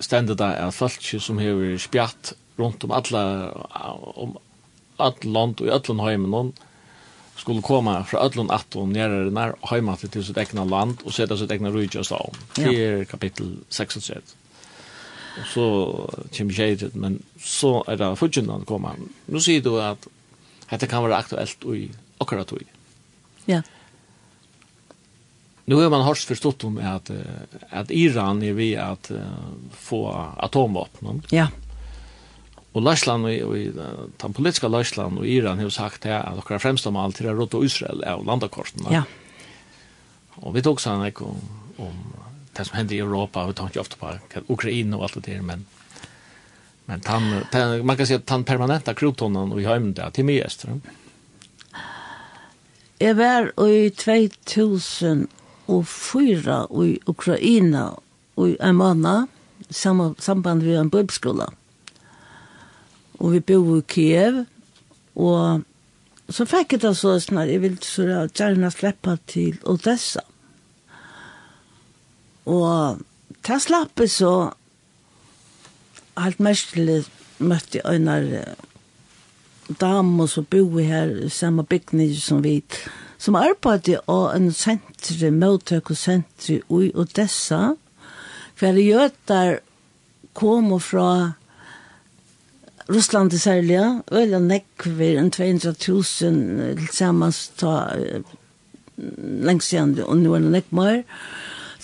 stendet 0.00 0.38
det 0.38 0.54
at 0.60 0.74
folk 0.74 1.20
som 1.20 1.38
hever 1.38 1.76
spjatt 1.78 2.34
runt 2.56 2.84
om 2.84 2.90
alla 2.90 3.52
om 4.14 4.36
all 4.96 5.14
land 5.22 5.60
och 5.60 5.66
i 5.66 5.70
allan 5.70 6.00
hemmen 6.00 6.52
skulle 7.36 7.62
komma 7.62 8.04
från 8.04 8.20
allan 8.20 8.50
att 8.50 8.74
nära 8.74 8.86
nere 8.86 9.30
när 9.30 9.54
hemma 9.60 9.96
till 9.96 10.24
sitt 10.24 10.38
egna 10.38 10.64
land 10.64 10.98
och 11.04 11.14
sätta 11.14 11.36
sitt 11.36 11.50
egna 11.50 11.70
rike 11.70 12.04
så. 12.04 12.32
Det 12.54 12.84
är 12.84 13.04
kapitel 13.04 13.56
6 13.68 13.96
Och 13.96 14.02
så 15.54 15.92
kommer 16.36 16.60
jag 16.60 16.96
men 16.96 17.22
så 17.38 17.84
är 17.86 17.96
det 17.96 18.16
fortfarande 18.16 18.66
komma. 18.66 18.90
Nu 19.26 19.40
ser 19.40 19.60
du 19.60 19.82
att 19.82 20.08
detta 20.70 20.86
kan 20.86 21.02
vara 21.02 21.16
aktuellt 21.16 21.64
i 21.64 21.90
akkurat 22.18 22.48
då. 22.48 22.58
Ja. 23.44 23.62
Nu 25.64 25.74
har 25.74 25.90
man 25.90 26.02
hårt 26.02 26.18
förstått 26.18 26.64
om 26.64 26.78
att, 26.78 27.10
att 27.70 27.90
Iran 27.90 28.42
är 28.42 28.52
vid 28.52 28.78
att 28.78 29.10
få 29.72 30.26
atomvapen. 30.36 31.22
Ja. 31.30 31.48
Og 32.74 32.82
Larsland 32.82 33.28
og, 33.30 33.34
og 33.46 33.54
den 34.22 34.32
politiska 34.34 34.66
Larsland 34.68 35.18
og 35.22 35.26
Iran 35.30 35.60
har 35.62 35.70
sagt 35.70 36.04
her 36.08 36.26
at 36.26 36.34
dere 36.40 36.58
fremstår 36.62 36.90
med 36.94 37.02
alt 37.04 37.16
til 37.20 37.28
å 37.30 37.36
råde 37.38 37.66
Israel 37.66 37.98
av 38.10 38.18
landakortene. 38.26 38.88
Ja. 38.90 39.02
Og 40.42 40.50
vi 40.56 40.60
tok 40.66 40.78
sånn 40.82 41.06
ikke 41.06 41.24
om, 41.30 41.38
om 41.78 41.96
det 42.54 42.64
som 42.66 42.76
hender 42.78 42.94
i 42.96 43.04
Europa, 43.04 43.46
vi 43.46 43.54
tar 43.54 43.68
ikke 43.70 43.84
ofte 43.84 44.00
på 44.00 44.06
Ukraina 44.50 44.96
og 44.98 45.04
alt 45.06 45.16
det 45.20 45.28
der, 45.30 45.42
men 45.46 45.60
men 46.84 47.00
tan, 47.00 47.24
tan, 47.48 47.80
man 47.86 47.96
kan 47.96 48.04
si 48.04 48.12
at 48.18 48.28
den 48.28 48.44
permanenta 48.44 48.92
krotonen 48.92 49.52
og 49.54 49.60
i 49.62 49.64
høymen 49.64 49.96
der, 49.96 50.12
til 50.12 50.28
mye 50.28 50.44
etter. 50.44 50.68
Jeg 53.00 53.16
var 53.16 53.56
i 53.64 53.88
2004 53.88 55.24
i 56.84 57.00
Ukraina 57.08 57.96
og 58.36 58.44
i 58.50 58.60
en 58.60 58.76
måned, 58.76 59.32
samband 59.72 60.60
med 60.60 60.76
en 60.76 60.92
bøbskola. 60.92 61.48
Mm 61.48 61.63
og 63.18 63.32
vi 63.32 63.40
bor 63.40 63.76
i 63.78 63.82
Kiev, 63.88 64.44
og 65.14 65.62
så 66.32 66.46
fikk 66.48 66.74
jeg 66.74 66.82
det 66.82 66.94
så 66.96 67.18
snart, 67.20 67.52
jeg 67.52 67.62
ville 67.62 67.82
så 67.82 68.26
gjerne 68.34 68.70
slippe 68.72 69.18
til 69.30 69.58
Odessa. 69.68 70.24
Og 72.44 73.00
til 73.44 73.60
slappet 73.60 74.10
så, 74.10 74.34
helt 76.18 76.40
merkelig 76.40 77.04
møtte 77.44 77.80
jeg 77.80 78.08
av 78.08 79.76
damer 79.80 80.28
som 80.28 80.46
bor 80.50 80.80
her 80.80 81.12
i 81.24 81.30
samme 81.32 81.64
bygning 81.64 82.12
som 82.20 82.42
vi, 82.44 82.58
som 83.18 83.38
arbeidde 83.38 84.00
av 84.08 84.34
en 84.34 84.50
sentri, 84.52 85.30
møttøk 85.30 85.92
og 85.92 85.98
sentri 85.98 86.60
i 86.60 86.90
Odessa, 86.94 87.74
for 88.54 88.66
jeg 88.70 88.88
gjør 88.90 89.14
der 89.28 89.56
kom 90.34 90.72
fra 90.80 91.34
Russland 92.88 93.32
i 93.32 93.38
særlig, 93.38 93.80
øyla 94.12 94.38
nekver 94.38 95.18
en 95.18 95.30
200.000 95.32 95.72
til 95.84 96.88
samans 96.92 97.48
ta 97.56 97.72
lengst 99.46 99.72
igjen, 99.72 99.96
og 100.04 100.18
nå 100.20 100.34
er 100.36 100.44
det 100.44 100.50
nekk 100.52 100.72
mer. 100.76 100.98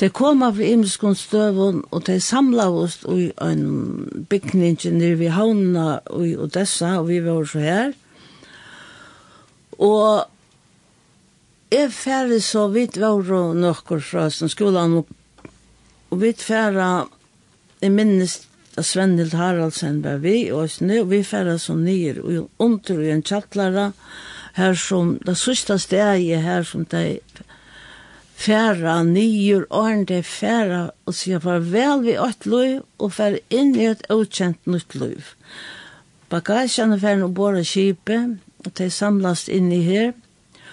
De 0.00 0.08
kom 0.12 0.42
av 0.44 0.60
imenskån 0.60 1.16
støvun, 1.16 1.80
og 1.90 2.04
de 2.06 2.18
samla 2.20 2.68
oss 2.72 3.00
i 3.08 3.30
en 3.44 3.64
bygning 4.30 4.78
nere 4.96 5.18
ved 5.20 5.32
havna 5.36 5.86
i 6.20 6.34
Odessa, 6.36 6.98
og 7.00 7.08
vi 7.08 7.20
var 7.24 7.48
så 7.48 7.64
her. 7.64 7.96
Og 9.80 10.28
jeg 11.72 11.92
færre 11.96 12.40
så 12.44 12.66
vidt 12.68 13.00
var 13.00 13.54
nokkur 13.54 14.00
fra 14.04 14.28
skolan, 14.30 15.00
og 16.10 16.20
vidt 16.20 16.42
færre, 16.42 17.06
jeg 17.80 17.92
minnes 17.92 18.40
at 18.80 18.88
Svennild 18.88 19.36
Haraldsen 19.36 20.00
var 20.04 20.20
vi, 20.24 20.50
og 20.52 20.68
vi 21.10 21.22
færre 21.22 21.58
som 21.58 21.84
nyer 21.84 22.20
under 22.58 23.00
i 23.00 23.10
en 23.12 23.22
tjattlara, 23.22 23.90
her 24.56 24.74
som, 24.74 25.18
det 25.26 25.36
sørste 25.38 25.78
stedet 25.78 26.42
her 26.42 26.64
som 26.66 26.84
de 26.84 27.18
færa 28.40 29.02
nyer 29.04 29.66
og 29.70 30.08
det 30.08 30.24
færa 30.24 30.90
og 31.06 31.14
sier 31.14 31.42
farvel 31.44 32.04
vi 32.06 32.16
åt 32.18 32.46
liv 32.48 32.80
og 32.98 33.12
færa 33.12 33.40
inn 33.52 33.74
i 33.76 33.86
et 33.90 34.06
utkjent 34.10 34.66
nytt 34.66 34.96
liv. 34.96 35.34
Bagasjene 36.32 36.98
færa 37.00 37.26
og 37.28 37.34
båda 37.36 37.62
kjipe 37.62 38.18
og 38.64 38.72
de 38.78 38.88
samlas 38.90 39.48
inn 39.48 39.68
i 39.72 39.82
her 39.84 40.12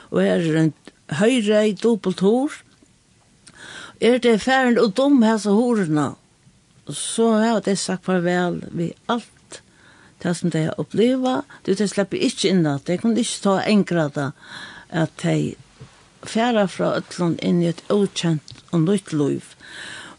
og 0.10 0.24
her 0.24 0.40
er 0.40 0.62
en 0.62 0.74
høyre 1.20 1.66
i 1.68 1.76
dobbelt 1.76 2.24
hår. 2.24 2.56
Er 4.02 4.18
det 4.24 4.42
færen 4.42 4.80
og 4.80 4.96
dom 4.98 5.22
hæsa 5.26 5.52
horene 5.52 6.14
så 6.94 7.32
har 7.32 7.62
de 7.62 7.76
sagt 7.76 8.06
farvel 8.06 8.62
vi 8.72 8.94
alt 9.06 9.62
det 10.24 10.34
som 10.36 10.50
de 10.50 10.64
har 10.68 10.80
opplevd. 10.82 11.44
Du, 11.66 11.74
de 11.74 11.88
slipper 11.88 12.22
ikke 12.30 12.52
inn 12.52 12.66
at 12.70 12.88
de 12.88 12.98
kunne 13.02 13.20
ikke 13.20 13.44
ta 13.44 13.58
en 13.68 13.84
at 14.90 15.12
de 15.24 15.56
færa 16.28 16.66
fra 16.68 16.96
Øtland 16.98 17.40
inn 17.44 17.62
i 17.62 17.70
et 17.70 17.84
ukjent 17.92 18.64
og 18.72 18.82
nytt 18.88 19.14
liv. 19.14 19.44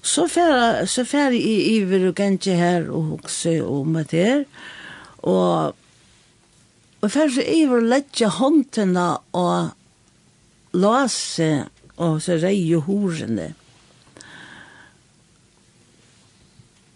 Så 0.03 0.29
færa, 0.29 0.87
så 0.87 1.05
færa 1.05 1.35
i 1.35 1.77
iver 1.79 2.09
og 2.09 2.15
gengje 2.15 2.55
her 2.55 2.91
og 2.91 3.17
hokse 3.17 3.59
og 3.65 3.87
med 3.87 4.13
her. 4.13 4.45
Og, 5.19 5.75
og 7.01 7.11
færa 7.11 7.31
så 7.35 7.43
iver 7.43 7.81
letja 7.81 8.29
håndtena 8.29 9.17
og 9.33 9.71
lase 10.73 11.67
og 11.97 12.23
så 12.23 12.39
reie 12.39 12.77
horene. 12.77 13.55
Mm 13.55 13.68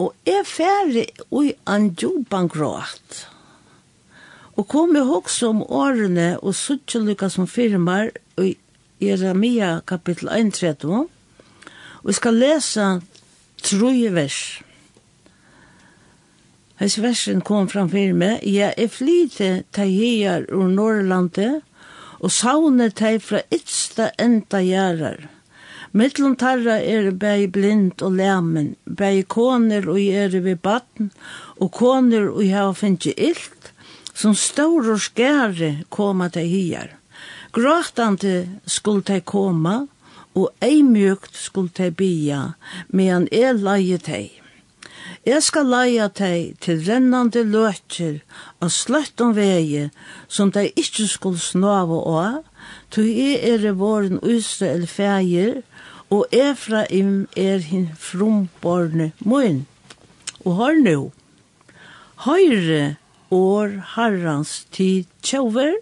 Og 0.02 0.14
jeg 0.26 0.46
færre 0.48 1.04
ui 1.30 1.52
an 1.66 1.92
djupan 1.94 2.48
gråt. 2.50 3.26
Og 4.58 4.66
kom 4.68 4.96
jeg 4.96 5.06
også 5.06 5.52
om 5.52 5.62
årene 5.62 6.34
og 6.40 6.56
suttjelykka 6.58 7.28
som 7.32 7.46
firmar 7.46 8.10
i 8.42 8.56
Jeremia 9.02 9.78
kapittel 9.86 10.28
31. 10.28 11.06
Og 12.02 12.10
jeg 12.10 12.18
skal 12.18 12.38
lesa 12.42 12.88
troje 13.62 14.12
vers. 14.14 14.40
Hes 16.82 16.98
versen 16.98 17.44
kom 17.46 17.68
framfyr 17.70 18.14
meg. 18.18 18.42
Ja, 18.42 18.72
jeg 18.74 18.90
flyte 18.90 19.50
teier 19.76 20.48
ur 20.50 20.66
Norrlandet 20.66 21.62
og 22.18 22.34
saune 22.34 22.88
teg 22.90 23.20
fra 23.22 23.42
ytsta 23.54 24.10
enda 24.18 24.62
gjerrar. 24.66 25.28
Mittlum 25.92 26.38
tarra 26.40 26.78
er 26.80 27.10
bæg 27.12 27.50
blind 27.52 28.00
og 28.00 28.14
læmen, 28.16 28.76
bæg 28.88 29.26
koner 29.28 29.84
og 29.92 30.00
er 30.00 30.40
vi 30.40 30.54
batten, 30.54 31.10
og 31.60 31.68
koner 31.72 32.30
og 32.30 32.46
hava 32.48 32.72
finnje 32.72 33.12
illt, 33.12 33.72
som 34.14 34.32
stor 34.34 34.88
og 34.88 35.02
skære 35.04 35.84
koma 35.92 36.30
til 36.32 36.48
hier. 36.48 36.94
Gråtande 37.52 38.48
skulle 38.66 39.04
til 39.04 39.20
koma, 39.20 39.82
og 40.34 40.48
eimjukt 40.64 41.36
skulle 41.36 41.68
til 41.68 41.92
bia, 41.92 42.54
medan 42.88 43.28
er 43.28 43.52
leie 43.52 43.98
tei. 44.00 44.30
Jeg 45.28 45.42
skal 45.44 45.68
leie 45.68 46.08
tei 46.08 46.54
til 46.60 46.80
rennande 46.88 47.44
løtjer 47.44 48.22
og 48.64 48.72
sløtt 48.72 49.20
om 49.20 49.36
vegi 49.36 49.90
som 50.26 50.48
de 50.56 50.70
ikkje 50.72 51.06
skulle 51.12 51.38
snava 51.38 52.00
av, 52.00 52.40
Tu 52.90 53.02
i 53.02 53.34
er 53.38 53.72
våren 53.72 54.20
Israel 54.22 54.86
feir, 54.86 55.62
og 56.12 56.26
Efraim 56.32 57.28
er 57.36 57.62
hin 57.64 57.88
frumborne 57.98 59.12
mun. 59.24 59.66
Og 60.44 60.56
hør 60.58 60.80
nu, 60.84 61.12
høyre 62.26 62.96
år 63.30 63.78
harrans 63.94 64.66
tid 64.72 65.08
tjauver, 65.22 65.78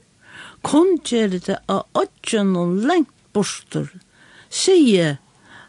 kundgjere 0.62 1.40
det 1.46 1.58
av 1.68 1.86
åttjen 1.98 2.54
og 2.56 2.76
lengt 2.86 3.16
borster, 3.34 3.88
sige, 4.50 5.16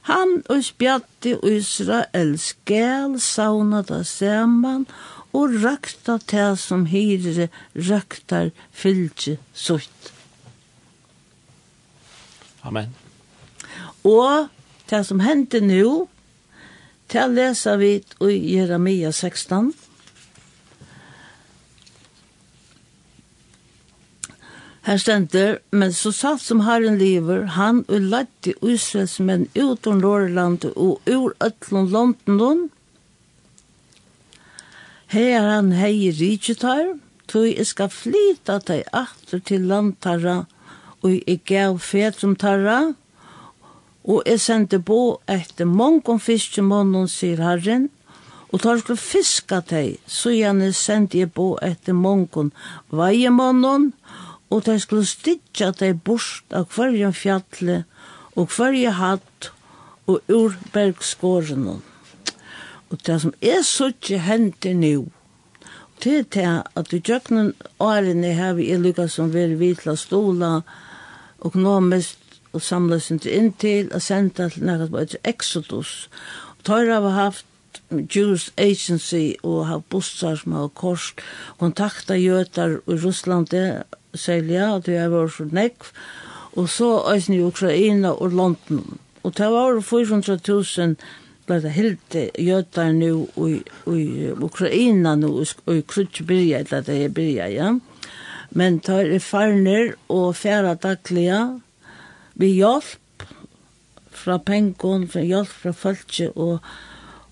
han 0.09 0.41
og 0.49 0.63
spjatti 0.65 1.35
Israel 1.47 2.35
skal 2.41 3.19
sauna 3.21 3.81
da 3.85 4.01
saman, 4.07 4.87
og 5.33 5.53
rakta 5.63 6.17
det 6.31 6.49
som 6.59 6.87
hyre 6.91 7.47
raktar 7.89 8.51
fylgje 8.75 9.37
sutt. 9.53 10.10
Amen. 12.63 12.93
Og 14.03 14.49
det 14.89 15.05
som 15.07 15.21
hendte 15.23 15.61
nå, 15.63 16.07
det 17.11 17.23
leser 17.33 17.79
vi 17.81 17.93
i 18.27 18.35
Jeremia 18.55 19.11
16. 19.11 19.73
Her 24.81 24.97
stender, 24.97 25.59
men 25.69 25.93
så 25.93 26.09
satt 26.11 26.41
som 26.41 26.63
Herren 26.65 26.97
lever, 26.97 27.43
han 27.53 27.83
og 27.85 28.07
lette 28.13 28.55
Israels 28.65 29.19
menn 29.21 29.45
utom 29.53 29.99
Lårelandet 30.01 30.73
og 30.73 31.05
ur 31.05 31.35
Øtlund 31.37 31.93
London. 31.93 32.63
Her 35.13 35.45
han 35.45 35.69
heier 35.77 36.17
rikjetar, 36.17 36.95
tog 37.29 37.45
jeg 37.45 37.67
skal 37.69 37.93
flyta 37.93 38.57
deg 38.65 38.87
atter 38.95 39.43
til 39.45 39.69
landtarra 39.69 40.41
og 41.01 41.13
jeg 41.13 41.41
gav 41.45 41.79
fetrum 41.79 42.35
tarra, 42.35 42.93
og 44.03 44.23
jeg 44.25 44.41
sendte 44.41 44.79
bo 44.79 45.21
etter 45.29 45.69
mongon 45.69 46.19
fiskemånen, 46.21 47.07
sier 47.09 47.41
herren, 47.41 47.89
og 48.51 48.61
tar 48.63 48.81
skulle 48.81 48.99
fiska 48.99 49.61
teg, 49.63 49.99
så 50.07 50.33
gjerne 50.33 50.71
sendte 50.75 51.21
jeg 51.21 51.31
bo 51.33 51.53
etter 51.63 51.95
mongon 51.95 52.51
veiemånen, 52.91 53.91
og 54.51 54.65
tar 54.65 54.81
skulle 54.83 55.07
stidja 55.07 55.71
teg 55.77 56.01
bort 56.03 56.53
av 56.53 56.67
hverje 56.75 57.13
fjallet 57.15 57.87
og 58.35 58.51
hverje 58.51 58.91
hatt 58.97 59.51
og 60.09 60.19
ur 60.27 60.57
bergskåren. 60.73 61.67
Og 62.91 62.99
det 63.07 63.17
som 63.23 63.33
er 63.39 63.63
suttje 63.63 64.19
hender 64.19 64.75
nu, 64.75 65.07
til 66.01 66.25
til 66.25 66.63
at 66.75 66.91
du 66.91 66.97
tjøkken 66.99 67.53
årene 67.79 68.33
har 68.35 68.57
vi 68.57 68.73
lykket 68.75 69.11
som 69.13 69.31
vil 69.33 69.55
vitla 69.59 69.95
stola, 69.95 70.63
økonomisk 71.45 72.17
og 72.53 72.61
samla 72.61 72.99
sin 72.99 73.19
til 73.19 73.53
til 73.59 73.93
og 73.93 74.01
senda 74.01 74.49
til 74.49 74.63
næra 74.63 74.87
på 74.87 74.97
et 74.97 75.15
exodus. 75.23 76.09
Og 76.57 76.63
tar 76.65 76.85
har 76.85 77.09
haft 77.09 77.45
Jewish 78.15 78.51
Agency 78.57 79.35
og 79.43 79.67
har 79.67 79.81
bussar 79.89 80.35
som 80.35 80.55
har 80.55 80.67
kors 80.67 81.13
kontakta 81.59 82.15
jøtar 82.15 82.79
i 82.87 82.97
Russland 83.03 83.51
særlig 84.13 84.53
ja, 84.53 84.79
det 84.85 84.99
har 84.99 85.11
vært 85.11 85.35
for 85.35 85.51
nekv 85.51 85.91
og 86.59 86.69
så 86.69 86.89
eisen 87.13 87.37
i 87.37 87.43
Ukraina 87.43 88.11
og 88.11 88.31
London 88.35 88.99
og 89.23 89.37
det 89.37 89.51
var 89.51 89.79
400.000 89.79 90.95
ble 91.47 91.59
det 91.63 91.71
helt 91.75 92.17
jøtar 92.39 92.91
nu 92.95 93.27
i, 93.47 93.61
i 93.87 94.31
Ukraina 94.31 95.15
nu 95.15 95.31
og 95.39 95.75
i 95.75 95.81
Krutjebyrja 95.81 96.63
eller 96.63 96.81
det 96.87 97.03
er 97.05 97.15
byrja, 97.15 97.47
ja. 97.51 97.71
Mm 97.71 97.90
men 98.51 98.79
tar 98.83 99.07
er 99.07 99.23
farner 99.23 99.93
og 100.11 100.35
færa 100.35 100.73
dagliga 100.75 101.41
vi 102.35 102.53
hjelp 102.57 103.25
fra 104.21 104.37
pengon, 104.37 105.07
fra 105.07 105.23
hjelp 105.23 105.51
fra 105.63 105.71
folket 105.71 106.35
og, 106.35 106.59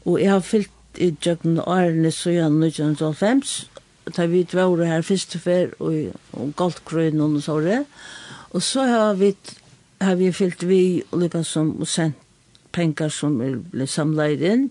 og 0.05 0.19
jeg 0.21 0.31
har 0.31 0.45
fyllt 0.45 0.99
i 0.99 1.11
djøkken 1.11 1.59
årene 1.63 2.11
så 2.11 2.33
igjen 2.33 2.57
1995 2.63 3.69
da 4.15 4.25
vi 4.25 4.45
dvore 4.47 4.87
her 4.89 5.03
første 5.05 5.39
fer 5.41 5.75
og, 5.77 6.15
og 6.33 6.53
galtgrøyne 6.57 7.23
og 7.23 7.41
så 7.45 7.59
det 7.65 7.83
og 8.49 8.63
så 8.65 8.87
har 8.89 9.19
vi 9.19 9.35
har 10.01 10.15
vi 10.15 10.31
fyllt 10.31 10.63
vi 10.67 11.03
og 11.11 11.19
lykka 11.23 11.43
som 11.43 11.75
og 11.79 11.87
sendt 11.87 12.17
penger 12.71 13.11
som 13.11 13.39
er 13.43 13.57
ble 13.71 13.87
samlet 13.89 14.43
inn 14.45 14.69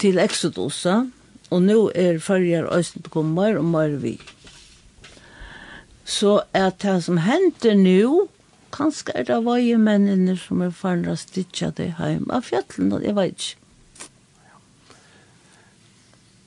til 0.00 0.18
Exodosa 0.22 1.02
og 1.48 1.62
nå 1.64 1.78
er 1.96 2.18
farger 2.20 2.68
øyne 2.68 3.02
på 3.04 3.12
kommer 3.12 3.56
og 3.56 3.64
mer 3.64 3.96
vi. 4.02 4.18
Så 6.08 6.40
er 6.56 6.70
det 6.82 6.96
som 7.04 7.20
hender 7.20 7.76
nå, 7.76 8.26
kanskje 8.72 9.12
er 9.14 9.26
det 9.28 9.38
vøye 9.44 9.76
mennene 9.80 10.36
som 10.40 10.62
er 10.64 10.72
farne 10.72 11.12
å 11.12 11.20
stitja 11.20 11.70
det 11.76 11.90
hjem. 11.98 12.30
av 12.32 12.46
fjallene, 12.48 13.02
jeg 13.04 13.16
vet 13.16 13.34
ikke. 13.34 13.64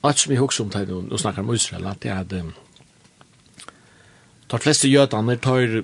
Alt 0.02 0.18
som 0.18 0.32
jeg 0.34 0.42
husker 0.42 0.64
om 0.64 0.70
det, 0.74 0.90
og 0.90 1.20
snakker 1.20 1.44
om 1.44 1.54
Israel, 1.54 1.86
at 1.86 2.02
det 2.02 2.10
er 2.10 2.24
det, 2.26 2.42
de 4.50 4.58
fleste 4.58 4.88
jødene 4.90 5.36
tar, 5.38 5.82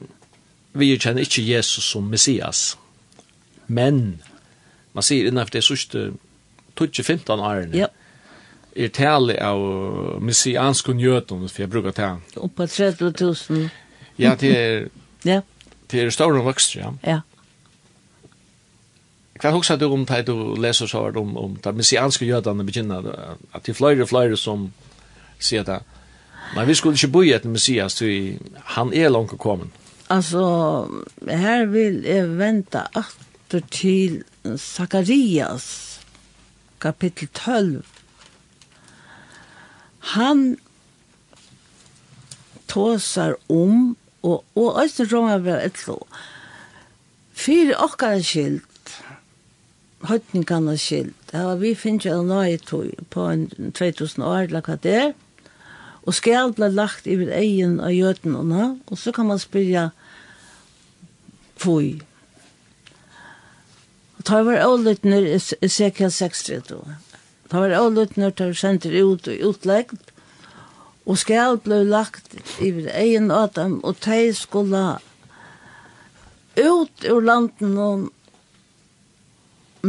vi 0.74 0.89
kjenner 0.99 1.22
ikke 1.22 1.47
Jesus 1.47 1.85
som 1.85 2.11
Messias, 2.11 2.76
men 3.66 4.18
man 4.93 5.07
sier 5.07 5.29
innenfor 5.29 5.55
det 5.55 5.62
sørste 5.64 6.11
12-15 6.74 7.31
årene, 7.39 7.79
ja 7.79 7.87
er 8.79 8.93
tale 8.95 9.35
av 9.43 9.61
messiansk 10.22 10.93
njøtum, 10.95 11.47
for 11.49 11.64
jeg 11.64 11.70
bruker 11.72 11.95
det. 11.97 12.11
Oppa 12.39 12.66
30 12.66 13.12
000. 13.20 13.70
Ja, 14.18 14.35
det 14.39 14.53
er, 14.57 14.87
ja. 15.33 15.41
det 15.91 16.05
er 16.05 16.14
større 16.14 16.45
vokst, 16.47 16.76
ja. 16.79 16.93
Ja. 17.07 17.20
Hva 19.39 19.53
hoksa 19.55 19.76
du 19.79 19.87
om 19.87 20.03
det 20.07 20.24
du 20.26 20.57
leser 20.59 20.91
så 20.91 21.05
om, 21.14 21.37
om 21.39 21.59
de 21.62 21.72
messianske 21.72 22.26
jødene 22.26 22.66
begynner, 22.66 23.07
at 23.55 23.66
det 23.66 23.74
er 23.74 23.79
flere 23.79 24.03
og 24.03 24.11
flere 24.11 24.37
som 24.37 24.72
sier 25.39 25.62
det, 25.62 25.79
men 26.57 26.66
vi 26.66 26.74
skulle 26.74 26.99
ikke 26.99 27.12
bo 27.12 27.22
i 27.22 27.35
et 27.37 27.45
messias, 27.45 28.01
så 28.01 28.09
han 28.74 28.91
er 28.95 29.12
langt 29.12 29.37
kommet. 29.39 29.68
Altså, 30.11 30.89
her 31.29 31.66
vil 31.68 32.01
jeg 32.07 32.39
vente 32.39 32.83
atter 32.97 33.61
til 33.70 34.22
Zakarias, 34.57 36.01
kapittel 36.81 37.29
12, 37.35 37.85
han 39.99 40.57
tåsar 42.68 43.36
om, 43.49 43.96
og, 44.22 44.44
og 44.55 44.80
æsne 44.82 45.07
romer 45.12 45.42
vel 45.44 45.62
etlo, 45.64 46.01
fyrir 47.32 47.78
okkara 47.80 48.20
skild, 48.24 48.64
høytningarna 50.09 50.76
skilt, 50.78 51.32
ja, 51.32 51.55
vi 51.59 51.74
finnes 51.78 52.07
jo 52.07 52.20
nøye 52.26 52.59
tog 52.62 52.92
på 53.11 53.28
en 53.30 53.72
2000 53.74 54.24
år, 54.24 54.53
lakka 54.53 54.78
det, 54.82 55.14
og 56.09 56.14
skal 56.16 56.55
ble 56.57 56.70
lagt 56.72 57.09
i 57.09 57.18
vil 57.20 57.32
egen 57.34 57.78
av 57.84 57.92
jødnene, 57.92 58.78
og 58.86 59.01
så 59.01 59.12
kan 59.12 59.28
man 59.28 59.40
spyrja, 59.42 59.90
fui. 61.59 61.99
Ta 64.24 64.42
var 64.46 64.62
ålitner 64.64 65.26
i 65.26 65.36
Ezekiel 65.36 66.12
60, 66.14 66.62
tror. 66.68 66.96
Ta 67.49 67.62
var 67.64 67.72
avlutner 67.78 68.30
til 68.36 68.55
sender 68.55 68.94
ut 69.05 69.28
og 69.28 69.51
utleggt, 69.51 70.12
og 71.09 71.16
skal 71.16 71.57
ble 71.64 71.80
lagt 71.88 72.34
i 72.61 72.70
egen 72.84 73.30
av 73.32 73.57
og 73.57 73.96
de 74.05 74.20
skulle 74.36 74.84
ut 76.59 77.05
ur 77.09 77.20
landen 77.24 77.78
og 77.78 78.09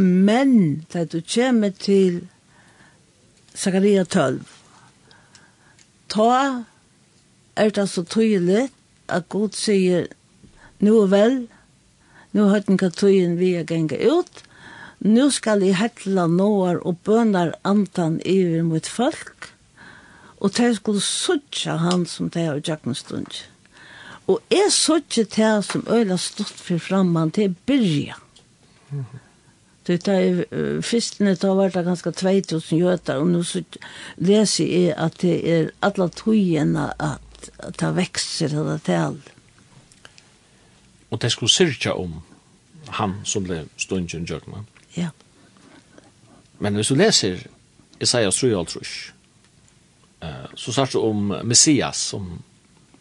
men 0.00 0.86
da 0.92 1.04
du 1.04 1.20
kommer 1.20 1.74
til 1.76 2.22
Zakaria 3.54 4.04
12 4.04 4.40
ta 6.08 6.64
er 7.56 7.70
det 7.76 7.88
så 7.90 8.04
tydelig 8.06 8.68
at 9.08 9.28
Gud 9.28 9.58
sier 9.58 10.06
nu 10.78 10.94
vel 11.10 11.42
nu 12.32 12.46
har 12.48 12.64
den 12.64 12.78
katøyen 12.78 13.36
vi 13.36 13.56
er 13.58 13.68
genga 13.68 13.98
ut 14.14 14.44
nu 15.00 15.30
skal 15.32 15.62
jeg 15.64 15.78
hetla 15.80 16.26
noar 16.28 16.80
og 16.84 16.98
bønar 17.08 17.54
antan 17.64 18.18
iver 18.28 18.62
mot 18.68 18.86
folk, 18.86 19.48
og 20.40 20.52
de 20.56 20.74
skulle 20.76 21.00
suttja 21.00 21.78
han 21.80 22.04
som 22.06 22.28
de 22.32 22.44
har 22.44 22.60
jakken 22.64 22.94
stund. 22.94 23.44
Og 24.28 24.40
jeg 24.52 24.72
suttja 24.72 25.24
de 25.24 25.62
som 25.64 25.86
øyla 25.88 26.18
stått 26.20 26.52
for 26.52 26.78
framman 26.78 27.32
til 27.32 27.56
byrja. 27.66 28.18
Det 29.88 30.06
er 30.08 30.44
uh, 30.52 30.82
fyrstene 30.84 31.32
tar 31.40 31.56
vært 31.56 31.78
det 31.78 31.86
ganske 31.86 32.12
2000 32.12 32.78
jøter, 32.78 33.16
og 33.18 33.30
nå 33.32 33.40
leser 34.20 34.68
jeg 34.68 34.94
at 35.00 35.16
det 35.24 35.38
er 35.48 35.70
alle 35.80 36.10
togene 36.12 36.90
at, 37.00 37.48
at 37.58 37.80
det 37.80 37.94
vekster 37.96 38.52
det 38.52 38.82
til 38.84 39.22
Og 41.10 41.22
det 41.22 41.32
skulle 41.32 41.50
syrkja 41.50 41.96
om 41.96 42.20
han 43.00 43.16
som 43.24 43.48
ble 43.48 43.64
stundjen 43.80 44.28
jøkna. 44.28 44.60
Mm 44.60 44.79
Ja. 45.00 45.10
Men 46.60 46.76
hvis 46.76 46.92
du 46.92 46.98
leser 46.98 47.40
Isaias 48.00 48.40
3 48.40 48.54
og 48.56 48.68
eh 50.20 50.46
så 50.54 50.72
sagt 50.72 50.94
om 50.94 51.34
Messias 51.44 51.96
som 51.96 52.42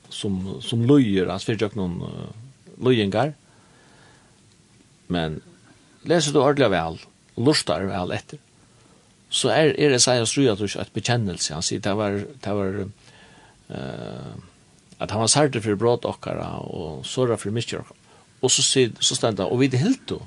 som 0.09 0.61
som 0.61 0.81
løyer, 0.81 1.25
löjer 1.25 1.29
hans 1.29 1.75
noen 1.75 2.01
uh, 2.01 2.29
løyengar. 2.81 3.33
Men 5.07 5.41
leser 6.03 6.33
du 6.33 6.39
ordentlig 6.41 6.71
vel, 6.71 6.99
og 7.35 7.45
lustar 7.45 7.85
vel 7.85 8.11
etter, 8.11 8.39
så 9.29 9.49
er, 9.49 9.75
är 9.79 9.89
det 9.89 9.99
säger 9.99 10.25
så 10.25 10.51
att 10.51 10.87
ett 10.87 10.93
bekännelse 10.93 11.53
han 11.53 11.63
sier, 11.63 11.79
det 11.79 11.93
var 11.93 12.11
det 12.11 12.53
var 12.53 12.89
uh, 13.69 14.33
at 14.99 15.11
han 15.11 15.19
var 15.19 15.27
særlig 15.27 15.63
for 15.63 15.75
brott 15.75 16.05
okkara, 16.05 16.59
og 16.59 17.05
såra 17.05 17.37
for 17.37 17.51
för 17.51 17.79
okkara. 17.79 17.95
Og 18.41 18.51
så 18.51 18.89
så 18.99 19.15
ständer 19.15 19.51
och 19.51 19.61
vid 19.61 19.73
helt 19.73 20.07
då 20.07 20.21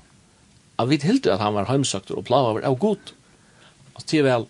at 0.80 0.88
vi 0.90 0.98
hilde 1.02 1.32
at 1.32 1.42
han 1.42 1.54
var 1.54 1.68
heimsøkter 1.68 2.18
og 2.18 2.26
plaga 2.28 2.56
var 2.56 2.66
av 2.68 2.78
god. 2.80 3.12
Altså, 3.92 4.06
det 4.10 4.20
er 4.20 4.26
vel, 4.28 4.46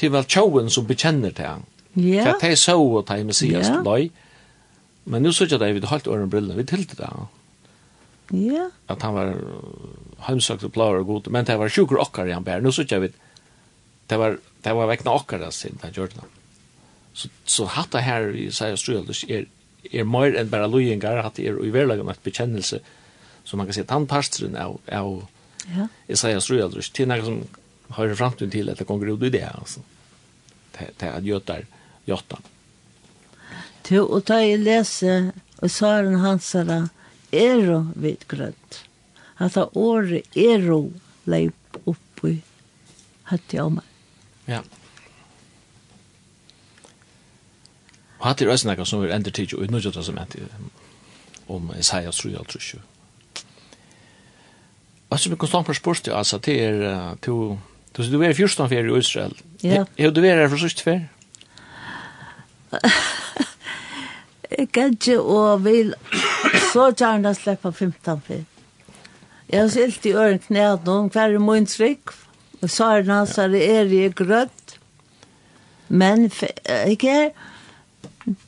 det 0.00 0.08
er 0.08 0.14
vel 0.16 0.28
tjauen 0.30 0.70
som 0.70 0.88
bekjenner 0.88 1.34
til 1.36 1.48
han. 1.48 1.64
Ja. 1.94 2.24
For 2.24 2.36
at 2.36 2.44
det 2.44 2.52
er 2.54 2.60
så 2.60 2.76
og 2.80 3.06
det 3.08 3.18
er 3.18 3.28
messias 3.28 3.68
yeah. 3.68 3.82
løy. 3.84 4.10
Men 5.04 5.26
nu 5.26 5.32
sier 5.34 5.50
jeg 5.50 5.60
det, 5.60 5.72
vi 5.76 5.86
holdt 5.90 6.08
åren 6.08 6.30
brillene, 6.30 6.56
vi 6.60 6.66
hilde 6.70 6.98
det 6.98 7.10
han. 7.10 7.30
Ja. 8.32 8.68
At 8.88 9.02
han 9.04 9.16
var 9.16 9.34
heimsøkter 10.28 10.70
og 10.70 10.76
plaga 10.76 11.02
av 11.02 11.08
god, 11.08 11.28
men 11.34 11.48
det 11.48 11.58
var 11.58 11.72
sjukker 11.72 12.00
okkar 12.00 12.30
i 12.30 12.36
han 12.36 12.46
bær. 12.46 12.62
Nu 12.62 12.72
sier 12.72 12.88
jeg 12.88 13.08
vi, 13.08 13.10
det 14.08 14.20
var, 14.20 14.38
det 14.64 14.76
var 14.78 14.88
vekkna 14.90 15.16
okkar 15.18 15.42
det 15.42 15.50
sin, 15.56 15.76
det 15.82 15.92
gjør 15.96 16.14
det. 16.14 16.30
Så, 17.18 17.28
så 17.44 17.66
hatt 17.68 17.92
det 17.92 18.06
her 18.06 18.30
i 18.32 18.46
Seier 18.54 18.78
Strøl, 18.80 19.10
er, 19.28 19.44
er 19.90 20.08
mer 20.08 20.38
enn 20.38 20.50
bare 20.52 20.70
lojengar, 20.70 21.20
hatt 21.26 21.36
det 21.36 21.50
er 21.50 21.58
i 21.60 21.72
verlagen 21.74 22.08
et 22.08 22.22
bekjennelse, 22.24 22.80
Så 23.44 23.56
man 23.56 23.66
kan 23.66 23.74
se 23.74 23.84
tandpastren 23.84 24.56
av, 24.56 24.80
av 24.92 25.26
ja. 25.76 25.88
Isaias 26.06 26.50
röjaldrus. 26.50 26.90
Det 26.90 27.02
är 27.02 27.06
något 27.06 27.24
som 27.24 27.44
har 27.88 28.06
en 28.06 28.16
framtid 28.16 28.52
till 28.52 28.70
att 28.70 28.78
det 28.78 28.84
kommer 28.84 29.06
ut 29.14 29.22
i 29.22 29.30
det. 29.30 29.50
Alltså. 29.54 29.80
Det, 30.72 30.90
det 30.96 31.06
är 31.06 31.12
att 31.12 31.24
götar 31.24 31.66
götan. 32.04 32.42
Du, 33.88 34.00
och 34.00 34.24
ta 34.24 34.40
i 34.40 34.58
läse 34.58 35.32
och 35.56 35.70
saren 35.70 36.14
hansara 36.14 36.88
ero 37.30 37.92
vidgrönt. 37.96 38.84
At 39.36 39.54
ha 39.54 39.70
året 39.72 40.36
ero 40.36 40.92
leip 41.24 41.76
upp 41.84 42.24
i 42.24 42.42
hatt 43.22 43.52
jag 43.52 43.72
mig. 43.72 43.84
Ja. 44.44 44.62
Og 48.18 48.26
hatt 48.26 48.42
i 48.42 48.46
røsnakka 48.46 48.84
som 48.84 49.02
vi 49.02 49.10
ender 49.12 49.30
tidsju 49.30 49.64
ut 49.64 49.70
nu 49.70 49.80
som 49.80 50.18
enter 50.18 50.46
om 51.46 51.72
Isaias 51.78 52.24
röjaldrus. 52.24 52.74
Ja. 52.74 52.91
Alltså 55.12 55.30
vi 55.30 55.36
konstant 55.36 55.66
på 55.66 55.74
sport 55.74 56.08
alltså 56.08 56.38
det 56.38 56.64
är 56.64 57.16
to 57.20 57.58
du 57.92 58.02
du 58.02 58.24
är 58.24 58.32
första 58.34 58.68
för 58.68 58.96
i 58.96 58.98
Israel. 58.98 59.34
Ja. 59.60 59.86
Är 59.96 60.10
du 60.10 60.26
är 60.26 60.48
för 60.48 60.56
sist 60.56 60.80
för? 60.80 61.08
Kanske 64.70 65.18
och 65.18 65.66
vill 65.66 65.94
så 66.72 66.94
gärna 66.98 67.34
släppa 67.34 67.72
15 67.72 68.20
för. 68.26 68.44
Jag 69.46 69.60
har 69.60 69.68
sett 69.68 70.06
i 70.06 70.12
öron 70.12 70.38
knät 70.38 70.84
någon 70.84 71.10
kvar 71.10 71.30
i 71.30 71.38
min 71.38 71.66
tryck. 71.66 72.08
Och 72.60 72.70
så 72.70 72.88
är 72.90 73.02
det 73.02 73.48
det 73.48 73.76
är 73.76 73.84
i 73.84 74.08
grött. 74.08 74.78
Men 75.86 76.30
jag 76.64 77.32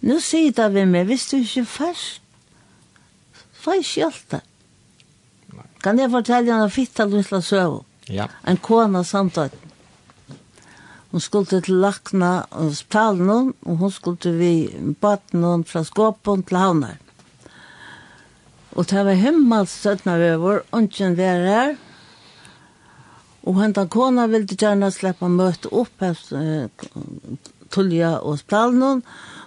nu 0.00 0.20
sitter 0.20 0.68
vi 0.68 0.86
med, 0.86 1.06
visst 1.06 1.30
du 1.30 1.36
inte 1.36 1.64
först? 1.64 2.20
Får 3.52 3.74
jag 3.74 3.84
skjölta? 3.84 4.40
Kan 5.84 6.00
jeg 6.00 6.08
fortelle 6.10 6.56
en 6.56 6.72
fitta 6.72 7.04
lilla 7.04 7.40
søv? 7.44 7.82
Ja. 8.08 8.30
En 8.48 8.56
kona 8.56 9.02
samtøyt. 9.04 9.52
Hun 11.12 11.22
skulle 11.22 11.60
til 11.60 11.76
lakna 11.78 12.46
og 12.50 12.72
sptalen 12.74 13.28
hon, 13.28 13.50
og 13.68 13.76
hun 13.76 13.90
skulle 13.92 14.18
til 14.18 14.38
vi 14.38 14.54
baten 15.00 15.44
hon 15.44 15.64
fra 15.68 15.84
skåpen 15.84 16.42
til 16.42 16.58
havnar. 16.58 16.96
Og 18.74 18.88
det 18.90 19.04
var 19.06 19.20
himmels 19.20 19.70
støttna 19.70 20.16
vøver, 20.18 20.64
ungen 20.72 21.14
var 21.20 21.44
her, 21.46 21.76
og 23.44 23.60
henta 23.60 23.84
kona 23.86 24.26
ville 24.26 24.56
gjerne 24.56 24.90
slippe 24.90 25.28
møte 25.28 25.70
opp 25.70 26.02
efter 26.02 26.66
tulja 27.70 28.16
og 28.18 28.40
sptalen 28.40 28.82
hon. 28.82 29.02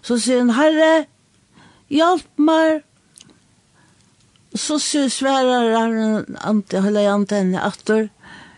Så 0.06 0.22
sier 0.22 0.46
hun, 0.46 0.54
herre, 0.56 1.08
hjelp 1.92 2.30
meg, 2.40 2.86
så 4.60 4.78
sverar 4.80 5.72
han 5.74 6.38
ante 6.42 6.82
hela 6.84 7.06
antenne 7.14 7.62
åter. 7.64 8.10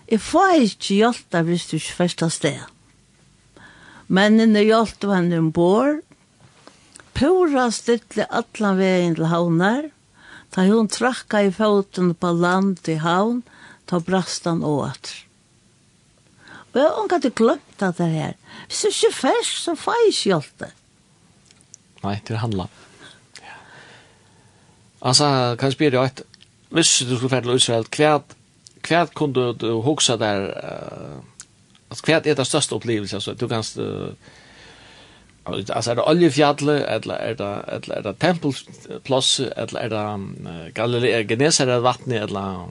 Jeg 0.10 0.24
får 0.26 0.56
ikke 0.66 0.98
hjelp 0.98 1.38
av 1.38 1.50
hvis 1.50 1.68
du 1.70 1.78
ikke 1.78 1.98
første 2.02 2.30
sted. 2.34 2.60
Mennene 4.10 4.64
hjelp 4.66 5.06
av 5.06 5.16
henne 5.20 5.40
ombord. 5.44 6.02
Pura 7.14 7.68
stille 7.76 8.26
atlan 8.30 8.80
veien 8.80 9.18
til 9.18 9.30
havnar. 9.30 9.90
Da 10.56 10.66
hun 10.66 10.90
trakka 10.90 11.44
i 11.46 11.52
foten 11.54 12.16
på 12.18 12.32
land 12.34 12.82
i 12.90 12.98
havn, 13.04 13.44
ta 13.86 14.00
brast 14.02 14.48
han 14.50 14.64
åt. 14.66 15.12
Og 16.74 16.80
jeg 16.82 16.90
har 16.90 17.18
ikke 17.20 17.38
glemt 17.38 17.82
det 17.82 18.10
her. 18.14 18.36
Hvis 18.68 18.82
du 18.82 18.90
ikke 18.90 19.16
først, 19.18 19.64
så 19.66 19.76
får 19.78 19.98
jeg 20.00 20.14
ikke 20.14 20.30
hjelp 20.32 20.52
det. 20.64 20.72
Nei, 22.04 22.16
det 22.28 22.42
handla. 22.42 22.70
Altså, 25.02 25.56
kan 25.60 25.66
jeg 25.66 25.74
spørre 25.78 26.04
deg, 26.04 26.26
Hvis 26.70 27.04
du 27.10 27.16
skulle 27.16 27.30
fære 27.30 27.42
til 27.42 27.56
Israel, 27.56 27.86
kvært, 27.90 28.36
hva 28.88 29.06
kunne 29.16 29.54
du 29.58 29.82
hugsa 29.82 30.16
der, 30.16 30.44
uh, 30.54 31.24
at 31.92 32.02
kvært 32.06 32.28
er 32.28 32.38
det 32.38 32.46
største 32.48 32.74
opplevelse, 32.74 33.16
altså, 33.16 33.34
du 33.34 33.48
kan, 33.48 33.64
uh, 33.80 34.14
altså, 35.70 35.92
er 35.92 35.96
det 35.96 36.04
oljefjallet, 36.06 36.86
eller 36.94 37.14
er 37.16 37.34
det, 37.34 37.50
eller 37.74 37.96
er 37.96 38.02
det 38.02 38.16
tempelplass, 38.20 39.40
eller 39.40 39.80
er 39.80 39.90
det 39.90 40.06
um, 40.14 40.48
Galilea, 40.76 41.24
Genesere 41.24 41.84
vattnet, 41.84 42.24
eller 42.24 42.70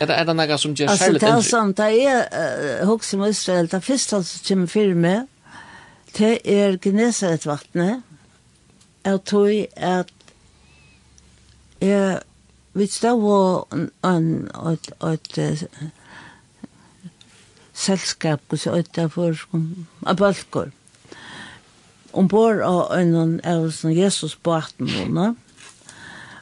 Er 0.00 0.06
det, 0.06 0.14
er 0.18 0.24
det 0.24 0.34
noe 0.36 0.56
som 0.58 0.74
gjør 0.74 0.88
altså, 0.90 1.04
særlig 1.04 1.22
Altså, 1.22 1.26
det 1.26 1.34
er 1.34 1.50
sånn, 1.50 1.72
det 1.72 1.90
er 2.06 2.80
uh, 2.82 2.86
hugsa 2.86 3.16
med 3.16 3.30
Israel, 3.34 3.70
det 3.70 3.84
første 3.84 4.22
som 4.22 4.46
kommer 4.48 4.66
fyrir 4.70 4.94
meg, 4.94 5.26
det 6.18 6.38
er 6.44 6.78
Genesere 6.78 7.38
vattnet, 7.44 8.02
jeg 9.04 9.20
tror 9.26 9.50
at 9.76 10.13
Ja, 11.82 12.18
vi 12.74 12.86
stod 12.86 13.66
an 14.02 14.50
at 14.54 14.92
at 15.00 15.38
selskap 17.74 18.40
kus 18.48 18.66
at 18.66 18.98
for 19.12 19.34
a 20.06 20.14
balkor. 20.14 20.70
Om 22.12 22.28
bor 22.28 22.62
av 22.62 22.92
en 22.94 23.40
av 23.44 23.70
sån 23.70 23.94
Jesus 23.94 24.36
båten 24.42 24.88
hon. 24.88 25.36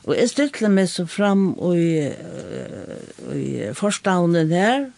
Og 0.02 0.16
jeg 0.16 0.28
stilte 0.32 0.68
meg 0.68 0.90
så 0.90 1.06
fram 1.06 1.52
og 1.54 1.78
i, 1.78 2.10
i 3.32 3.70
forstavnen 3.78 4.50
her, 4.50 4.90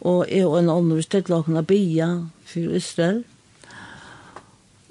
og 0.00 0.28
jeg 0.28 0.46
og 0.46 0.58
en 0.60 0.70
annen 0.72 1.02
stilte 1.02 1.34
åkne 1.34 1.64
bia 1.66 2.10
for 2.44 2.76
Israel. 2.76 3.24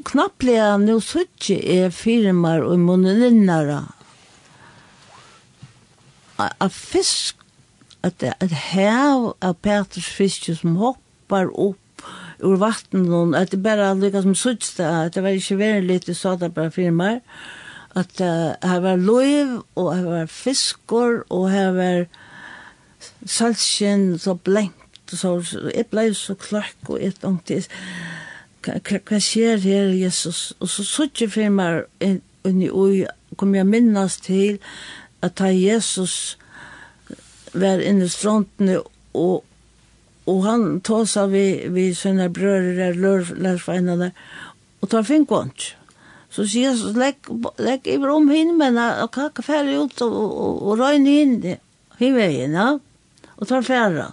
Knapplega 0.10 0.78
nå 0.82 0.98
suttje 1.04 1.60
er 1.60 1.94
firmar 1.94 2.64
og 2.66 2.80
monolinnara 2.82 3.84
av 6.40 6.74
fisk, 6.74 7.36
at, 8.04 8.24
at 8.24 8.52
hav 8.72 9.34
av 9.44 9.58
Peters 9.64 10.08
fisk 10.08 10.50
som 10.56 10.78
hoppar 10.80 11.52
opp 11.52 11.78
ur 12.40 12.56
vattnet, 12.60 13.36
at 13.36 13.52
det 13.52 13.64
bare 13.64 13.92
lykka 14.00 14.24
som 14.24 14.36
suttste, 14.36 14.86
at 14.88 15.16
det 15.16 15.24
var 15.24 15.36
ikke 15.36 15.60
veldig 15.60 15.88
lite 15.88 16.16
sådant 16.16 16.56
bare 16.56 16.72
firmaer, 16.72 17.20
at 17.96 18.22
uh, 18.22 18.70
her 18.70 18.80
var 18.80 18.96
løyv, 18.96 19.62
og 19.76 19.96
her 19.96 20.06
var 20.06 20.26
fiskor, 20.26 21.24
og 21.30 21.50
her 21.52 21.72
var 21.76 22.06
salskinn, 23.26 24.20
så 24.20 24.34
blenkt, 24.34 24.76
så, 25.12 25.42
så, 25.42 25.72
jeg 25.76 25.90
blei 25.92 26.14
så 26.14 26.36
klark, 26.40 26.78
og 26.88 27.02
jeg 27.02 27.18
tenkte, 27.20 27.64
hva 28.64 29.20
skjer 29.24 29.60
her, 29.64 29.92
Jesus? 29.98 30.54
Og 30.60 30.70
så 30.70 30.84
suttje 30.86 31.30
firmaer, 31.32 31.88
og 32.72 33.38
kom 33.40 33.56
jeg 33.56 33.68
minnes 33.68 34.18
til, 34.24 34.60
at 35.26 35.36
ta 35.40 35.50
Jesus 35.52 36.38
var 37.54 37.82
inne 37.82 38.08
i 38.08 38.14
strontene 38.14 38.82
og 39.18 39.46
og 40.30 40.44
han 40.46 40.82
tåsa 40.86 41.26
vi, 41.26 41.68
vi 41.74 41.90
sina 41.96 42.28
brødre, 42.30 42.94
der, 42.94 44.12
og 44.80 44.90
tar 44.92 45.08
finkvånt. 45.08 45.72
Så 46.30 46.46
sier 46.46 46.70
Jesus, 46.70 46.94
legg, 47.00 47.26
legg 47.58 47.88
iver 47.90 48.14
om 48.14 48.30
himmelen, 48.30 48.78
og 49.02 49.10
kakka 49.16 49.42
færre 49.46 49.80
ut, 49.82 49.98
og, 50.06 50.14
og, 50.14 50.62
og 50.70 50.84
røyne 50.84 51.16
inn 51.24 51.36
i 51.42 51.56
himmelen, 51.98 52.54
ja, 52.54 52.68
og 53.40 53.50
tar 53.50 53.66
færre. 53.66 54.12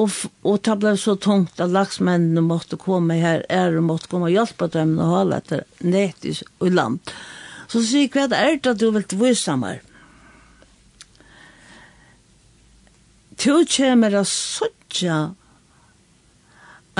Og, 0.00 0.08
og 0.46 0.62
det 0.64 0.78
ble 0.80 0.94
så 0.96 1.18
tungt 1.20 1.60
at 1.60 1.74
laksmennene 1.74 2.40
måtte 2.46 2.80
komme 2.80 3.18
her, 3.20 3.44
er 3.52 3.76
og 3.76 3.90
måtte 3.90 4.08
komme 4.08 4.30
og 4.30 4.38
hjelpe 4.38 4.70
dem, 4.72 4.96
å 4.96 5.10
holde 5.18 5.42
etter 5.42 5.66
nett 5.84 6.24
i 6.24 6.32
land. 6.72 7.02
Og 7.04 7.39
Så 7.70 7.84
sier 7.86 8.08
jeg, 8.08 8.10
hva 8.14 8.26
er 8.34 8.58
det 8.58 8.74
du 8.80 8.88
vil 8.90 9.06
vise 9.20 9.54
meg? 9.58 9.84
Du 13.40 13.62
kommer 13.70 14.16
å 14.18 14.24
søtja 14.26 15.20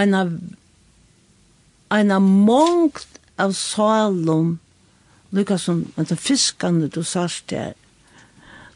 en 0.01 0.15
av 0.17 0.31
en 1.91 2.11
av 2.15 2.23
mångt 2.23 3.19
av 3.37 3.53
salom 3.59 4.59
lukka 5.35 5.59
som 5.59 5.83
en 5.99 6.07
av 6.07 6.23
fiskene 6.23 6.89
du 6.95 7.03
sørst 7.05 7.51
her 7.55 7.75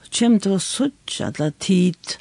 så 0.03 0.11
kommer 0.19 0.43
du 0.43 0.51
å 0.55 0.63
søtja 0.63 1.31
til 1.39 1.55
tid 1.63 2.17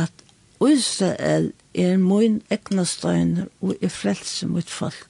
at 0.00 0.24
Israel 0.64 1.52
er 1.76 1.98
min 2.00 2.40
egnastøyner 2.54 3.50
og 3.60 3.76
er 3.84 3.92
frelse 3.92 4.48
mot 4.48 4.70
folk 4.70 5.04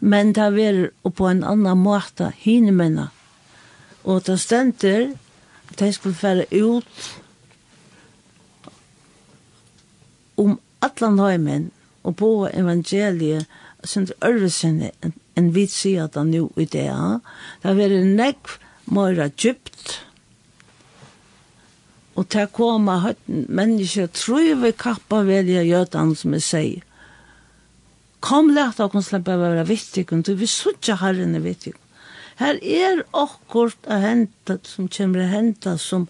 men 0.00 0.32
det 0.36 0.42
er 0.42 0.80
på 1.10 1.28
en 1.28 1.44
annan 1.44 1.78
måte 1.78 2.32
hine 2.36 2.72
menna. 2.72 3.08
Og 4.04 4.26
det 4.26 4.40
stender, 4.40 5.14
at 5.70 5.78
de 5.78 5.92
skulle 5.92 6.14
fære 6.14 6.46
ut 6.52 7.06
om 10.36 10.58
allan 10.84 11.18
heimen 11.18 11.70
og 12.04 12.16
på 12.16 12.30
evangeliet 12.52 13.46
sin 13.84 14.06
ørvesene 14.24 14.92
enn 15.36 15.52
vi 15.54 15.66
sier 15.70 16.06
at 16.06 16.16
han 16.16 16.32
jo 16.34 16.50
i 16.56 16.64
det. 16.64 16.88
Det 16.88 17.68
har 17.68 17.78
vært 17.78 18.06
nekv 18.06 18.58
mer 18.94 19.18
djupt, 19.34 19.96
og 22.16 22.28
til 22.32 22.46
å 22.46 22.52
komme 22.52 23.00
høyden 23.02 23.44
mennesker 23.52 24.08
tror 24.14 24.54
vi 24.62 24.72
kappa 24.72 25.20
velja 25.26 25.64
gjøtan 25.66 26.14
som 26.16 26.36
jeg 26.36 26.46
sier. 26.46 26.85
Kom 28.26 28.48
leta 28.50 28.88
okkur 28.88 29.04
slippe 29.06 29.34
å 29.36 29.38
være 29.38 29.66
vittig, 29.68 30.08
du 30.10 30.32
vi 30.34 30.48
suttja 30.50 30.96
herren 30.98 31.36
er 31.38 31.44
vittig. 31.44 31.76
Her 32.40 32.58
er 32.58 33.04
akkurat 33.14 33.86
å 33.86 33.98
hente, 34.02 34.58
som 34.66 34.88
kommer 34.90 35.22
å 35.22 35.28
hente, 35.30 35.76
som 35.78 36.08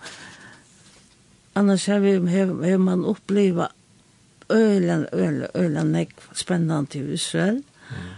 annars 1.54 1.84
har 1.92 2.00
vi 2.00 2.16
har 2.32 2.78
man 2.78 3.04
oppleva 3.04 3.68
ölen 4.48 5.06
ölen 5.12 5.50
ölen 5.54 5.92
nek 5.92 6.14
spennende 6.32 6.98
i 6.98 7.12
Israel. 7.14 7.62
Mm. 7.90 8.08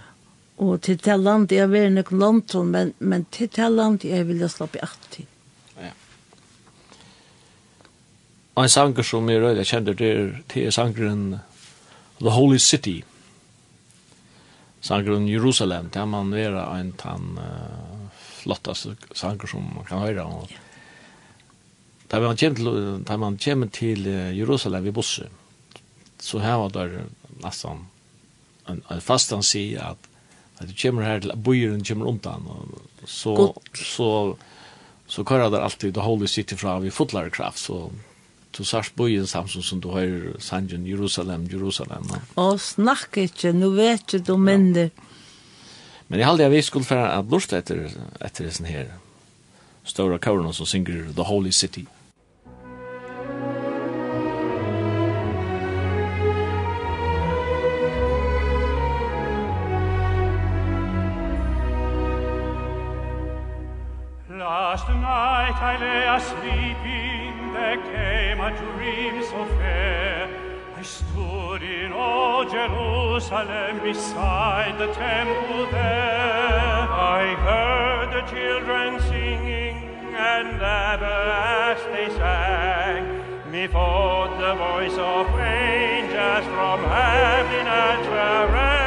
Och 0.57 0.83
till 0.83 0.97
det 0.97 1.17
land 1.17 1.53
jeg 1.53 1.69
vil 1.71 1.93
nek 1.93 2.11
London 2.11 2.71
men 2.71 2.95
men 2.99 3.25
til 3.25 3.49
det 3.57 3.69
land 3.71 4.03
vil 4.05 4.41
jeg 4.41 4.51
slappe 4.51 4.79
i 4.79 4.83
att. 4.83 5.19
Og 8.55 8.63
en 8.63 8.69
sanger 8.69 9.03
som 9.03 9.29
är 9.29 9.41
röda 9.41 9.65
kände 9.65 9.95
det 9.95 10.35
det 10.55 10.67
er 10.67 10.71
sangeren 10.71 11.39
The 12.19 12.31
Holy 12.31 12.59
City. 12.59 13.03
Mm 13.03 13.18
sangren 14.81 15.29
Jerusalem, 15.29 15.91
det 15.93 16.07
man 16.07 16.33
vera 16.35 16.69
en 16.79 16.93
tann 16.93 17.39
uh, 17.39 18.09
flottaste 18.43 18.95
sanger 19.13 19.51
som 19.51 19.67
man 19.75 19.87
kan 19.89 20.05
høyra. 20.05 20.27
Og, 20.27 20.51
yeah. 20.51 20.65
Da 22.09 22.21
man 22.25 22.37
kommer 22.41 22.57
til, 22.57 23.05
da 23.05 23.17
man 23.21 23.37
kommer 23.37 23.69
til 23.69 24.07
Jerusalem 24.33 24.87
i 24.87 24.93
bussen, 24.97 25.29
så 26.21 26.41
her 26.41 26.57
var 26.63 26.71
det 26.73 27.03
nesten 27.45 27.83
en, 28.69 28.81
en 28.91 29.03
fastan 29.05 29.43
si 29.45 29.75
at 29.77 30.09
at 30.59 30.69
du 30.69 30.75
kommer 30.75 31.07
her 31.07 31.21
til 31.23 31.35
bøyeren 31.37 31.85
kommer 31.87 32.11
undan 32.11 32.47
og 32.51 32.81
så, 33.07 33.35
så 33.75 33.85
så 33.85 34.37
så 35.09 35.25
kører 35.25 35.51
det 35.51 35.61
alltid 35.61 35.95
the 35.95 36.03
holy 36.03 36.27
city 36.27 36.55
fra 36.55 36.79
vi 36.79 36.91
fotlar 36.91 37.29
kraft 37.29 37.59
så 37.59 37.91
du 38.59 38.65
sars 38.67 38.91
bojen 38.91 39.27
samson 39.27 39.63
som 39.63 39.81
du 39.81 39.91
har 39.95 40.15
sangen 40.43 40.87
Jerusalem, 40.87 41.47
Jerusalem. 41.51 42.09
Å, 42.35 42.49
snakk 42.59 43.21
ikke, 43.23 43.53
nå 43.55 43.71
vet 43.77 44.03
ikke 44.19 44.25
du 44.27 44.35
mindre. 44.41 44.89
Men 46.09 46.23
jeg 46.23 46.27
halde 46.27 46.47
jeg 46.47 46.57
vi 46.57 46.65
skulle 46.67 46.89
fære 46.89 47.13
at 47.21 47.31
lort 47.31 47.53
etter, 47.55 47.87
etter 48.25 48.51
sin 48.51 48.67
her 48.67 48.91
ståra 49.89 50.19
kaurna 50.19 50.53
som 50.53 50.67
synger 50.67 51.13
The 51.15 51.23
Holy 51.23 51.53
City. 51.53 51.87
Last 64.39 64.89
night 64.89 65.57
I 65.61 65.77
lay 65.81 66.03
asleep 66.17 66.87
in 66.87 67.18
there 67.59 67.81
came 67.95 68.41
a 68.41 68.51
dream 68.63 69.15
so 69.31 69.41
fair 69.59 70.49
I 70.79 70.83
stood 70.83 71.63
in 71.63 71.91
all 71.93 72.45
Jerusalem 72.45 73.81
beside 73.83 74.79
the 74.79 74.87
temple 74.95 75.67
there. 75.73 76.87
I 77.19 77.35
heard 77.47 78.09
the 78.17 78.25
children 78.31 79.01
singing 79.11 79.77
and 80.15 80.63
ever 80.63 81.19
as 81.71 81.81
they 81.93 82.09
sang. 82.17 83.51
Me 83.51 83.67
the 83.67 84.55
voice 84.55 84.99
of 85.13 85.27
angels 85.41 86.45
from 86.55 86.79
heaven 86.85 87.67
and 87.67 88.03
wherever 88.13 88.78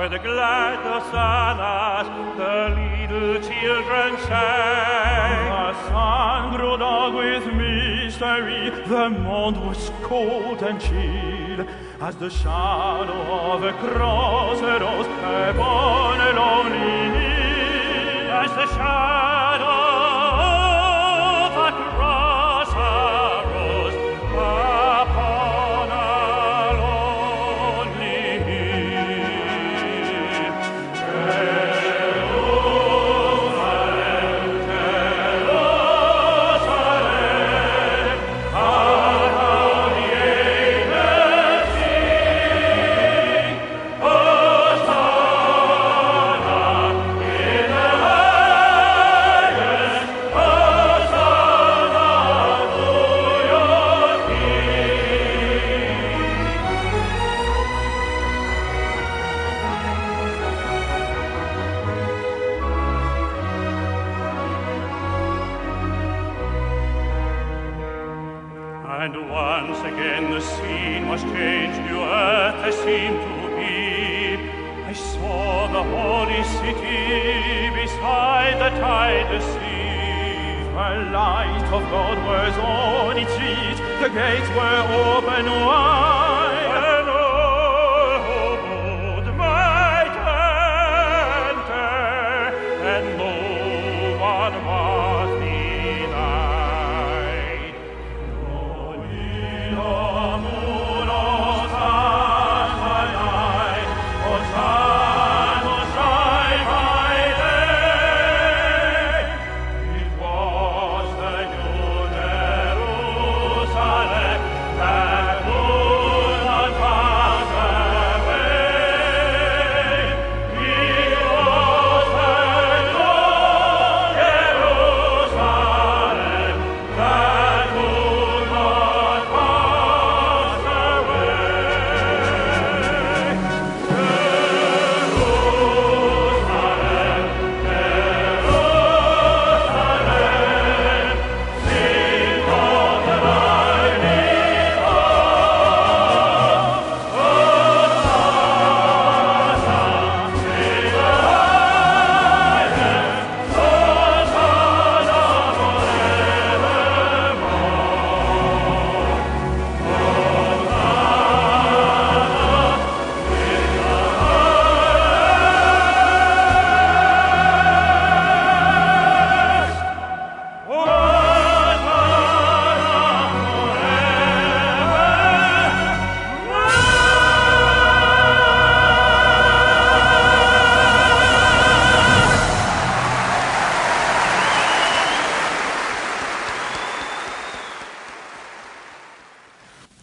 where 0.00 0.08
the 0.08 0.18
glad 0.18 0.78
hosannas 0.88 2.08
the 2.38 2.56
little 2.80 3.34
children 3.50 4.16
sang. 4.26 5.44
The 5.52 5.74
sun 5.90 6.56
grew 6.56 6.78
dark 6.78 7.12
with 7.12 7.46
mystery 7.52 8.70
the 8.88 9.10
moon 9.10 9.60
was 9.66 9.90
cold 10.02 10.62
and 10.62 10.80
chill. 10.80 11.66
As 12.00 12.16
the 12.16 12.30
shadow 12.30 13.20
of 13.52 13.62
a 13.62 13.74
cross 13.74 14.58
rose 14.62 15.10
upon 15.50 16.20
a 16.28 16.32
lonely 16.40 17.00
hill. 17.16 18.30
As 18.42 18.50
the 18.60 18.66
shadow 18.74 19.49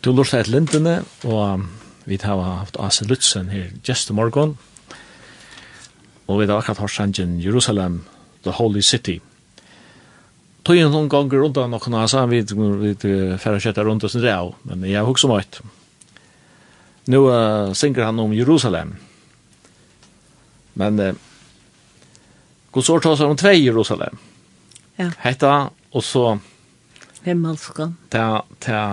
Du 0.08 0.14
lortar 0.16 0.46
et 0.46 0.48
lintene, 0.48 1.02
og 1.28 1.66
vi 2.08 2.16
har 2.22 2.40
haft 2.40 2.78
Ase 2.80 3.04
Lutzen 3.04 3.50
her 3.52 3.74
just 3.84 4.08
i 4.08 4.14
morgen. 4.16 4.54
Og 6.28 6.40
vi 6.40 6.46
har 6.48 6.62
akkurat 6.62 6.80
hørt 6.80 6.94
sangen 6.94 7.42
Jerusalem, 7.44 8.06
the 8.44 8.54
holy 8.56 8.80
city. 8.80 9.18
Tøyen 10.64 10.96
noen 10.96 11.10
ganger 11.12 11.44
rundt 11.44 11.60
av 11.60 11.68
noen 11.68 11.98
av 12.00 12.08
sangen, 12.08 12.32
vi 12.32 12.96
færre 13.36 13.60
kjøttet 13.60 13.84
rundt 13.84 14.08
oss 14.08 14.16
en 14.16 14.24
rev, 14.24 14.54
men 14.64 14.88
jeg 14.88 14.96
har 14.96 15.10
hukket 15.10 15.28
møtt. 15.28 15.60
Nå 17.12 17.24
uh, 17.28 17.76
synger 17.76 18.08
han 18.08 18.24
om 18.24 18.32
Jerusalem. 18.32 18.96
Men 20.80 21.04
uh, 21.04 21.14
god 22.72 22.92
sår 22.94 23.04
tar 23.04 23.20
seg 23.20 23.36
om 23.36 23.44
tvei 23.44 23.58
Jerusalem. 23.60 24.16
Ja. 24.96 25.12
Hetta, 25.28 25.54
og 25.92 26.12
så... 26.16 26.38
Himmelska. 27.28 27.92
Ta, 28.08 28.46
ta 28.64 28.84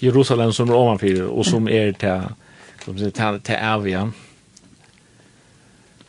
Jerusalem 0.00 0.52
som 0.52 0.70
er 0.70 0.74
ovanfyr, 0.74 1.22
och 1.22 1.46
som 1.46 1.68
är 1.68 1.92
till 1.92 2.22
som 2.84 2.98
säger 2.98 3.10
till 3.10 3.40
till 3.42 3.56
Avia. 3.56 4.12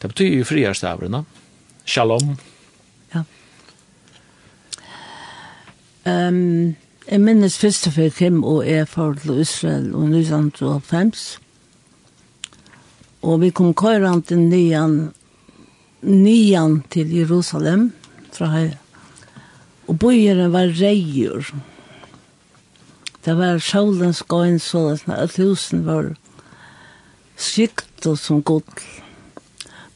Det 0.02 0.08
betyder 0.08 0.36
ju 0.36 0.44
friarstavren, 0.44 1.26
Shalom. 1.86 2.38
Ja. 3.12 3.24
Ehm 6.04 6.36
um, 6.36 6.76
Jeg 7.12 7.22
minnes 7.22 7.58
først 7.58 7.88
og 7.88 7.96
jeg 7.98 8.12
kom 8.14 8.44
og 8.44 8.68
er 8.70 8.86
for 8.86 9.14
til 9.14 9.40
Israel 9.42 9.96
og 9.96 10.10
nysant 10.10 10.62
og 10.62 10.84
fems. 10.84 11.40
Vi 13.42 13.50
kom 13.50 13.74
køyran 13.74 14.22
til 14.22 14.40
nian, 14.40 15.12
nian 16.02 16.84
til 16.90 17.16
Jerusalem 17.16 17.92
fra 18.32 18.46
her. 18.46 18.78
Og 19.88 20.00
bøyeren 20.00 20.54
var 20.54 20.70
reier. 20.70 21.50
Mm 21.54 21.79
Det 23.24 23.36
var 23.36 23.60
sjålens 23.60 24.22
gåin 24.22 24.60
så 24.60 24.98
at 25.08 25.38
husen 25.38 25.84
var 25.86 26.14
sykt 27.36 28.06
og 28.08 28.20
som 28.20 28.42
god. 28.44 28.84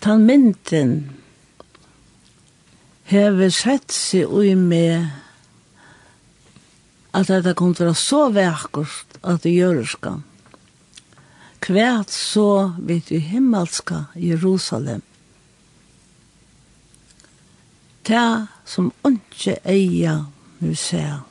Tan 0.03 0.25
mynden 0.27 0.95
hever 3.07 3.51
sett 3.53 3.91
seg 3.95 4.27
ui 4.27 4.55
med 4.59 5.07
at 7.13 7.29
dette 7.29 7.53
kom 7.55 7.75
til 7.77 7.91
å 7.91 7.97
så 7.97 8.25
vekkert 8.33 9.19
at 9.21 9.45
det 9.45 9.53
gjør 9.53 9.83
skal. 9.87 10.21
Kvært 11.63 12.11
så 12.11 12.73
vidt 12.75 13.13
i 13.15 13.21
himmelska 13.23 14.05
Jerusalem. 14.19 15.03
Det 18.03 18.47
som 18.67 18.91
ikke 19.07 19.55
eier 19.63 20.25
vi 20.59 20.75
ser, 20.75 21.21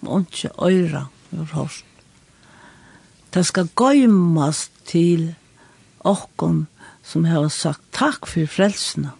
og 0.00 0.24
ikke 0.24 0.54
øyre 0.64 1.04
ur 1.36 1.52
horsen. 1.52 1.86
Det 3.34 3.44
skal 3.44 3.68
gøymast 3.76 4.72
til 4.88 5.34
okkon 6.06 6.66
som 7.06 7.26
har 7.28 7.48
sagt 7.52 7.84
takk 7.94 8.26
for 8.30 8.48
frelsene. 8.50 9.12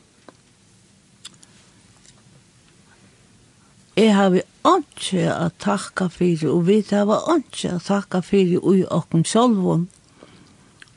Jeg 3.97 4.13
har 4.13 4.33
vi 4.35 4.43
ikke 4.69 5.29
å 5.33 5.49
takke 5.63 6.09
for, 6.13 6.43
og 6.53 6.67
vi 6.67 6.83
har 6.91 7.13
ikke 7.39 7.77
å 7.77 7.81
takke 7.81 8.21
for 8.25 8.57
i 8.75 8.83
okken 8.93 9.25
sjølven. 9.25 9.87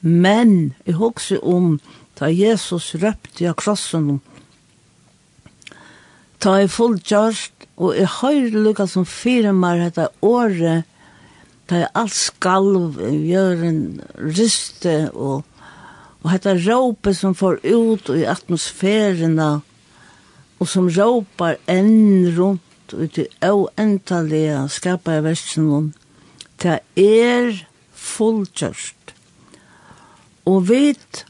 Men 0.02 0.74
jeg 0.88 0.98
husker 1.00 1.44
om 1.44 1.78
da 2.20 2.28
Jesus 2.28 2.94
røpte 3.00 3.48
av 3.48 3.56
krossen, 3.60 4.20
ta 6.40 6.58
jeg 6.60 6.72
fullt 6.72 7.08
gjørst, 7.08 7.68
og 7.80 7.96
jeg 7.96 8.12
har 8.20 8.40
lukket 8.56 8.92
som 8.92 9.08
fire 9.08 9.54
mer 9.56 9.80
dette 9.86 10.10
året, 10.20 10.88
ta 11.70 11.86
alt 11.94 12.16
skalv 12.16 12.98
i 13.06 13.16
jøren 13.30 14.02
ryste 14.18 14.98
og 15.14 15.46
og 16.20 16.34
hetta 16.34 16.52
råpet 16.58 17.16
som 17.16 17.36
får 17.38 17.62
ut 17.64 18.10
i 18.12 18.26
atmosfærena 18.28 19.50
og 20.60 20.68
som 20.68 20.90
råpar 20.92 21.56
enn 21.72 22.28
rundt 22.36 22.94
ut 22.94 23.20
i 23.22 23.28
oendalige 23.46 24.66
skapar 24.74 25.22
i 25.22 25.26
versen 25.30 25.94
det 26.60 26.80
er 27.00 27.54
fullkjørst 27.96 29.14
og 30.50 30.68
vit 30.68 31.24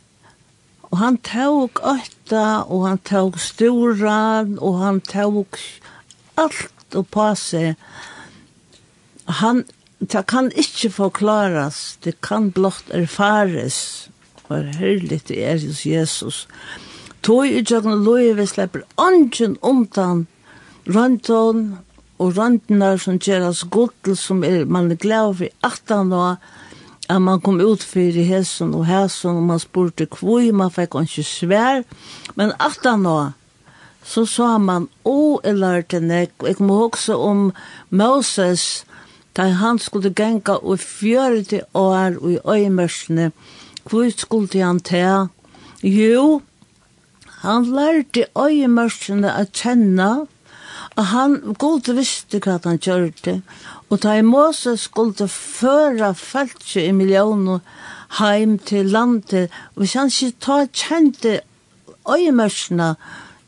og 0.89 0.97
han 1.03 1.19
tåg 1.21 1.83
øtta 1.85 2.45
og 2.65 2.87
han 2.87 3.01
tåg 3.05 3.37
storan 3.43 4.55
og 4.57 4.79
han 4.81 5.01
tåg 5.05 5.59
alt 6.41 6.97
og 6.97 7.05
på 7.13 7.27
seg 7.37 7.75
han 9.43 9.61
det 9.99 10.25
kan 10.27 10.51
ikke 10.55 10.89
forklares, 10.89 11.97
det 12.03 12.21
kan 12.21 12.51
blott 12.51 12.87
erfares, 12.95 14.09
for 14.47 14.63
herlig 14.79 15.21
det 15.27 15.43
er 15.43 15.59
hos 15.59 15.85
Jesus. 15.85 16.47
Tog 17.23 17.47
i 17.47 17.63
tjøkken 17.63 17.97
og 17.97 18.05
loje 18.07 18.35
vi 18.37 18.45
slipper 18.47 18.85
ånden 18.97 19.57
omtann, 19.61 20.27
rønton 20.87 21.65
og 22.19 22.37
røntene 22.37 22.93
som 22.99 23.19
gjøres 23.19 23.65
godt, 23.71 24.13
som 24.17 24.43
er, 24.43 24.63
man 24.65 24.91
er 24.91 24.99
glad 24.99 25.35
for 25.41 25.67
18 25.67 26.13
år, 26.13 26.39
at 27.09 27.21
man 27.21 27.41
kom 27.41 27.59
ut 27.59 27.83
for 27.83 27.99
i 27.99 28.23
hesen 28.23 28.73
og 28.77 28.85
hesen, 28.87 29.35
og 29.35 29.43
man 29.51 29.59
spurte 29.59 30.05
kvoi, 30.05 30.51
man 30.51 30.71
fikk 30.71 30.95
ikke 31.01 31.25
svær, 31.27 31.83
men 32.35 32.53
18 32.59 33.05
år, 33.05 33.31
så 34.05 34.23
sa 34.25 34.57
man, 34.57 34.87
å, 35.03 35.39
jeg 35.43 35.59
lærte 35.59 35.99
nek, 35.99 36.31
og 36.39 36.47
jeg 36.47 36.63
må 36.63 36.77
også 36.87 37.17
om 37.19 37.49
Moses, 37.89 38.85
da 39.39 39.45
han 39.55 39.77
skulle 39.79 40.11
genga 40.11 40.57
og 40.59 40.81
fjørte 40.83 41.61
år 41.73 42.17
og 42.19 42.31
i 42.33 42.39
øymørsene, 42.43 43.31
hvor 43.87 44.09
skulle 44.11 44.63
han 44.63 44.79
ta? 44.83 45.27
Jo, 45.83 46.41
han 47.45 47.69
lærte 47.71 48.25
øymørsene 48.35 49.31
å 49.31 49.45
kjenne, 49.55 50.09
og 50.97 51.05
han 51.13 51.37
godt 51.55 51.87
visste 51.95 52.41
hva 52.43 52.57
han 52.65 52.81
kjørte. 52.83 53.37
Og 53.87 54.03
da 54.03 54.17
Moses 54.27 54.89
skulle 54.89 55.29
føre 55.31 56.11
feltje 56.19 56.89
i 56.89 56.91
millioner 56.91 57.63
heim 58.19 58.57
til 58.59 58.91
landet, 58.91 59.47
og 59.71 59.85
hvis 59.85 59.95
han 59.95 60.11
ikke 60.11 60.35
ta 60.43 60.59
kjente 60.67 61.39
øymørsene, 62.03 62.91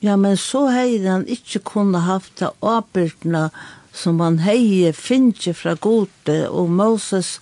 ja, 0.02 0.16
men 0.16 0.40
så 0.40 0.70
heide 0.72 1.12
han 1.18 1.28
ikke 1.28 1.66
kunne 1.74 2.08
haft 2.08 2.40
det 2.40 2.56
åbyrtene, 2.62 3.50
som 3.94 4.20
han 4.24 4.40
heie 4.46 4.94
finje 4.96 5.54
fra 5.58 5.76
gode, 5.76 6.38
og 6.50 6.70
Moses, 6.72 7.40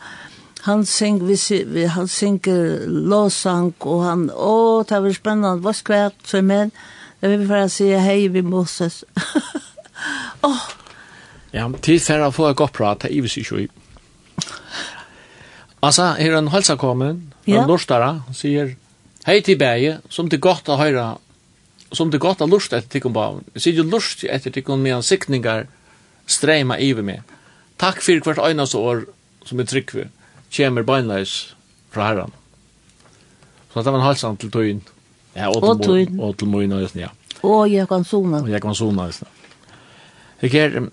han 0.65 0.85
syng, 0.85 1.21
vi, 1.27 1.37
vi, 1.65 1.85
han 1.87 2.07
synger 2.07 2.87
låsang, 2.87 3.73
og 3.87 4.03
han, 4.03 4.25
å, 4.33 4.83
det 4.89 4.99
var 5.03 5.15
spennende, 5.15 5.61
hva 5.63 5.75
skvært 5.75 6.19
for 6.27 6.45
men, 6.45 6.73
Det 7.19 7.27
vil 7.27 7.47
bare 7.49 7.67
si 7.67 7.89
hei 7.99 8.29
vi 8.31 8.41
Moses. 8.41 9.01
Åh! 9.19 9.49
oh. 10.47 10.67
Ja, 11.51 11.65
tid 11.81 11.99
for 12.05 12.23
å 12.23 12.29
få 12.31 12.45
et 12.47 12.59
godt 12.59 12.77
prat, 12.77 13.01
det 13.01 13.09
er 13.09 13.17
ivis 13.17 13.35
ikke 13.41 13.63
i. 13.65 13.69
Altså, 15.83 16.13
her 16.19 16.35
er 16.35 16.37
en 16.37 16.51
helsekommen, 16.53 17.21
ja. 17.47 17.63
en 17.63 18.21
sier, 18.35 18.75
hei 19.25 19.39
til 19.41 19.57
bæge, 19.59 19.97
som 20.09 20.29
det 20.29 20.41
godt 20.43 20.69
å 20.69 20.77
høre, 20.79 21.05
som 21.91 22.11
det 22.11 22.21
godt 22.21 22.43
å 22.45 22.47
lorte 22.47 22.77
etter 22.77 22.99
tikkum 22.99 23.15
Jeg 23.55 23.61
Sier 23.63 23.81
jo 23.81 23.87
lorte 23.87 24.29
etter 24.29 24.51
tikkum 24.51 24.79
med 24.79 25.03
sikningar, 25.03 25.67
streyma 26.29 26.77
iver 26.79 27.05
meg. 27.05 27.35
Takk 27.79 28.03
fyrir 28.03 28.23
hvert 28.25 28.41
einast 28.43 28.75
år 28.77 29.05
som 29.47 29.59
er 29.59 29.67
tryggve, 29.69 30.09
kjemur 30.53 30.85
beinleis 30.85 31.55
fra 31.93 32.09
herran. 32.09 32.33
Så 33.73 33.81
det 33.81 33.91
var 33.93 33.99
en 33.99 34.05
halsan 34.05 34.37
til 34.37 34.51
tøyen. 34.51 34.81
Ja, 35.35 35.49
og 35.49 35.83
til. 35.83 36.09
Og 36.19 36.37
til 36.37 36.47
møyen, 36.47 36.73
ja. 36.95 37.09
Og 37.43 37.71
jeg 37.71 37.87
kan 37.87 38.03
sona. 38.03 38.41
Og 38.41 38.49
jeg 38.51 38.61
kan 38.61 38.75
sona, 38.75 39.05
ja. 39.05 39.27
Jeg 40.41 40.55
er, 40.55 40.87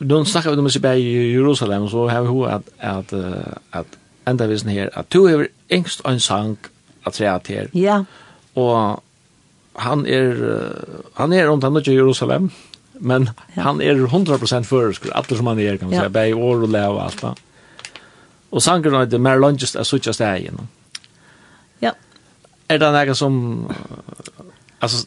nå 0.00 0.24
snackar 0.24 0.54
vi 0.54 0.58
om 0.58 0.66
oss 0.66 0.76
i 0.76 1.32
Jerusalem, 1.34 1.88
så 1.88 2.08
har 2.08 2.22
vi 2.22 2.44
at 2.46 2.62
at 2.78 3.12
att, 3.12 3.56
at 3.72 3.86
enda 4.26 4.46
visen 4.46 4.70
her, 4.70 4.88
at 4.92 5.12
du 5.12 5.26
har 5.26 5.46
engst 5.68 6.02
en 6.08 6.20
sang 6.20 6.58
at 7.06 7.14
säga 7.14 7.34
at 7.34 7.46
her, 7.46 7.66
Ja. 7.74 8.04
Og 8.54 9.02
han 9.76 10.06
er, 10.06 10.34
han 11.16 11.32
er 11.32 11.48
rundt 11.48 11.64
han 11.64 11.76
i 11.76 11.94
Jerusalem 11.94 12.50
men 13.02 13.30
ja. 13.54 13.62
han 13.62 13.80
är 13.80 13.94
100% 13.94 14.62
försk 14.62 15.02
alla 15.12 15.36
som 15.36 15.46
han 15.46 15.58
är 15.58 15.76
kan 15.76 15.88
man 15.88 15.94
ja. 15.94 16.00
säga 16.00 16.08
bäj 16.08 16.34
år 16.34 16.62
och 16.62 16.68
lä 16.68 16.88
och 16.88 17.02
allt 17.02 17.22
va. 17.22 17.36
Och 18.50 18.62
sangen 18.62 18.94
heter 18.94 19.18
Mary 19.18 19.40
Longest 19.40 19.76
as 19.76 19.88
such 19.88 20.08
as 20.08 20.16
that 20.16 20.40
you 20.40 20.48
know. 20.48 20.66
Ja. 21.78 21.92
Är 22.68 22.78
det 22.78 22.92
några 22.92 23.14
som 23.14 23.66
alltså 24.78 25.06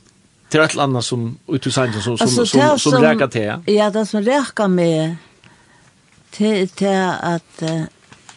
till 0.50 0.60
ett 0.60 0.78
annat 0.78 1.06
som 1.06 1.38
ut 1.48 1.68
i 1.68 1.72
sangen 1.72 2.02
som 2.02 2.18
som 2.18 2.26
alltså, 2.26 2.46
som, 2.46 2.62
som, 2.62 2.92
som 2.92 3.02
räkar 3.02 3.28
till. 3.28 3.74
Ja, 3.74 3.90
det 3.90 4.06
som 4.06 4.22
räkar 4.22 4.68
med 4.68 5.16
till 6.30 6.70
till 6.70 7.12
att 7.22 7.64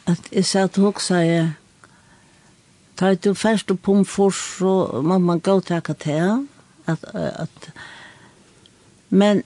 att 0.05 0.27
jag 0.31 0.45
satt 0.45 0.79
och 0.79 0.85
huxade 0.85 1.53
Ta 2.99 3.15
du 3.15 3.35
først 3.35 3.71
og 3.71 3.79
pomfors, 3.79 4.61
og 4.61 5.05
mamma 5.05 5.39
gav 5.39 5.61
till 5.61 5.77
att 5.77 5.91
att, 6.87 7.05
att 7.15 7.71
Men 9.11 9.43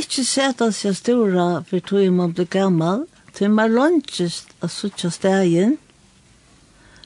ikke 0.00 0.24
seta 0.24 0.70
seg 0.72 0.96
stora 0.98 1.62
for 1.68 1.84
tog 1.84 2.12
man 2.12 2.34
blir 2.36 2.48
gammal, 2.50 3.06
til 3.34 3.52
man 3.54 3.72
lønnsest 3.74 4.52
av 4.60 4.72
suttja 4.74 5.10
stegen, 5.12 5.78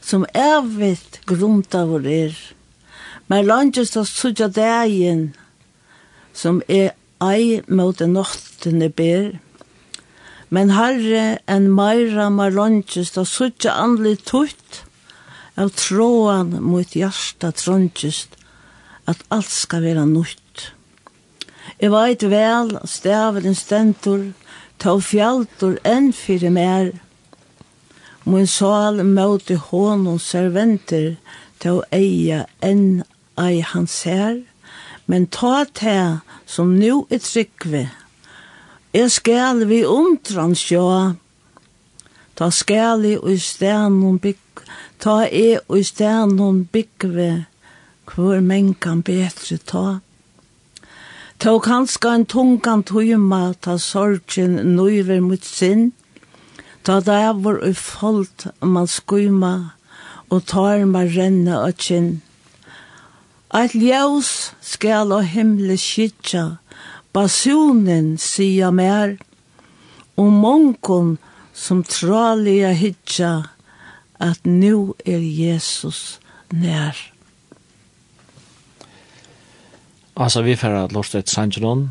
som 0.01 0.27
evigt 0.35 1.21
av 1.75 1.89
vår 1.89 2.07
er. 2.07 2.37
Man 3.29 3.47
lønnsest 3.47 3.97
av 3.97 4.05
sucha 4.05 4.51
stegen, 4.51 5.35
som 6.35 6.61
er 6.69 6.93
ei 7.23 7.63
mot 7.69 7.99
den 7.99 8.13
nåttene 8.13 8.91
ber. 8.91 9.39
Men 10.51 10.71
herre 10.71 11.39
en 11.49 11.71
meira 11.73 12.29
mar 12.31 12.51
lunches 12.51 13.17
av 13.17 13.25
suttja 13.25 13.73
andelig 13.73 14.25
tutt, 14.29 14.85
av 15.57 15.71
tråan 15.71 16.57
mot 16.61 16.97
hjärsta 16.97 17.53
trønnsest, 17.55 18.37
at 19.07 19.23
alt 19.31 19.51
skal 19.51 19.85
være 19.87 20.07
nytt 20.11 20.44
Jeg 21.81 21.91
veit 21.91 22.23
vel, 22.31 22.79
stavelen 22.85 23.55
stentor, 23.55 24.31
ta 24.79 24.97
fjaltor 24.99 25.77
enn 25.85 26.13
fyrir 26.13 26.55
mer. 26.55 26.93
Min 28.25 28.47
sal 28.47 29.03
møte 29.05 29.59
honum 29.69 30.19
serventer, 30.19 31.17
ta 31.59 31.81
eia 31.93 32.45
enn 32.63 33.03
ei 33.37 33.61
han 33.61 33.87
ser, 33.91 34.43
Men 35.07 35.27
ta 35.27 35.65
te 35.65 36.21
som 36.47 36.79
nu 36.81 37.05
er 37.13 37.21
tryggve, 37.21 37.91
jeg 38.95 39.11
skal 39.11 39.65
vi 39.67 39.83
undran 39.85 40.55
sjå. 40.55 41.15
Ta 42.39 42.47
skal 42.51 43.05
i 43.05 43.17
og 43.19 43.41
stenum 43.43 44.21
bygg, 44.23 44.63
ta 45.03 45.25
e 45.27 45.59
og 45.69 45.83
stenum 45.85 46.63
byggve, 46.73 47.45
hvor 48.07 48.41
menn 48.41 48.75
kan 48.75 49.03
betre 49.03 49.59
ta. 49.59 49.99
Tog 51.39 51.65
kanska 51.65 52.15
en 52.15 52.27
tungan 52.27 52.83
tøyma, 52.87 53.55
ta 53.61 53.77
sorgen 53.79 54.55
nøyver 54.77 55.21
mot 55.21 55.45
sinn, 55.45 55.93
ta 56.85 57.01
dævor 57.01 57.59
og 57.69 57.77
folt 57.77 58.47
man 58.63 58.87
skuima, 58.87 59.55
og 60.31 60.47
tar 60.47 60.85
man 60.87 61.11
renne 61.17 61.59
og 61.59 61.77
kinn. 61.87 62.23
Eit 63.55 63.75
ljøs 63.75 64.31
skal 64.63 65.13
og 65.15 65.27
himle 65.35 65.77
skitja, 65.79 66.45
basunen 67.13 68.15
sia 68.19 68.71
mer, 68.71 69.17
og 70.17 70.31
mongon 70.33 71.17
som 71.55 71.85
tralia 71.87 72.73
hitja, 72.75 73.35
at 74.19 74.47
nu 74.47 74.95
er 75.07 75.23
Jesus 75.23 76.21
nær. 76.51 77.14
Altså, 80.17 80.43
vi 80.43 80.55
får 80.57 80.77
at 80.85 80.93
lort 80.93 81.15
et 81.15 81.29
Sanjanon, 81.29 81.89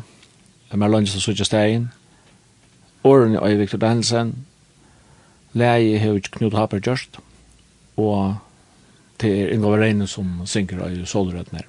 med 0.72 0.90
lønne 0.90 1.06
og 1.06 1.22
suttet 1.22 1.46
stegen, 1.46 1.90
årene 3.04 3.40
og 3.40 3.58
Victor 3.60 3.78
Danielsen, 3.78 4.32
leie 5.52 5.98
har 6.00 6.16
ikke 6.18 6.38
Knut 6.38 6.56
Haper 6.56 6.80
gjørst, 6.80 7.20
og 8.00 8.36
det 9.20 9.30
er 9.30 9.52
Ingo 9.54 9.70
Vareinen 9.70 10.08
som 10.10 10.40
synker 10.48 10.82
av 10.82 10.96
solrøtten 11.06 11.60
her. 11.60 11.68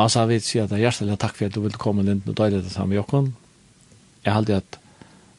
Altså, 0.00 0.22
jeg 0.22 0.28
vil 0.28 0.40
si 0.42 0.58
at 0.58 0.72
jeg 0.72 0.86
hjertelig 0.86 1.18
takk 1.20 1.36
for 1.36 1.50
at 1.50 1.54
du 1.54 1.60
vil 1.66 1.76
komme 1.76 2.02
inn 2.08 2.22
og 2.24 2.36
døde 2.36 2.62
det 2.64 2.72
sammen 2.72 2.94
med 2.94 3.02
Jokken. 3.02 3.34
Jeg 4.24 4.32
halte 4.34 4.56
at 4.62 4.78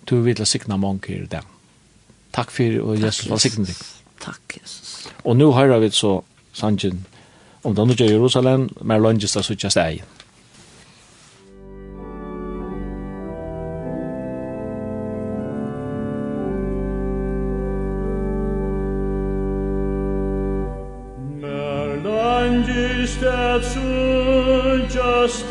du 0.10 0.20
vil 0.22 0.46
sikne 0.46 0.78
mange 0.78 1.10
her 1.10 1.26
i 1.26 1.32
dag. 1.32 1.48
Takk 2.32 2.54
for, 2.54 2.78
og 2.86 3.02
Jesus 3.02 3.30
var 3.30 3.42
sikne 3.42 3.66
deg. 3.66 3.82
Takk, 4.22 4.60
Jesus. 4.62 5.10
Og 5.26 5.36
nå 5.36 5.50
hører 5.58 5.82
vi 5.82 5.90
så 5.90 6.20
Sanjanon, 6.54 7.02
om 7.64 7.76
det 7.76 7.90
ikke 7.90 8.14
Jerusalem, 8.14 8.70
mer 8.82 9.00
lønges 9.00 9.32
det 9.32 9.46
suttje 9.46 9.70
steg. 9.70 10.04
Mer 21.42 21.96
lønges 22.04 23.18
det 23.22 23.66
suttje 23.74 25.30
steg, 25.30 25.51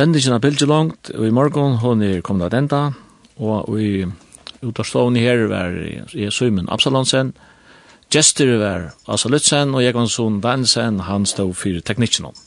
Sendingen 0.00 0.32
av 0.32 0.40
Bilge 0.40 0.64
langt, 0.64 1.10
og 1.12 1.26
i 1.28 1.32
morgen 1.34 1.74
hun 1.82 2.00
er 2.00 2.22
kommet 2.24 2.46
av 2.46 2.54
enda, 2.56 2.78
og 3.36 3.74
i 3.76 4.06
utavstående 4.64 5.20
her 5.20 5.42
var 5.50 5.74
jeg 6.16 6.32
Søymen 6.32 6.70
Absalonsen, 6.72 7.34
Gjester 8.08 8.54
var 8.62 8.86
Asa 9.04 9.28
Lutzen, 9.28 9.74
og 9.76 9.84
jeg 9.84 9.92
var 9.92 10.40
Dansen, 10.40 11.02
han 11.04 11.26
stod 11.28 11.52
for 11.52 11.84
teknikken 11.84 12.30
om. 12.30 12.38